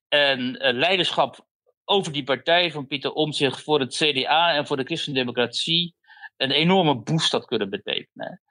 en 0.08 0.58
leiderschap 0.60 1.48
over 1.86 2.14
die 2.14 2.24
partij 2.24 2.72
van 2.72 2.88
Pieter 2.88 3.12
Omtzigt 3.12 3.62
voor 3.62 3.80
het 3.80 3.96
CDA 3.96 4.56
en 4.56 4.68
voor 4.68 4.78
de 4.78 4.84
christendemocratie 4.84 5.96
een 6.44 6.52
enorme 6.52 6.96
boost 6.96 7.32
had 7.32 7.46
kunnen 7.46 7.70
betekenen. 7.70 8.42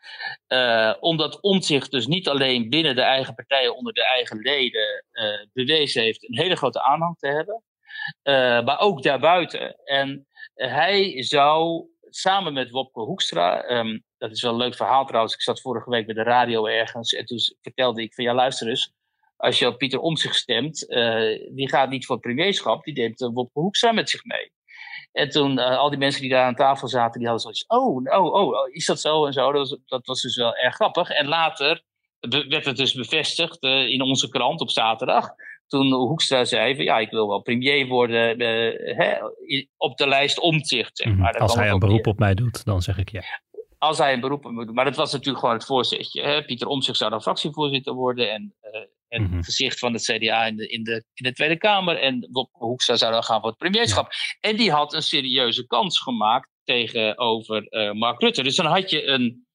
Uh, 0.48 0.94
omdat 1.00 1.40
Omtzigt 1.40 1.90
dus 1.90 2.07
niet 2.07 2.28
alleen 2.28 2.68
binnen 2.68 2.94
de 2.94 3.02
eigen 3.02 3.35
partijen 3.35 3.76
onder 3.76 3.92
de 3.92 4.07
eigen 4.07 4.38
leden 4.38 5.05
uh, 5.12 5.46
bewezen 5.52 6.02
heeft 6.02 6.28
een 6.28 6.38
hele 6.38 6.57
grote 6.57 6.83
aanhang 6.83 7.18
te 7.18 7.28
hebben, 7.28 7.62
uh, 8.22 8.64
maar 8.64 8.81
ook 8.81 9.02
daarbuiten. 9.02 9.74
En 9.85 10.26
hij 10.55 11.22
zou 11.22 11.87
samen 12.11 12.52
met 12.52 12.70
Wopke 12.70 13.00
Hoekstra, 13.00 13.70
um, 13.70 14.05
dat 14.18 14.31
is 14.31 14.42
wel 14.42 14.52
een 14.52 14.59
leuk 14.59 14.76
verhaal 14.76 15.07
trouwens, 15.07 15.35
ik 15.35 15.42
zat 15.42 15.61
vorige 15.61 15.90
week 15.90 16.07
bij 16.07 16.14
de 16.14 16.22
radio 16.22 16.66
ergens 16.66 17.12
en 17.12 17.26
toen 17.26 17.38
vertelde 17.61 18.02
ik 18.02 18.14
van 18.14 18.24
ja 18.24 18.35
luister 18.35 18.68
eens, 18.68 18.92
als 19.37 19.59
je 19.59 19.66
op 19.66 19.78
Pieter 19.78 20.00
Omtzigt 20.00 20.37
stemt, 20.37 20.87
die 21.55 21.68
gaat 21.68 21.90
niet 21.90 22.07
voor 22.07 22.16
het 22.16 22.24
premierschap, 22.24 22.85
die 22.85 22.94
neemt 22.94 23.20
Wopke 23.20 23.61
Hoekstra 23.61 23.92
met 23.92 24.11
zich 24.11 24.24
mee. 24.24 24.52
En 25.12 25.29
toen, 25.29 25.59
uh, 25.59 25.79
al 25.79 25.90
die 25.90 25.98
mensen 25.98 26.20
die 26.20 26.31
daar 26.31 26.46
aan 26.46 26.55
tafel 26.55 26.88
zaten, 26.88 27.18
die 27.18 27.29
hadden 27.29 27.42
zoiets 27.42 27.64
oh, 27.66 27.96
oh, 27.96 28.35
oh, 28.35 28.46
oh, 28.46 28.75
is 28.75 28.87
dat 28.87 29.01
zo 29.01 29.27
en 29.27 29.33
zo. 29.33 29.53
Dat 29.53 29.68
was, 29.68 29.79
dat 29.87 30.07
was 30.07 30.22
dus 30.22 30.37
wel 30.37 30.57
erg 30.57 30.75
grappig. 30.75 31.11
En 31.11 31.27
later 31.27 31.83
werd 32.29 32.64
het 32.64 32.77
dus 32.77 32.94
bevestigd 32.94 33.62
uh, 33.64 33.88
in 33.88 34.03
onze 34.03 34.29
krant 34.29 34.61
op 34.61 34.70
zaterdag. 34.70 35.29
Toen 35.66 35.92
Hoekstra 35.92 36.44
zei 36.44 36.77
van, 36.77 36.85
ja, 36.85 36.98
ik 36.98 37.11
wil 37.11 37.29
wel 37.29 37.40
premier 37.40 37.87
worden 37.87 38.40
uh, 38.40 38.96
hè, 38.96 39.14
op 39.77 39.96
de 39.96 40.07
lijst 40.09 40.40
omzicht. 40.40 40.96
Zeg 40.96 41.07
mhm. 41.07 41.18
maar. 41.18 41.38
Als 41.38 41.55
hij 41.55 41.70
een 41.70 41.79
beroep 41.79 42.07
op 42.07 42.18
mij 42.18 42.35
doet, 42.35 42.64
dan 42.64 42.83
zeg 42.83 42.98
ik 42.98 43.11
ja. 43.11 43.22
Als 43.83 43.99
hij 43.99 44.12
een 44.12 44.21
beroep 44.21 44.51
mij 44.51 44.64
doet. 44.64 44.75
Maar 44.75 44.85
dat 44.85 44.97
was 44.97 45.12
natuurlijk 45.12 45.38
gewoon 45.38 45.55
het 45.55 45.64
voorzetje. 45.64 46.23
Hè? 46.23 46.45
Pieter 46.45 46.66
Omtzigt 46.66 46.99
zou 46.99 47.11
dan 47.11 47.23
fractievoorzitter 47.23 47.92
worden. 47.95 48.31
En 48.31 48.55
het 49.09 49.31
mm 49.31 49.42
gezicht 49.42 49.79
van 49.79 49.92
het 49.92 50.03
CDA 50.03 50.45
in 50.45 50.57
de, 50.57 50.66
in 50.66 50.83
de, 50.83 51.05
in 51.14 51.25
de 51.25 51.33
Tweede 51.33 51.57
Kamer. 51.57 51.99
En 51.99 52.29
Wopke 52.31 52.64
Hoekstra 52.64 52.97
zou 52.97 53.12
dan 53.12 53.23
gaan 53.23 53.40
voor 53.40 53.49
het 53.49 53.59
premierschap. 53.59 54.12
En 54.40 54.57
die 54.57 54.71
had 54.71 54.95
een 54.95 55.03
serieuze 55.03 55.66
kans 55.66 56.01
gemaakt 56.01 56.49
tegenover 56.64 57.66
uh, 57.71 57.92
Mark 57.92 58.21
Rutte. 58.21 58.42
Dus 58.42 58.57
dan 58.57 58.66
had 58.66 58.90
je 58.90 59.07
een 59.07 59.47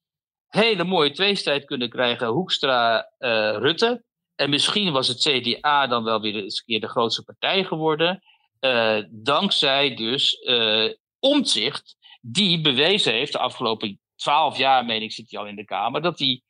hele 0.48 0.84
mooie 0.84 1.12
tweestrijd 1.12 1.66
kunnen 1.66 1.90
krijgen. 1.90 2.28
Hoekstra-Rutte. 2.28 3.86
Eh, 3.88 4.46
en 4.46 4.50
misschien 4.50 4.92
was 4.92 5.08
het 5.08 5.20
CDA 5.20 5.88
dan 5.88 6.04
wel 6.04 6.22
weer 6.22 6.36
eens 6.36 6.58
een 6.58 6.66
keer 6.66 6.80
de 6.80 6.90
grootste 6.90 7.24
partij 7.24 7.64
geworden. 7.64 8.24
Uh, 8.62 8.98
dankzij 9.10 9.96
dus 9.96 10.38
omzicht 11.20 11.96
die 12.22 12.62
bewezen 12.62 13.14
heeft 13.14 13.32
de 13.32 13.40
afgelopen 13.40 14.00
twaalf 14.18 14.58
jaar, 14.58 14.86
meen 14.86 15.02
ik, 15.02 15.12
zit 15.12 15.32
hij 15.32 15.40
al 15.40 15.48
in 15.48 15.56
de 15.56 15.66
Kamer, 15.66 16.02
dat 16.02 16.20
hij 16.20 16.42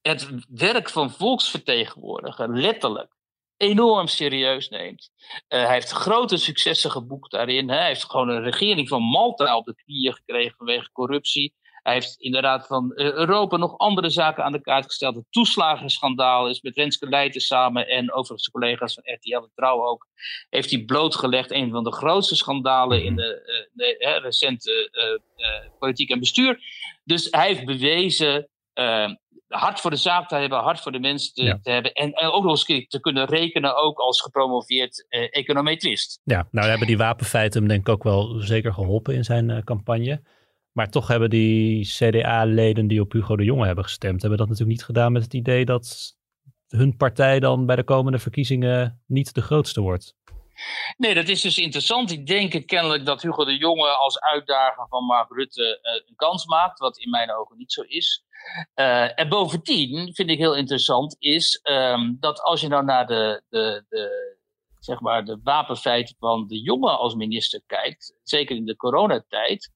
het 0.00 0.28
werk 0.48 0.90
van 0.90 1.10
volksvertegenwoordiger 1.10 2.58
letterlijk 2.58 3.14
enorm 3.56 4.06
serieus 4.06 4.68
neemt. 4.68 5.10
Uh, 5.48 5.64
hij 5.64 5.72
heeft 5.72 5.90
grote 5.90 6.36
successen 6.36 6.90
geboekt 6.90 7.30
daarin. 7.30 7.68
Hè. 7.68 7.76
Hij 7.76 7.86
heeft 7.86 8.10
gewoon 8.10 8.28
een 8.28 8.42
regering 8.42 8.88
van 8.88 9.02
Malta 9.02 9.56
op 9.56 9.64
de 9.64 9.74
knieën 9.74 10.14
gekregen 10.14 10.56
vanwege 10.56 10.92
corruptie. 10.92 11.54
Hij 11.82 11.94
heeft 11.94 12.16
inderdaad 12.18 12.66
van 12.66 12.92
Europa 12.94 13.56
nog 13.56 13.78
andere 13.78 14.10
zaken 14.10 14.44
aan 14.44 14.52
de 14.52 14.60
kaart 14.60 14.84
gesteld. 14.84 15.14
Het 15.14 15.24
toeslagenschandaal 15.30 16.48
is 16.48 16.60
met 16.60 16.76
Renske 16.76 17.08
Leijten 17.08 17.40
samen 17.40 17.88
en 17.88 18.12
overigens 18.12 18.50
collega's 18.50 18.94
van 18.94 19.14
RTL 19.14 19.46
Trouw 19.54 19.86
ook. 19.86 20.06
Heeft 20.50 20.70
hij 20.70 20.84
blootgelegd 20.84 21.50
een 21.50 21.70
van 21.70 21.84
de 21.84 21.92
grootste 21.92 22.36
schandalen 22.36 23.04
in 23.04 23.16
de, 23.16 23.70
de 23.72 24.18
recente 24.22 24.90
politiek 25.78 26.10
en 26.10 26.18
bestuur. 26.18 26.60
Dus 27.04 27.28
hij 27.30 27.46
heeft 27.46 27.64
bewezen 27.64 28.48
hard 29.52 29.80
voor 29.80 29.90
de 29.90 29.96
zaak 29.96 30.28
te 30.28 30.34
hebben, 30.34 30.58
hard 30.58 30.80
voor 30.80 30.92
de 30.92 30.98
mensen 30.98 31.34
te, 31.34 31.58
te 31.62 31.70
hebben. 31.70 31.92
En, 31.92 32.18
ook 32.18 32.44
nog 32.44 32.68
eens 32.68 32.86
te 32.88 33.00
kunnen 33.00 33.24
rekenen, 33.24 33.76
ook 33.76 33.98
als 33.98 34.20
gepromoveerd 34.20 35.06
eh, 35.08 35.28
econometrist. 35.30 36.20
Ja, 36.24 36.48
nou 36.50 36.68
hebben 36.68 36.86
die 36.86 36.96
wapenfeiten 36.96 37.60
hem 37.60 37.68
denk 37.68 37.80
ik 37.80 37.88
ook 37.88 38.02
wel 38.02 38.40
zeker 38.40 38.72
geholpen 38.72 39.14
in 39.14 39.24
zijn 39.24 39.48
uh, 39.48 39.58
campagne. 39.58 40.22
Maar 40.72 40.90
toch 40.90 41.08
hebben 41.08 41.30
die 41.30 41.84
CDA-leden 41.84 42.86
die 42.86 43.00
op 43.00 43.12
Hugo 43.12 43.36
de 43.36 43.44
Jonge 43.44 43.66
hebben 43.66 43.84
gestemd, 43.84 44.20
hebben 44.20 44.38
dat 44.38 44.48
natuurlijk 44.48 44.76
niet 44.76 44.86
gedaan 44.86 45.12
met 45.12 45.22
het 45.22 45.34
idee 45.34 45.64
dat 45.64 46.16
hun 46.68 46.96
partij 46.96 47.40
dan 47.40 47.66
bij 47.66 47.76
de 47.76 47.84
komende 47.84 48.18
verkiezingen 48.18 49.02
niet 49.06 49.34
de 49.34 49.42
grootste 49.42 49.80
wordt. 49.80 50.14
Nee, 50.96 51.14
dat 51.14 51.28
is 51.28 51.40
dus 51.40 51.58
interessant. 51.58 52.10
Ik 52.10 52.26
denk 52.26 52.66
kennelijk 52.66 53.06
dat 53.06 53.22
Hugo 53.22 53.44
de 53.44 53.56
Jonge 53.56 53.88
als 53.88 54.20
uitdager 54.20 54.86
van 54.88 55.04
Mark 55.04 55.30
Rutte 55.30 55.80
uh, 55.82 56.08
een 56.08 56.16
kans 56.16 56.46
maakt, 56.46 56.78
wat 56.78 56.98
in 56.98 57.10
mijn 57.10 57.32
ogen 57.32 57.56
niet 57.56 57.72
zo 57.72 57.82
is. 57.82 58.24
Uh, 58.74 59.18
en 59.18 59.28
bovendien 59.28 60.14
vind 60.14 60.30
ik 60.30 60.38
heel 60.38 60.56
interessant 60.56 61.16
is 61.18 61.60
um, 61.62 62.16
dat 62.20 62.42
als 62.42 62.60
je 62.60 62.68
nou 62.68 62.84
naar 62.84 63.06
de, 63.06 63.42
de, 63.48 63.84
de, 63.88 64.36
zeg 64.78 65.00
maar 65.00 65.24
de 65.24 65.40
wapenfeiten 65.42 66.16
van 66.18 66.46
de 66.46 66.60
jongen 66.60 66.98
als 66.98 67.14
minister 67.14 67.62
kijkt, 67.66 68.14
zeker 68.22 68.56
in 68.56 68.64
de 68.64 68.76
coronatijd, 68.76 69.70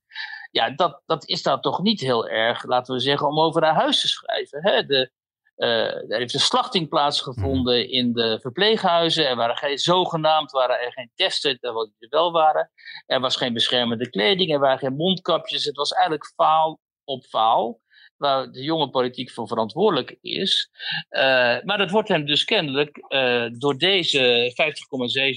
ja, 0.51 0.71
dat, 0.71 1.03
dat 1.07 1.29
is 1.29 1.43
daar 1.43 1.61
toch 1.61 1.83
niet 1.83 2.01
heel 2.01 2.29
erg, 2.29 2.65
laten 2.65 2.95
we 2.95 3.01
zeggen, 3.01 3.29
om 3.29 3.41
over 3.41 3.61
naar 3.61 3.75
huis 3.75 4.01
te 4.01 4.09
schrijven. 4.09 4.63
Hè? 4.63 4.87
De, 4.87 5.11
uh, 5.57 6.11
er 6.11 6.19
heeft 6.19 6.35
een 6.35 6.41
slachting 6.41 6.89
plaatsgevonden 6.89 7.79
mhm. 7.79 7.91
in 7.91 8.13
de 8.13 8.39
verpleeghuizen. 8.41 9.29
Er 9.29 9.37
waren 9.37 9.57
geen, 9.57 9.79
zogenaamd 9.79 10.51
waren 10.51 10.81
er 10.81 10.93
geen 10.93 11.11
testen, 11.15 11.59
terwijl 11.59 11.85
die 11.85 11.95
er 11.99 12.19
wel 12.19 12.33
waren. 12.33 12.71
Er 13.07 13.21
was 13.21 13.37
geen 13.37 13.53
beschermende 13.53 14.11
kleding, 14.11 14.53
er 14.53 14.59
waren 14.59 14.79
geen 14.79 14.97
mondkapjes. 14.97 15.65
Het 15.65 15.77
was 15.77 15.93
eigenlijk 15.93 16.33
faal 16.35 16.81
op 17.05 17.25
faal 17.25 17.81
waar 18.17 18.51
de 18.51 18.63
jonge 18.63 18.91
politiek 18.91 19.31
voor 19.31 19.49
verantwoordelijk 19.49 20.19
is. 20.21 20.71
Uh, 21.11 21.21
maar 21.63 21.79
dat 21.79 21.91
wordt 21.91 22.09
hem 22.09 22.27
dus 22.27 22.45
kennelijk 22.45 23.05
uh, 23.09 23.47
door 23.53 23.79
deze 23.79 24.53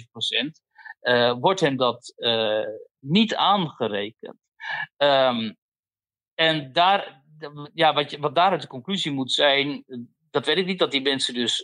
50,7 0.04 0.12
procent, 0.12 0.62
wordt 1.40 1.60
hem 1.60 1.78
dat 1.78 2.14
niet 3.00 3.36
aangerekend. 3.36 4.38
Um, 4.98 5.58
en 6.34 6.74
daar, 6.74 7.24
ja, 7.74 7.94
wat, 7.94 8.18
wat 8.18 8.36
daaruit 8.36 8.62
de 8.62 8.68
conclusie 8.68 9.12
moet 9.12 9.32
zijn, 9.32 9.86
dat 10.32 10.46
weet 10.46 10.58
ik 10.58 10.66
niet, 10.66 10.80
dat 10.80 10.92
die 10.92 11.02
mensen 11.02 11.34
dus 11.34 11.64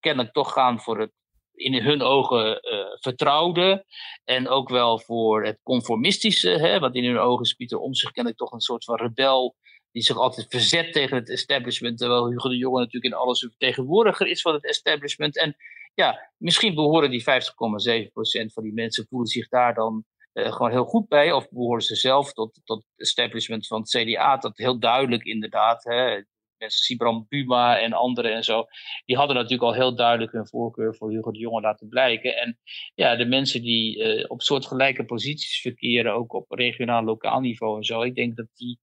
kennelijk 0.00 0.32
toch 0.32 0.52
gaan 0.52 0.80
voor 0.80 1.00
het 1.00 1.12
in 1.54 1.74
hun 1.74 2.02
ogen 2.02 2.60
vertrouwde. 3.00 3.84
En 4.24 4.48
ook 4.48 4.68
wel 4.68 4.98
voor 4.98 5.44
het 5.44 5.60
conformistische. 5.62 6.50
Hè, 6.50 6.92
in 6.92 7.04
hun 7.04 7.18
ogen 7.18 7.44
is 7.44 7.52
Pieter 7.52 7.78
Omtzigt 7.78 8.12
kennelijk 8.12 8.40
toch 8.40 8.52
een 8.52 8.60
soort 8.60 8.84
van 8.84 8.96
rebel 8.96 9.56
die 9.94 10.02
zich 10.02 10.16
altijd 10.16 10.46
verzet 10.48 10.92
tegen 10.92 11.16
het 11.16 11.30
establishment, 11.30 11.98
terwijl 11.98 12.30
Hugo 12.30 12.48
de 12.48 12.56
Jonge 12.56 12.78
natuurlijk 12.78 13.14
in 13.14 13.20
alles 13.20 13.42
een 13.42 13.48
vertegenwoordiger 13.48 14.26
is 14.26 14.40
van 14.40 14.54
het 14.54 14.64
establishment. 14.64 15.38
En 15.38 15.56
ja, 15.94 16.30
misschien 16.36 16.74
behoren 16.74 17.10
die 17.10 17.20
50,7% 17.22 17.26
van 18.52 18.62
die 18.62 18.72
mensen 18.72 19.06
voelen 19.08 19.28
zich 19.28 19.48
daar 19.48 19.74
dan 19.74 20.04
uh, 20.34 20.52
gewoon 20.52 20.70
heel 20.70 20.84
goed 20.84 21.08
bij, 21.08 21.32
of 21.32 21.50
behoren 21.50 21.82
ze 21.82 21.94
zelf 21.94 22.32
tot, 22.32 22.60
tot 22.64 22.84
het 22.90 23.00
establishment 23.00 23.66
van 23.66 23.80
het 23.80 23.88
CDA, 23.88 24.36
dat 24.36 24.56
heel 24.56 24.78
duidelijk 24.78 25.24
inderdaad, 25.24 25.84
hè, 25.84 26.22
mensen 26.58 26.82
Sibram 26.82 27.26
Buma 27.28 27.78
en 27.78 27.92
anderen 27.92 28.34
en 28.34 28.44
zo, 28.44 28.64
die 29.04 29.16
hadden 29.16 29.36
natuurlijk 29.36 29.62
al 29.62 29.74
heel 29.74 29.96
duidelijk 29.96 30.32
hun 30.32 30.48
voorkeur 30.48 30.96
voor 30.96 31.10
Hugo 31.10 31.30
de 31.30 31.38
Jonge 31.38 31.60
laten 31.60 31.88
blijken. 31.88 32.36
En 32.36 32.58
ja, 32.94 33.16
de 33.16 33.26
mensen 33.26 33.62
die 33.62 33.98
uh, 33.98 34.24
op 34.28 34.42
soortgelijke 34.42 35.04
posities 35.04 35.60
verkeren, 35.60 36.14
ook 36.14 36.32
op 36.32 36.50
regionaal, 36.50 37.04
lokaal 37.04 37.40
niveau 37.40 37.76
en 37.76 37.84
zo, 37.84 38.02
ik 38.02 38.14
denk 38.14 38.36
dat 38.36 38.48
die 38.54 38.78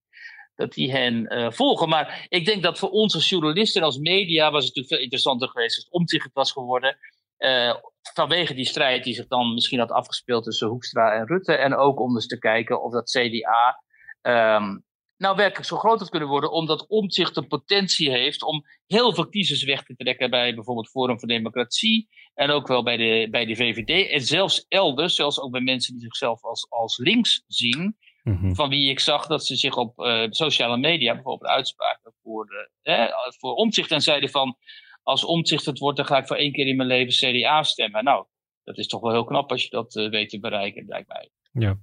dat 0.55 0.73
die 0.73 0.91
hen 0.91 1.33
uh, 1.33 1.51
volgen. 1.51 1.89
Maar 1.89 2.25
ik 2.29 2.45
denk 2.45 2.63
dat 2.63 2.79
voor 2.79 2.89
ons 2.89 3.13
als 3.13 3.29
journalisten 3.29 3.81
en 3.81 3.87
als 3.87 3.97
media 3.97 4.51
was 4.51 4.65
het 4.65 4.75
natuurlijk 4.75 4.87
veel 4.87 5.03
interessanter 5.03 5.47
geweest 5.47 5.75
als 5.75 5.83
het 5.83 5.93
omzicht 5.93 6.29
was 6.33 6.51
geworden. 6.51 6.97
Uh, 7.41 7.75
vanwege 8.13 8.53
die 8.53 8.65
strijd 8.65 9.03
die 9.03 9.13
zich 9.13 9.27
dan 9.27 9.53
misschien 9.53 9.79
had 9.79 9.91
afgespeeld 9.91 10.43
tussen 10.43 10.67
Hoekstra 10.67 11.13
en 11.13 11.27
Rutte. 11.27 11.53
En 11.53 11.75
ook 11.75 11.99
om 11.99 12.13
dus 12.13 12.27
te 12.27 12.39
kijken 12.39 12.83
of 12.83 12.91
dat 12.91 13.09
CDA 13.09 13.83
um, 14.21 14.83
nou 15.21 15.35
werkelijk 15.35 15.67
zo 15.67 15.77
groot 15.77 15.99
had 15.99 16.09
kunnen 16.09 16.29
worden. 16.29 16.51
Omdat 16.51 16.87
omzicht 16.87 17.35
de 17.35 17.47
potentie 17.47 18.11
heeft 18.11 18.43
om 18.43 18.65
heel 18.87 19.13
veel 19.13 19.29
kiezers 19.29 19.63
weg 19.63 19.83
te 19.83 19.95
trekken 19.95 20.29
bij 20.29 20.53
bijvoorbeeld 20.53 20.89
Forum 20.89 21.19
voor 21.19 21.27
Democratie. 21.27 22.09
En 22.33 22.49
ook 22.49 22.67
wel 22.67 22.83
bij 22.83 22.97
de, 22.97 23.27
bij 23.31 23.45
de 23.45 23.55
VVD. 23.55 24.09
En 24.09 24.21
zelfs 24.21 24.65
elders, 24.67 25.15
zelfs 25.15 25.39
ook 25.39 25.51
bij 25.51 25.61
mensen 25.61 25.93
die 25.93 26.01
zichzelf 26.01 26.43
als, 26.43 26.69
als 26.69 26.97
links 26.97 27.43
zien. 27.47 27.97
Mhm. 28.23 28.53
Van 28.53 28.69
wie 28.69 28.89
ik 28.89 28.99
zag 28.99 29.27
dat 29.27 29.45
ze 29.45 29.55
zich 29.55 29.75
op 29.75 29.99
uh, 29.99 30.23
sociale 30.29 30.77
media 30.77 31.13
bijvoorbeeld 31.13 31.51
uitspraken 31.51 32.13
voor, 32.23 32.45
de, 32.45 32.69
hè, 32.81 33.07
voor 33.39 33.53
omzicht. 33.53 33.91
En 33.91 34.01
zeiden 34.01 34.29
van, 34.29 34.57
als 35.03 35.25
omzicht 35.25 35.65
het 35.65 35.79
wordt, 35.79 35.97
dan 35.97 36.05
ga 36.05 36.17
ik 36.17 36.27
voor 36.27 36.35
één 36.35 36.51
keer 36.51 36.67
in 36.67 36.75
mijn 36.75 36.87
leven 36.87 37.31
CDA 37.31 37.63
stemmen. 37.63 38.03
Nou, 38.03 38.25
dat 38.63 38.77
is 38.77 38.87
toch 38.87 39.01
wel 39.01 39.11
heel 39.11 39.23
knap 39.23 39.51
als 39.51 39.63
je 39.63 39.69
dat 39.69 39.95
uh, 39.95 40.09
weet 40.09 40.29
te 40.29 40.39
bereiken, 40.39 40.85
blijkbaar. 40.85 41.27
Ja, 41.51 41.77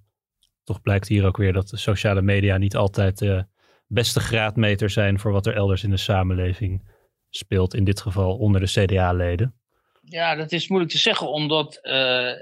toch 0.65 0.81
blijkt 0.81 1.09
hier 1.09 1.27
ook 1.27 1.37
weer 1.37 1.53
dat 1.53 1.69
de 1.69 1.77
sociale 1.77 2.23
media 2.23 2.57
niet 2.57 2.77
altijd 2.77 3.19
de 3.19 3.47
beste 3.87 4.21
graadmeter 4.21 4.91
zijn 4.91 5.19
voor 5.19 5.33
wat 5.33 5.47
er 5.47 5.55
elders 5.55 5.85
in 5.85 5.91
de 5.91 5.97
samenleving 5.97 6.91
speelt. 7.31 7.75
In 7.75 7.85
dit 7.85 8.01
geval 8.01 8.37
onder 8.37 8.61
de 8.61 8.85
CDA-leden. 8.85 9.55
Ja, 10.03 10.35
dat 10.35 10.53
is 10.53 10.69
moeilijk 10.69 10.93
te 10.93 10.99
zeggen, 10.99 11.31
omdat 11.31 11.79
uh, 11.83 12.33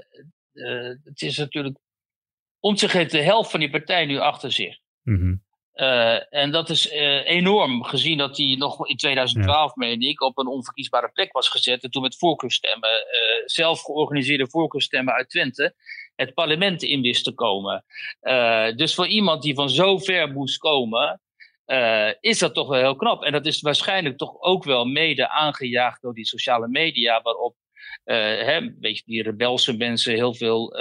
het 1.03 1.21
is 1.21 1.37
natuurlijk 1.37 1.77
Omtzigt 2.59 2.93
heeft 2.93 3.11
de 3.11 3.21
helft 3.21 3.51
van 3.51 3.59
die 3.59 3.69
partij 3.69 4.05
nu 4.05 4.17
achter 4.17 4.51
zich. 4.51 4.77
Mm 5.03 5.45
en 6.29 6.51
dat 6.51 6.69
is 6.69 6.91
uh, 6.91 7.29
enorm, 7.29 7.83
gezien 7.83 8.17
dat 8.17 8.37
hij 8.37 8.55
nog 8.59 8.87
in 8.87 8.97
2012, 8.97 9.65
ja. 9.65 9.71
meen 9.75 10.01
ik, 10.01 10.21
op 10.21 10.37
een 10.37 10.47
onverkiesbare 10.47 11.09
plek 11.09 11.31
was 11.31 11.49
gezet. 11.49 11.83
En 11.83 11.91
toen 11.91 12.01
met 12.01 12.17
voorkeurstemmen, 12.17 12.89
uh, 12.89 13.45
zelf 13.45 13.81
georganiseerde 13.81 14.49
voorkeurstemmen 14.49 15.13
uit 15.13 15.29
Twente, 15.29 15.75
het 16.15 16.33
parlement 16.33 16.83
in 16.83 17.01
wist 17.01 17.23
te 17.23 17.33
komen. 17.33 17.85
dus 18.75 18.95
voor 18.95 19.07
iemand 19.07 19.41
die 19.41 19.53
van 19.53 19.69
zo 19.69 19.97
ver 19.97 20.31
moest 20.31 20.57
komen, 20.57 21.21
is 22.19 22.39
dat 22.39 22.53
toch 22.53 22.67
wel 22.67 22.79
heel 22.79 22.95
knap. 22.95 23.23
En 23.23 23.31
dat 23.31 23.45
is 23.45 23.61
waarschijnlijk 23.61 24.17
toch 24.17 24.41
ook 24.41 24.63
wel 24.63 24.85
mede 24.85 25.29
aangejaagd 25.29 26.01
door 26.01 26.13
die 26.13 26.25
sociale 26.25 26.67
media, 26.67 27.21
waarop 27.21 27.55
hè, 28.03 28.55
een 28.55 28.77
beetje 28.79 29.03
die 29.05 29.23
rebelse 29.23 29.77
mensen 29.77 30.13
heel 30.13 30.33
veel 30.33 30.77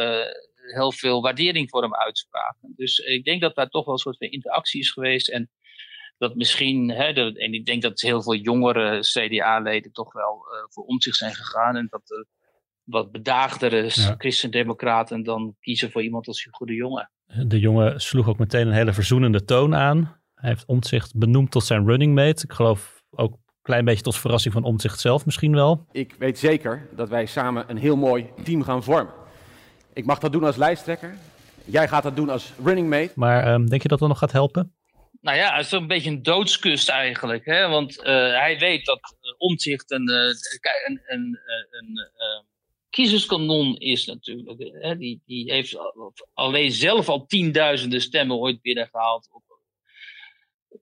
heel 0.75 0.93
veel 0.93 1.23
waardering 1.23 1.71
voor 1.71 1.83
hem 1.83 1.95
uitspraken. 1.95 2.73
Dus 2.77 2.99
ik 2.99 3.25
denk 3.25 3.41
dat 3.41 3.55
daar 3.55 3.69
toch 3.69 3.85
wel 3.85 3.95
een 3.95 4.01
soort 4.01 4.17
van 4.17 4.29
interactie 4.29 4.81
is 4.81 4.91
geweest. 4.91 5.29
En 5.29 5.51
dat 6.19 6.35
misschien, 6.35 6.91
hè, 6.91 7.13
en 7.33 7.53
ik 7.53 7.65
denk 7.65 7.83
dat 7.83 8.01
heel 8.01 8.23
veel 8.23 8.35
jongere 8.35 9.01
CDA-leden 9.01 9.93
toch 9.93 10.13
wel 10.13 10.47
uh, 10.53 10.59
voor 10.69 10.85
om 10.85 11.01
zich 11.01 11.15
zijn 11.15 11.35
gegaan. 11.35 11.77
En 11.77 11.87
dat 11.91 12.07
de 12.07 12.27
wat 12.87 13.13
bedaagdere 13.13 13.83
ja. 13.95 14.15
christendemocraten 14.19 15.23
dan 15.23 15.57
kiezen 15.61 15.91
voor 15.91 16.03
iemand 16.03 16.27
als 16.27 16.45
Hugo 16.45 16.65
de 16.65 16.75
Jonge. 16.75 17.09
De 17.47 17.59
jongen 17.59 18.01
sloeg 18.01 18.29
ook 18.29 18.39
meteen 18.39 18.67
een 18.67 18.73
hele 18.73 18.93
verzoenende 18.93 19.45
toon 19.45 19.75
aan. 19.75 20.21
Hij 20.35 20.51
heeft 20.51 20.67
Omtzigt 20.67 21.17
benoemd 21.17 21.51
tot 21.51 21.65
zijn 21.65 21.87
running 21.87 22.15
mate. 22.15 22.45
Ik 22.45 22.53
geloof 22.53 23.03
ook 23.11 23.33
een 23.33 23.63
klein 23.63 23.85
beetje 23.85 24.03
tot 24.03 24.17
verrassing 24.17 24.55
van 24.55 24.65
Omtzigt 24.65 25.01
zelf 25.01 25.25
misschien 25.25 25.55
wel. 25.55 25.87
Ik 25.93 26.15
weet 26.19 26.39
zeker 26.39 26.89
dat 26.97 27.09
wij 27.09 27.27
samen 27.27 27.65
een 27.71 27.77
heel 27.77 27.97
mooi 27.97 28.27
team 28.45 28.63
gaan 28.63 28.83
vormen. 28.83 29.13
Ik 29.97 30.05
mag 30.05 30.19
dat 30.19 30.33
doen 30.33 30.45
als 30.45 30.57
lijsttrekker. 30.57 31.19
Jij 31.65 31.89
gaat 31.89 32.03
dat 32.03 32.17
doen 32.17 32.29
als 32.29 32.53
running 32.65 32.89
mate. 32.89 33.13
Maar 33.15 33.53
um, 33.53 33.69
denk 33.69 33.83
je 33.83 33.89
dat 33.89 33.99
dat 33.99 34.09
nog 34.09 34.19
gaat 34.19 34.33
helpen? 34.33 34.75
Nou 35.21 35.37
ja, 35.37 35.57
het 35.57 35.67
is 35.67 35.73
een 35.73 35.87
beetje 35.87 36.11
een 36.11 36.23
doodskust 36.23 36.89
eigenlijk. 36.89 37.45
Hè? 37.45 37.69
Want 37.69 37.99
uh, 37.99 38.05
hij 38.39 38.59
weet 38.59 38.85
dat 38.85 39.17
uh, 39.23 39.33
omzicht 39.39 39.91
een, 39.91 40.09
uh, 40.09 40.17
een, 40.87 41.01
een, 41.07 41.39
een 41.71 42.09
kiezerskanon 42.91 43.77
is 43.77 44.07
natuurlijk. 44.07 44.71
Hè? 44.83 44.97
Die, 44.97 45.23
die 45.27 45.53
heeft 45.53 45.77
alleen 46.35 46.73
zelf 46.73 47.09
al 47.09 47.27
tienduizenden 47.27 48.01
stemmen 48.01 48.37
ooit 48.37 48.61
binnengehaald 48.61 49.29
op 49.33 49.43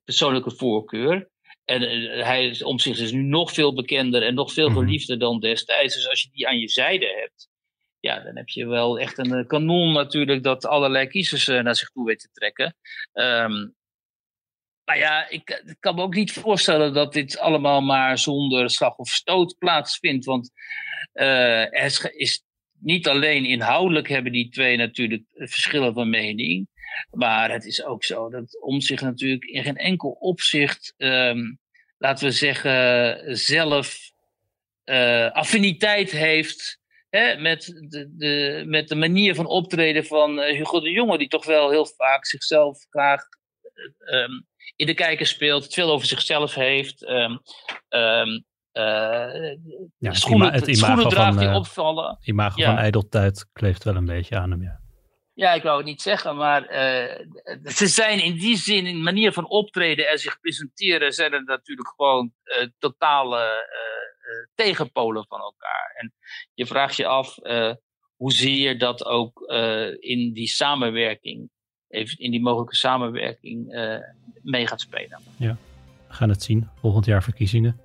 persoonlijke 0.03 0.51
voorkeur. 0.51 1.29
En 1.65 1.81
hij 2.25 2.61
om 2.63 2.79
zich 2.79 2.99
is 2.99 3.11
nu 3.11 3.21
nog 3.21 3.51
veel 3.51 3.73
bekender 3.73 4.23
en 4.23 4.33
nog 4.33 4.53
veel 4.53 4.69
mhm. 4.69 4.77
geliefder 4.77 5.19
dan 5.19 5.39
destijds. 5.39 5.95
Dus 5.95 6.09
als 6.09 6.21
je 6.21 6.29
die 6.31 6.47
aan 6.47 6.59
je 6.59 6.69
zijde 6.69 7.19
hebt, 7.21 7.53
ja, 8.05 8.19
dan 8.19 8.35
heb 8.35 8.49
je 8.49 8.67
wel 8.67 8.99
echt 8.99 9.17
een 9.17 9.33
eh, 9.33 9.47
kanon 9.47 9.93
natuurlijk 9.93 10.43
dat 10.43 10.65
allerlei 10.65 11.07
kiezers 11.07 11.47
eh, 11.47 11.63
naar 11.63 11.75
zich 11.75 11.89
toe 11.89 12.05
weet 12.05 12.19
te 12.19 12.29
trekken. 12.31 12.75
Um, 13.13 13.75
maar 14.83 14.97
ja, 14.97 15.29
ik, 15.29 15.61
ik, 15.65 15.75
kan 15.79 15.95
me 15.95 16.01
ook 16.01 16.15
niet 16.15 16.31
voorstellen 16.31 16.93
dat 16.93 17.13
dit 17.13 17.39
allemaal 17.39 17.81
maar 17.81 18.17
zonder 18.17 18.69
slag 18.69 18.95
of 18.95 19.09
stoot 19.09 19.57
plaatsvindt. 19.57 20.25
Want 20.25 20.51
uh, 21.13 21.85
is 22.15 22.43
niet 22.79 23.07
alleen 23.07 23.45
inhoudelijk 23.45 24.09
hebben 24.09 24.31
die 24.31 24.49
twee 24.49 24.77
natuurlijk 24.77 25.23
verschillen 25.33 25.93
van 25.93 26.09
mening. 26.09 26.67
Maar 27.11 27.51
het 27.51 27.65
is 27.65 27.83
ook 27.83 28.03
zo 28.03 28.29
dat 28.29 28.61
Omtzigt 28.61 29.01
natuurlijk 29.01 29.43
in 29.43 29.63
geen 29.63 29.77
enkel 29.77 30.09
opzicht, 30.09 30.93
ehm, 30.97 31.53
laten 31.97 32.25
we 32.25 32.31
zeggen, 32.31 33.37
zelf 33.37 34.11
uh, 34.85 35.31
affiniteit 35.31 36.11
heeft 36.11 36.79
hè, 37.15 37.37
met, 37.37 37.65
de, 37.89 38.15
de, 38.17 38.63
met 38.67 38.87
de 38.87 38.95
manier 38.95 39.35
van 39.35 39.45
optreden 39.45 40.05
van 40.05 40.39
uh, 40.39 40.45
Hugo 40.45 40.79
de 40.79 40.91
Jonge, 40.91 41.17
die 41.17 41.27
toch 41.27 41.45
wel 41.45 41.69
heel 41.69 41.85
vaak 41.85 42.25
zichzelf 42.25 42.85
graag 42.89 43.21
um, 44.05 44.47
in 44.75 44.85
de 44.85 44.93
kijker 44.93 45.25
speelt, 45.25 45.63
het 45.63 45.73
veel 45.73 45.91
over 45.91 46.07
zichzelf 46.07 46.53
heeft. 46.53 47.07
Um, 47.07 47.41
um, 47.89 48.45
uh, 48.73 49.55
ja, 49.97 50.13
schoenen, 50.13 50.53
het, 50.53 50.67
ima 50.67 50.75
schoenen 50.75 51.09
draagt 51.09 51.39
die 51.39 51.53
opvallen. 51.53 52.09
Het 52.09 52.27
imago 52.27 52.61
ja. 52.61 52.65
van 52.65 52.77
ijdeltijd 52.77 53.49
kleeft 53.53 53.83
wel 53.83 53.95
een 53.95 54.05
beetje 54.05 54.37
aan 54.37 54.51
hem, 54.51 54.61
ja. 54.61 54.83
Ja, 55.33 55.53
ik 55.53 55.63
wou 55.63 55.77
het 55.77 55.85
niet 55.85 56.01
zeggen, 56.01 56.35
maar 56.35 56.61
uh, 56.61 57.25
ze 57.63 57.87
zijn 57.87 58.23
in 58.23 58.37
die 58.37 58.57
zin, 58.57 58.85
in 58.85 59.03
manier 59.03 59.31
van 59.31 59.49
optreden 59.49 60.09
en 60.09 60.17
zich 60.17 60.39
presenteren, 60.39 61.11
zijn 61.11 61.33
er 61.33 61.43
natuurlijk 61.43 61.93
gewoon 61.95 62.31
uh, 62.43 62.67
totale 62.77 63.67
tegenpolen 64.55 65.25
van 65.27 65.39
elkaar. 65.39 65.93
En 65.97 66.13
je 66.53 66.65
vraagt 66.65 66.95
je 66.95 67.05
af, 67.07 67.35
hoe 68.15 68.33
zie 68.33 68.61
je 68.61 68.77
dat 68.77 69.05
ook 69.05 69.41
in 69.99 70.33
die 70.33 70.47
samenwerking, 70.47 71.49
in 72.15 72.31
die 72.31 72.41
mogelijke 72.41 72.75
samenwerking 72.75 73.67
mee 74.41 74.67
gaat 74.67 74.81
spelen? 74.81 75.19
Ja, 75.37 75.57
we 76.07 76.13
gaan 76.13 76.29
het 76.29 76.43
zien. 76.43 76.69
Volgend 76.79 77.05
jaar 77.05 77.23
verkiezingen. 77.23 77.79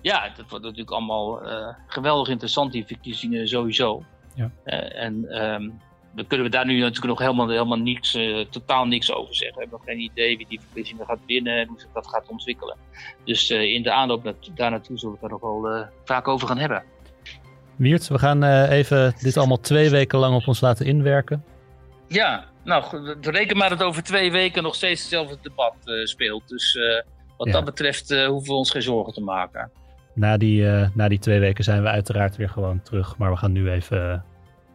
Ja, 0.00 0.28
dat 0.28 0.48
wordt 0.48 0.64
natuurlijk 0.64 0.90
allemaal 0.90 1.40
geweldig 1.86 2.28
interessant, 2.28 2.72
die 2.72 2.86
verkiezingen 2.86 3.48
sowieso. 3.48 4.04
Ja. 4.34 4.50
en 4.94 5.44
um, 5.44 5.80
dan 6.14 6.26
kunnen 6.26 6.46
we 6.46 6.52
daar 6.52 6.66
nu 6.66 6.78
natuurlijk 6.78 7.06
nog 7.06 7.18
helemaal, 7.18 7.48
helemaal 7.48 7.78
niks, 7.78 8.14
uh, 8.14 8.44
totaal 8.50 8.86
niks 8.86 9.12
over 9.12 9.34
zeggen. 9.34 9.54
We 9.54 9.60
hebben 9.60 9.78
nog 9.78 9.88
geen 9.88 10.00
idee 10.00 10.36
wie 10.36 10.46
die 10.48 10.60
verkiezingen 10.60 11.06
gaat 11.06 11.18
winnen 11.26 11.58
en 11.58 11.68
hoe 11.68 11.80
zich 11.80 11.88
dat 11.92 12.06
gaat 12.06 12.28
ontwikkelen. 12.28 12.76
Dus 13.24 13.50
uh, 13.50 13.62
in 13.62 13.82
de 13.82 13.92
aanloop 13.92 14.34
daar 14.54 14.70
naartoe 14.70 14.98
zullen 14.98 15.14
we 15.14 15.20
het 15.20 15.30
daar 15.30 15.40
nog 15.40 15.62
wel 15.62 15.76
uh, 15.76 15.86
vaak 16.04 16.28
over 16.28 16.48
gaan 16.48 16.58
hebben. 16.58 16.82
Wiert, 17.76 18.08
we 18.08 18.18
gaan 18.18 18.44
even 18.68 19.14
dit 19.20 19.36
allemaal 19.36 19.60
twee 19.60 19.90
weken 19.90 20.18
lang 20.18 20.34
op 20.34 20.48
ons 20.48 20.60
laten 20.60 20.86
inwerken. 20.86 21.44
Ja, 22.08 22.44
nou, 22.64 23.16
reken 23.20 23.56
maar 23.56 23.68
dat 23.68 23.82
over 23.82 24.02
twee 24.02 24.32
weken 24.32 24.62
nog 24.62 24.74
steeds 24.74 25.00
hetzelfde 25.00 25.38
debat 25.42 25.74
speelt. 26.04 26.48
Dus 26.48 26.78
wat 27.36 27.46
ja. 27.46 27.52
dat 27.52 27.64
betreft 27.64 28.08
hoeven 28.08 28.52
we 28.52 28.58
ons 28.58 28.70
geen 28.70 28.82
zorgen 28.82 29.12
te 29.12 29.20
maken. 29.20 29.70
Na 30.14 30.36
die, 30.36 30.64
na 30.94 31.08
die 31.08 31.18
twee 31.18 31.40
weken 31.40 31.64
zijn 31.64 31.82
we 31.82 31.88
uiteraard 31.88 32.36
weer 32.36 32.48
gewoon 32.48 32.82
terug. 32.82 33.18
Maar 33.18 33.30
we 33.30 33.36
gaan 33.36 33.52
nu 33.52 33.70
even 33.70 34.24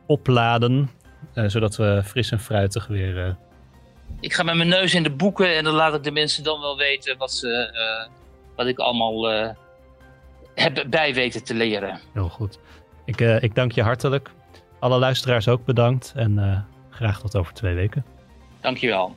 opladen 0.07 0.89
zodat 1.45 1.75
we 1.75 2.01
fris 2.05 2.31
en 2.31 2.39
fruitig 2.39 2.87
weer. 2.87 3.27
Uh... 3.27 3.33
Ik 4.19 4.33
ga 4.33 4.43
met 4.43 4.55
mijn 4.55 4.67
neus 4.67 4.93
in 4.93 5.03
de 5.03 5.11
boeken 5.11 5.55
en 5.55 5.63
dan 5.63 5.73
laat 5.73 5.93
ik 5.93 6.03
de 6.03 6.11
mensen 6.11 6.43
dan 6.43 6.59
wel 6.61 6.77
weten 6.77 7.17
wat, 7.17 7.31
ze, 7.31 7.71
uh, 7.73 8.13
wat 8.55 8.67
ik 8.67 8.79
allemaal 8.79 9.47
heb 10.55 10.85
bij 10.89 11.13
weten 11.13 11.43
te 11.43 11.53
leren. 11.53 11.99
Heel 12.13 12.29
goed. 12.29 12.59
Ik, 13.05 13.19
ik 13.19 13.55
dank 13.55 13.71
je 13.71 13.81
hartelijk. 13.81 14.31
Alle 14.79 14.99
luisteraars 14.99 15.47
ook 15.47 15.65
bedankt 15.65 16.13
en 16.15 16.65
graag 16.89 17.19
tot 17.19 17.35
over 17.35 17.53
twee 17.53 17.75
weken. 17.75 18.05
Dankjewel. 18.61 19.15